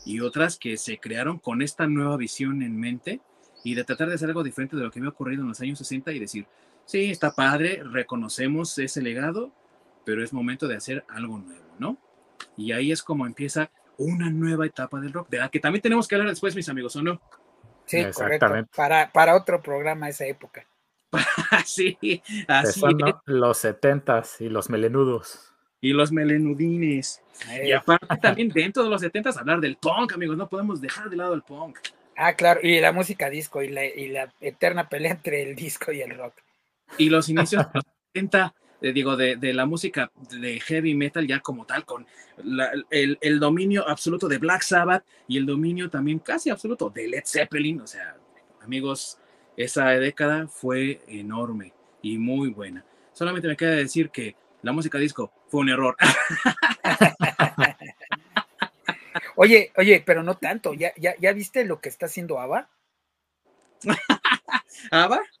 [0.05, 3.19] y otras que se crearon con esta nueva visión en mente
[3.65, 5.77] y de tratar de hacer algo diferente de lo que había ocurrido en los años
[5.79, 6.47] 60 y decir,
[6.85, 9.51] sí, está padre, reconocemos ese legado,
[10.05, 11.97] pero es momento de hacer algo nuevo, ¿no?
[12.55, 16.07] Y ahí es como empieza una nueva etapa del rock, de la que también tenemos
[16.07, 17.19] que hablar después, mis amigos, ¿o no?
[17.85, 18.47] Sí, correcto.
[18.73, 20.65] Para, para otro programa esa época.
[21.65, 22.81] sí, así
[23.25, 25.53] Los setentas y los melenudos.
[25.81, 27.21] Y los melenudines.
[27.63, 31.17] Y aparte también dentro de los setentas hablar del punk, amigos, no podemos dejar de
[31.17, 31.79] lado el punk.
[32.15, 35.91] Ah, claro, y la música disco y la, y la eterna pelea entre el disco
[35.91, 36.33] y el rock
[36.97, 37.83] y los inicios de los
[38.13, 42.05] 70, eh, digo, de, de, la música de heavy metal ya como tal, con
[42.89, 47.23] el, el, dominio absoluto de Black Sabbath y el dominio también casi absoluto de Led
[47.25, 47.81] Zeppelin.
[47.81, 48.15] O sea,
[48.61, 49.19] amigos,
[49.63, 52.85] esa década fue enorme y muy buena.
[53.13, 55.95] Solamente me queda decir que la música disco fue un error.
[59.35, 60.73] oye, oye, pero no tanto.
[60.73, 62.69] ¿Ya, ya, ya viste lo que está haciendo ABBA?
[64.91, 65.21] ¿ABBA?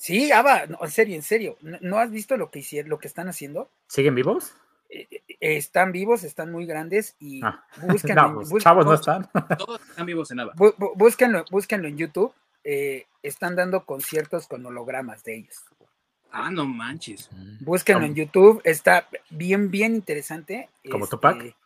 [0.00, 1.58] Sí, Ava, en serio, en serio.
[1.60, 3.70] ¿No, has visto lo que hicieron, lo que están haciendo?
[3.86, 4.54] ¿Siguen vivos?
[4.88, 7.62] Eh, eh, están vivos, están muy grandes y ah.
[7.82, 8.16] busquen.
[8.48, 9.28] Pues, chavos no están.
[9.58, 10.54] Todos están vivos en Ava.
[10.96, 12.32] búsquenlo, búsquenlo en YouTube.
[12.64, 15.56] Eh, están dando conciertos con hologramas de ellos.
[16.30, 17.28] Ah, no manches.
[17.32, 17.64] Mm.
[17.64, 18.60] Búsquenlo en YouTube.
[18.64, 20.68] Está bien, bien interesante.
[20.90, 21.56] ¿Como Tupac?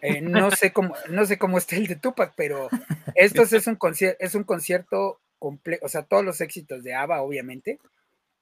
[0.00, 2.68] Este, no sé cómo, no sé cómo está el de Tupac, pero
[3.14, 7.80] esto es un concierto, es un concierto o sea, todos los éxitos de ABBA, obviamente,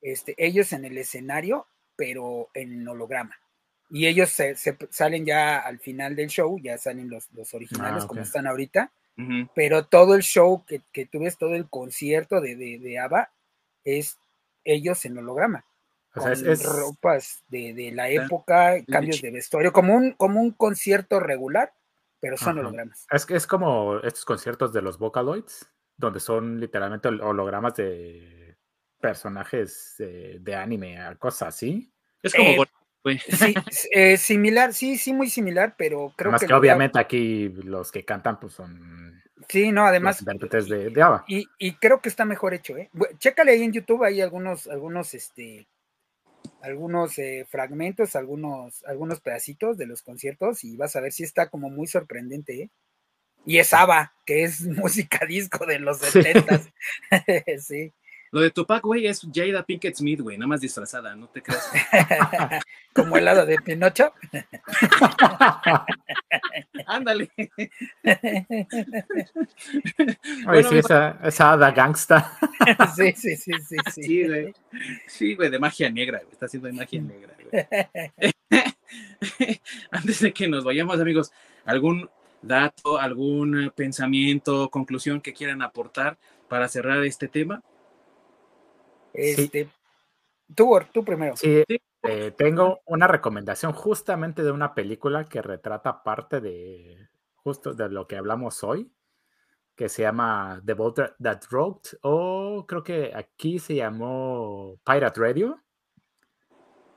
[0.02, 1.66] este, ellos en el escenario,
[1.96, 3.36] pero en holograma.
[3.90, 4.54] Y ellos se,
[4.90, 8.92] salen ya al final del show, ya salen los, los originales ah, como están ahorita,
[9.54, 13.32] pero todo el show que, que tú ves, todo el concierto de, de, de ABBA,
[13.84, 14.18] es
[14.64, 15.64] ellos en holograma.
[16.12, 16.32] con
[16.62, 21.72] ropas de, de la época, cambios de vestuario, como un, como un concierto regular,
[22.20, 23.06] pero son hologramas.
[23.10, 28.56] Es que es como estos conciertos de los Vocaloids, donde son literalmente hologramas de
[29.00, 31.92] personajes de anime, cosas así.
[32.22, 32.56] Es como eh,
[33.04, 33.54] sí,
[33.92, 38.38] eh, similar, sí, sí, muy similar, pero creo Más que, obviamente aquí los que cantan
[38.40, 39.08] pues son
[39.48, 41.24] Sí, no, además de, de Ava.
[41.26, 42.90] Y, y, creo que está mejor hecho, ¿eh?
[43.18, 45.66] Chécale ahí en YouTube, hay algunos, algunos, este,
[46.60, 51.48] algunos eh, fragmentos, algunos, algunos pedacitos de los conciertos y vas a ver si está
[51.48, 52.70] como muy sorprendente, ¿eh?
[53.46, 56.60] Y es ABBA, que es música disco de los 70
[57.60, 57.92] sí.
[58.30, 61.70] Lo de Tupac, güey, es Jada Pinkett Smith, güey, nada más disfrazada, no te creas.
[62.92, 64.12] Como el lado de Pinocho.
[66.86, 67.30] Ándale.
[70.46, 72.32] Oye, sí, esa, esa hada gangsta.
[72.96, 73.76] sí, sí, sí, sí.
[73.90, 74.52] Sí, güey.
[75.06, 76.32] Sí, güey, de magia negra, güey.
[76.32, 77.66] Está haciendo de magia negra, güey.
[79.90, 81.32] Antes de que nos vayamos, amigos,
[81.64, 82.10] ¿algún
[82.42, 86.18] dato, algún pensamiento, conclusión que quieran aportar
[86.48, 87.62] para cerrar este tema?
[89.18, 89.68] Este,
[90.54, 91.36] tú, tú primero.
[91.36, 91.64] Sí,
[92.02, 98.06] eh, tengo una recomendación justamente de una película que retrata parte de justo de lo
[98.06, 98.92] que hablamos hoy.
[99.74, 105.62] que se llama The Boat That Wrote, o creo que aquí se llamó Pirate Radio,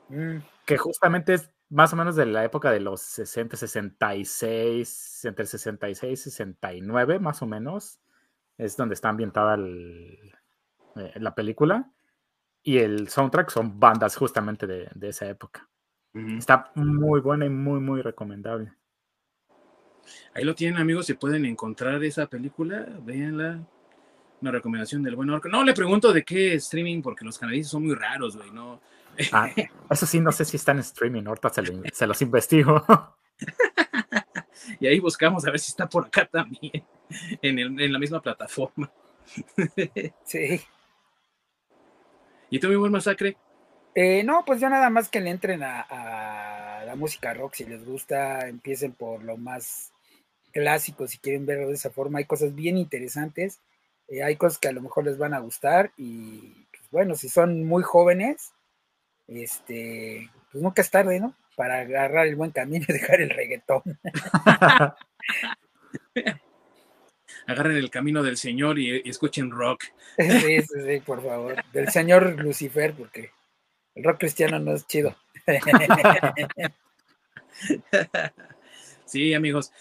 [0.10, 0.38] mm.
[0.66, 6.20] que justamente es más o menos de la época de los 60, 66, entre 66
[6.20, 8.00] y 69 más o menos,
[8.58, 11.92] es donde está ambientada eh, la película.
[12.64, 15.68] Y el soundtrack son bandas justamente de, esa época.
[16.14, 18.74] Está muy buena y muy, muy recomendable.
[20.34, 21.06] Ahí lo tienen, amigos.
[21.06, 23.66] Si pueden encontrar esa película, véanla.
[24.42, 25.48] Una recomendación del buen orco.
[25.50, 28.52] No le pregunto de qué streaming, porque los canadienses son muy raros, güey.
[28.52, 28.82] No.
[29.32, 29.50] Ah,
[29.90, 31.24] eso sí, no sé si está en streaming.
[31.26, 31.50] Ahorita
[31.94, 32.84] se, los investigo.
[34.80, 36.84] y ahí buscamos a ver si está por acá también,
[37.42, 38.92] en, en la misma plataforma.
[40.26, 40.62] sí.
[42.54, 43.38] ¿Y tú, mi buen masacre?
[43.96, 47.86] Eh, no, pues ya nada más que le entren a, la música rock si les
[47.86, 49.94] gusta, empiecen por lo más
[50.52, 52.20] clásico si quieren verlo de esa forma.
[52.20, 53.62] Hay cosas bien interesantes,
[54.10, 57.30] eh, hay cosas que a lo mejor les van a gustar y pues, bueno, si
[57.30, 58.52] son muy jóvenes,
[59.30, 61.34] este, pues nunca es tarde, ¿no?
[61.56, 63.82] Para agarrar el buen camino y dejar el reggaetón.
[67.48, 69.86] agarren el camino del Señor y, escuchen rock.
[70.18, 71.56] Sí, sí, sí, por favor.
[71.72, 73.32] Del Señor Lucifer, porque
[73.96, 75.16] el rock cristiano no es chido.
[79.06, 79.74] Sí, amigos.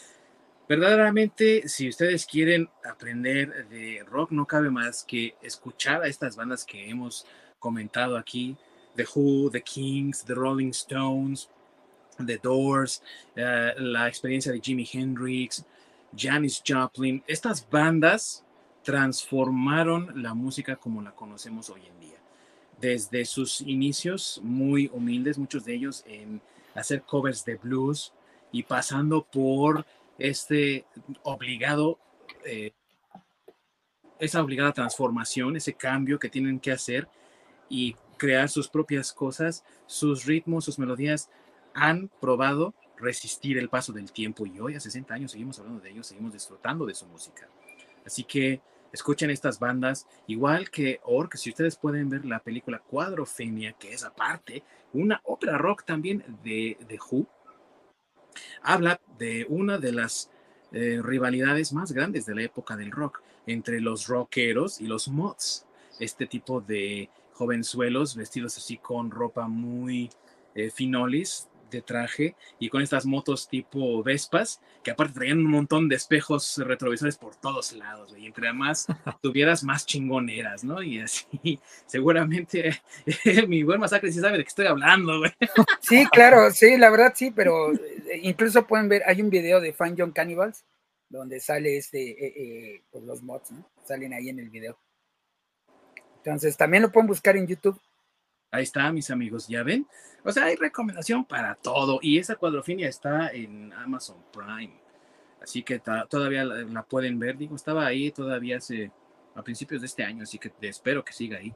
[0.69, 6.65] Verdaderamente, si ustedes quieren aprender de rock, no cabe más que escuchar a estas bandas
[6.65, 7.25] que hemos
[7.61, 8.57] comentado aquí:
[8.97, 11.49] The Who, The Kings, The Rolling Stones,
[12.25, 13.05] The Doors,
[13.37, 15.65] eh, la experiencia de Jimi Hendrix,
[16.17, 18.45] Janis Joplin, estas bandas
[18.83, 22.19] transformaron la música como la conocemos hoy en día.
[22.81, 26.41] Desde sus inicios muy humildes, muchos de ellos en
[26.75, 28.13] hacer covers de blues
[28.53, 29.85] y pasando por
[30.19, 30.87] este
[31.23, 31.99] obligado,
[32.45, 32.73] eh,
[34.19, 37.09] esa obligada transformación, ese cambio que tienen que hacer
[37.69, 41.31] y crear sus propias cosas, sus ritmos, sus melodías
[41.75, 45.91] han probado resistir el paso del tiempo y hoy a 60 años seguimos hablando de
[45.91, 47.49] ellos, seguimos disfrutando de su música.
[48.05, 48.61] Así que
[48.93, 54.05] escuchen estas bandas, igual que Orc, si ustedes pueden ver la película Cuadrofenia, que es
[54.05, 54.63] aparte
[54.93, 57.27] una ópera rock también de, de Who,
[58.63, 60.31] habla de una de las
[60.73, 65.67] eh, rivalidades más grandes de la época del rock entre los rockeros y los mods.
[65.99, 70.11] Este tipo de jovenzuelos vestidos así con ropa muy
[70.55, 75.89] eh, finolis, de traje y con estas motos tipo Vespas, que aparte traían un montón
[75.89, 78.87] de espejos retrovisores por todos lados, y entre más
[79.23, 80.83] tuvieras, más chingoneras, ¿no?
[80.83, 82.83] Y así, seguramente
[83.49, 85.33] mi buen masacre sí sabe de qué estoy hablando, güey.
[85.81, 89.73] Sí, claro, sí, la verdad sí, pero eh, incluso pueden ver, hay un video de
[89.73, 90.65] Fan John Cannibals,
[91.09, 93.69] donde sale este, eh, eh, pues los mods, ¿no?
[93.85, 94.79] Salen ahí en el video.
[96.19, 97.81] Entonces, también lo pueden buscar en YouTube.
[98.53, 99.87] Ahí está, mis amigos, ¿ya ven?
[100.25, 102.01] O sea, hay recomendación para todo.
[102.03, 104.81] Y esa cuadrofinia está en Amazon Prime.
[105.41, 107.39] Así que todavía la, pueden ver.
[107.39, 108.91] Digo, estaba ahí todavía hace,
[109.37, 111.55] a principios de este año, así que espero que siga ahí.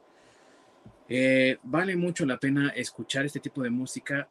[1.09, 4.27] Eh, vale mucho la pena escuchar este tipo de música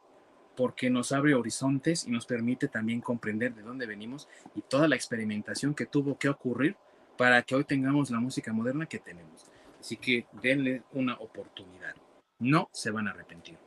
[0.57, 4.95] porque nos abre horizontes y nos permite también comprender de dónde venimos y toda la
[4.95, 6.75] experimentación que tuvo que ocurrir
[7.17, 9.45] para que hoy tengamos la música moderna que tenemos.
[9.79, 11.95] Así que denle una oportunidad
[12.45, 13.57] no se van a arrepentir.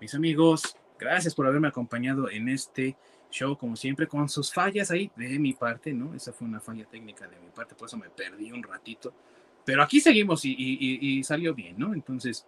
[0.00, 2.96] Mis amigos, gracias por haberme acompañado en este
[3.30, 6.14] show, como siempre, con sus fallas ahí de mi parte, ¿no?
[6.14, 9.12] Esa fue una falla técnica de mi parte, por eso me perdí un ratito.
[9.64, 11.92] Pero aquí seguimos y, salió bien, ¿no?
[11.92, 12.46] Entonces,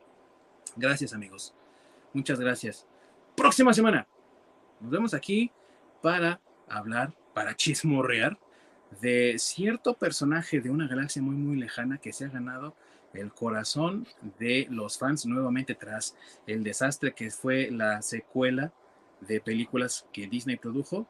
[0.76, 1.54] gracias amigos.
[2.12, 2.86] Muchas gracias.
[3.34, 4.06] Próxima semana.
[4.80, 5.50] Nos vemos aquí
[6.00, 8.38] para hablar, para chismorrear
[9.00, 12.76] de cierto personaje de una galaxia muy, muy lejana que se ha ganado
[13.14, 14.06] el corazón
[14.38, 16.16] de los fans nuevamente tras
[16.46, 18.72] el desastre que fue la secuela
[19.20, 21.06] de películas que Disney produjo.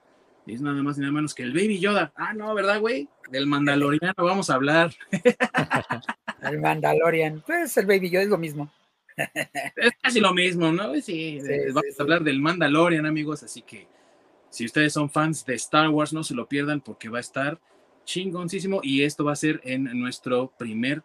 [0.46, 2.10] Es nada más y nada menos que el Baby Yoda.
[2.16, 3.08] Ah, no, ¿verdad, güey?
[3.30, 4.94] Del Mandaloriano vamos a hablar.
[6.42, 7.42] el Mandalorian.
[7.46, 8.72] Pues el Baby Yoda es lo mismo.
[9.76, 10.94] es casi lo mismo, ¿no?
[11.02, 11.38] Sí,
[11.68, 13.42] vamos a hablar del Mandalorian, amigos.
[13.42, 13.86] Así que
[14.48, 17.60] si ustedes son fans de Star Wars, no se lo pierdan porque va a estar
[18.04, 18.80] chingoncísimo.
[18.82, 21.02] Y esto va a ser en nuestro primer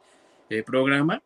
[0.50, 1.22] eh, programa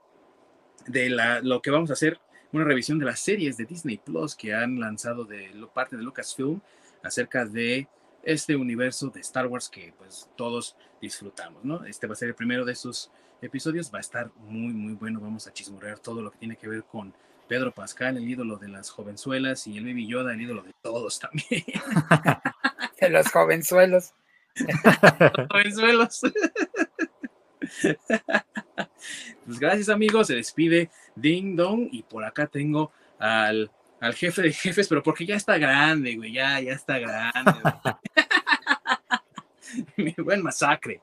[0.87, 2.19] de la, lo que vamos a hacer,
[2.51, 6.61] una revisión de las series de Disney Plus que han lanzado de parte de Lucasfilm
[7.03, 7.87] acerca de
[8.23, 11.85] este universo de Star Wars que pues todos disfrutamos, ¿no?
[11.85, 13.11] Este va a ser el primero de esos
[13.41, 16.67] episodios, va a estar muy, muy bueno, vamos a chismorrear todo lo que tiene que
[16.67, 17.13] ver con
[17.47, 21.19] Pedro Pascal, el ídolo de las jovenzuelas, y el Baby Yoda, el ídolo de todos
[21.19, 21.63] también.
[23.01, 24.13] de los jovenzuelos.
[25.73, 26.21] suelos.
[29.45, 33.71] Pues gracias amigos, se despide Ding Dong y por acá tengo al,
[34.01, 37.53] al jefe de jefes, pero porque ya está grande, güey, ya, ya está grande.
[39.95, 41.01] Mi buen masacre.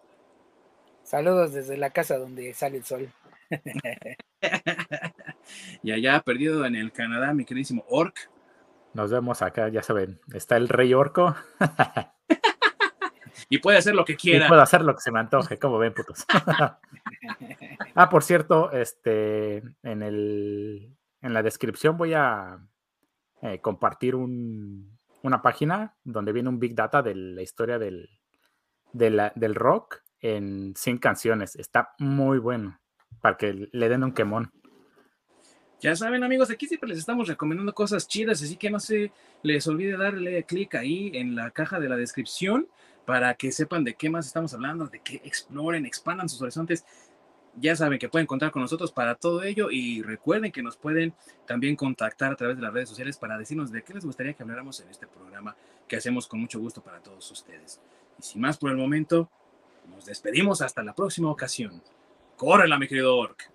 [1.02, 3.10] Saludos desde la casa donde sale el sol.
[5.82, 8.30] y allá perdido en el Canadá, mi queridísimo Orc.
[8.94, 11.34] Nos vemos acá, ya saben, está el rey orco.
[13.48, 14.46] Y puede hacer lo que quiera.
[14.46, 16.24] Y puede hacer lo que se me antoje, como ven, putos.
[17.94, 22.58] ah, por cierto, este, en el, en la descripción voy a
[23.42, 28.08] eh, compartir un, una página donde viene un big data de la historia del,
[28.92, 31.56] del rock en 100 canciones.
[31.56, 32.80] Está muy bueno
[33.20, 34.50] para que le den un quemón.
[35.80, 39.12] Ya saben, amigos, aquí siempre les estamos recomendando cosas chidas, así que no se
[39.42, 42.68] les olvide darle clic ahí en la caja de la descripción
[43.04, 46.84] para que sepan de qué más estamos hablando, de que exploren, expandan sus horizontes.
[47.56, 51.14] Ya saben que pueden contar con nosotros para todo ello y recuerden que nos pueden
[51.46, 54.42] también contactar a través de las redes sociales para decirnos de qué les gustaría que
[54.42, 55.54] habláramos en este programa
[55.86, 57.80] que hacemos con mucho gusto para todos ustedes.
[58.18, 59.30] Y sin más por el momento,
[59.88, 61.80] nos despedimos hasta la próxima ocasión.
[62.36, 63.50] Córrela, mi querido Orc.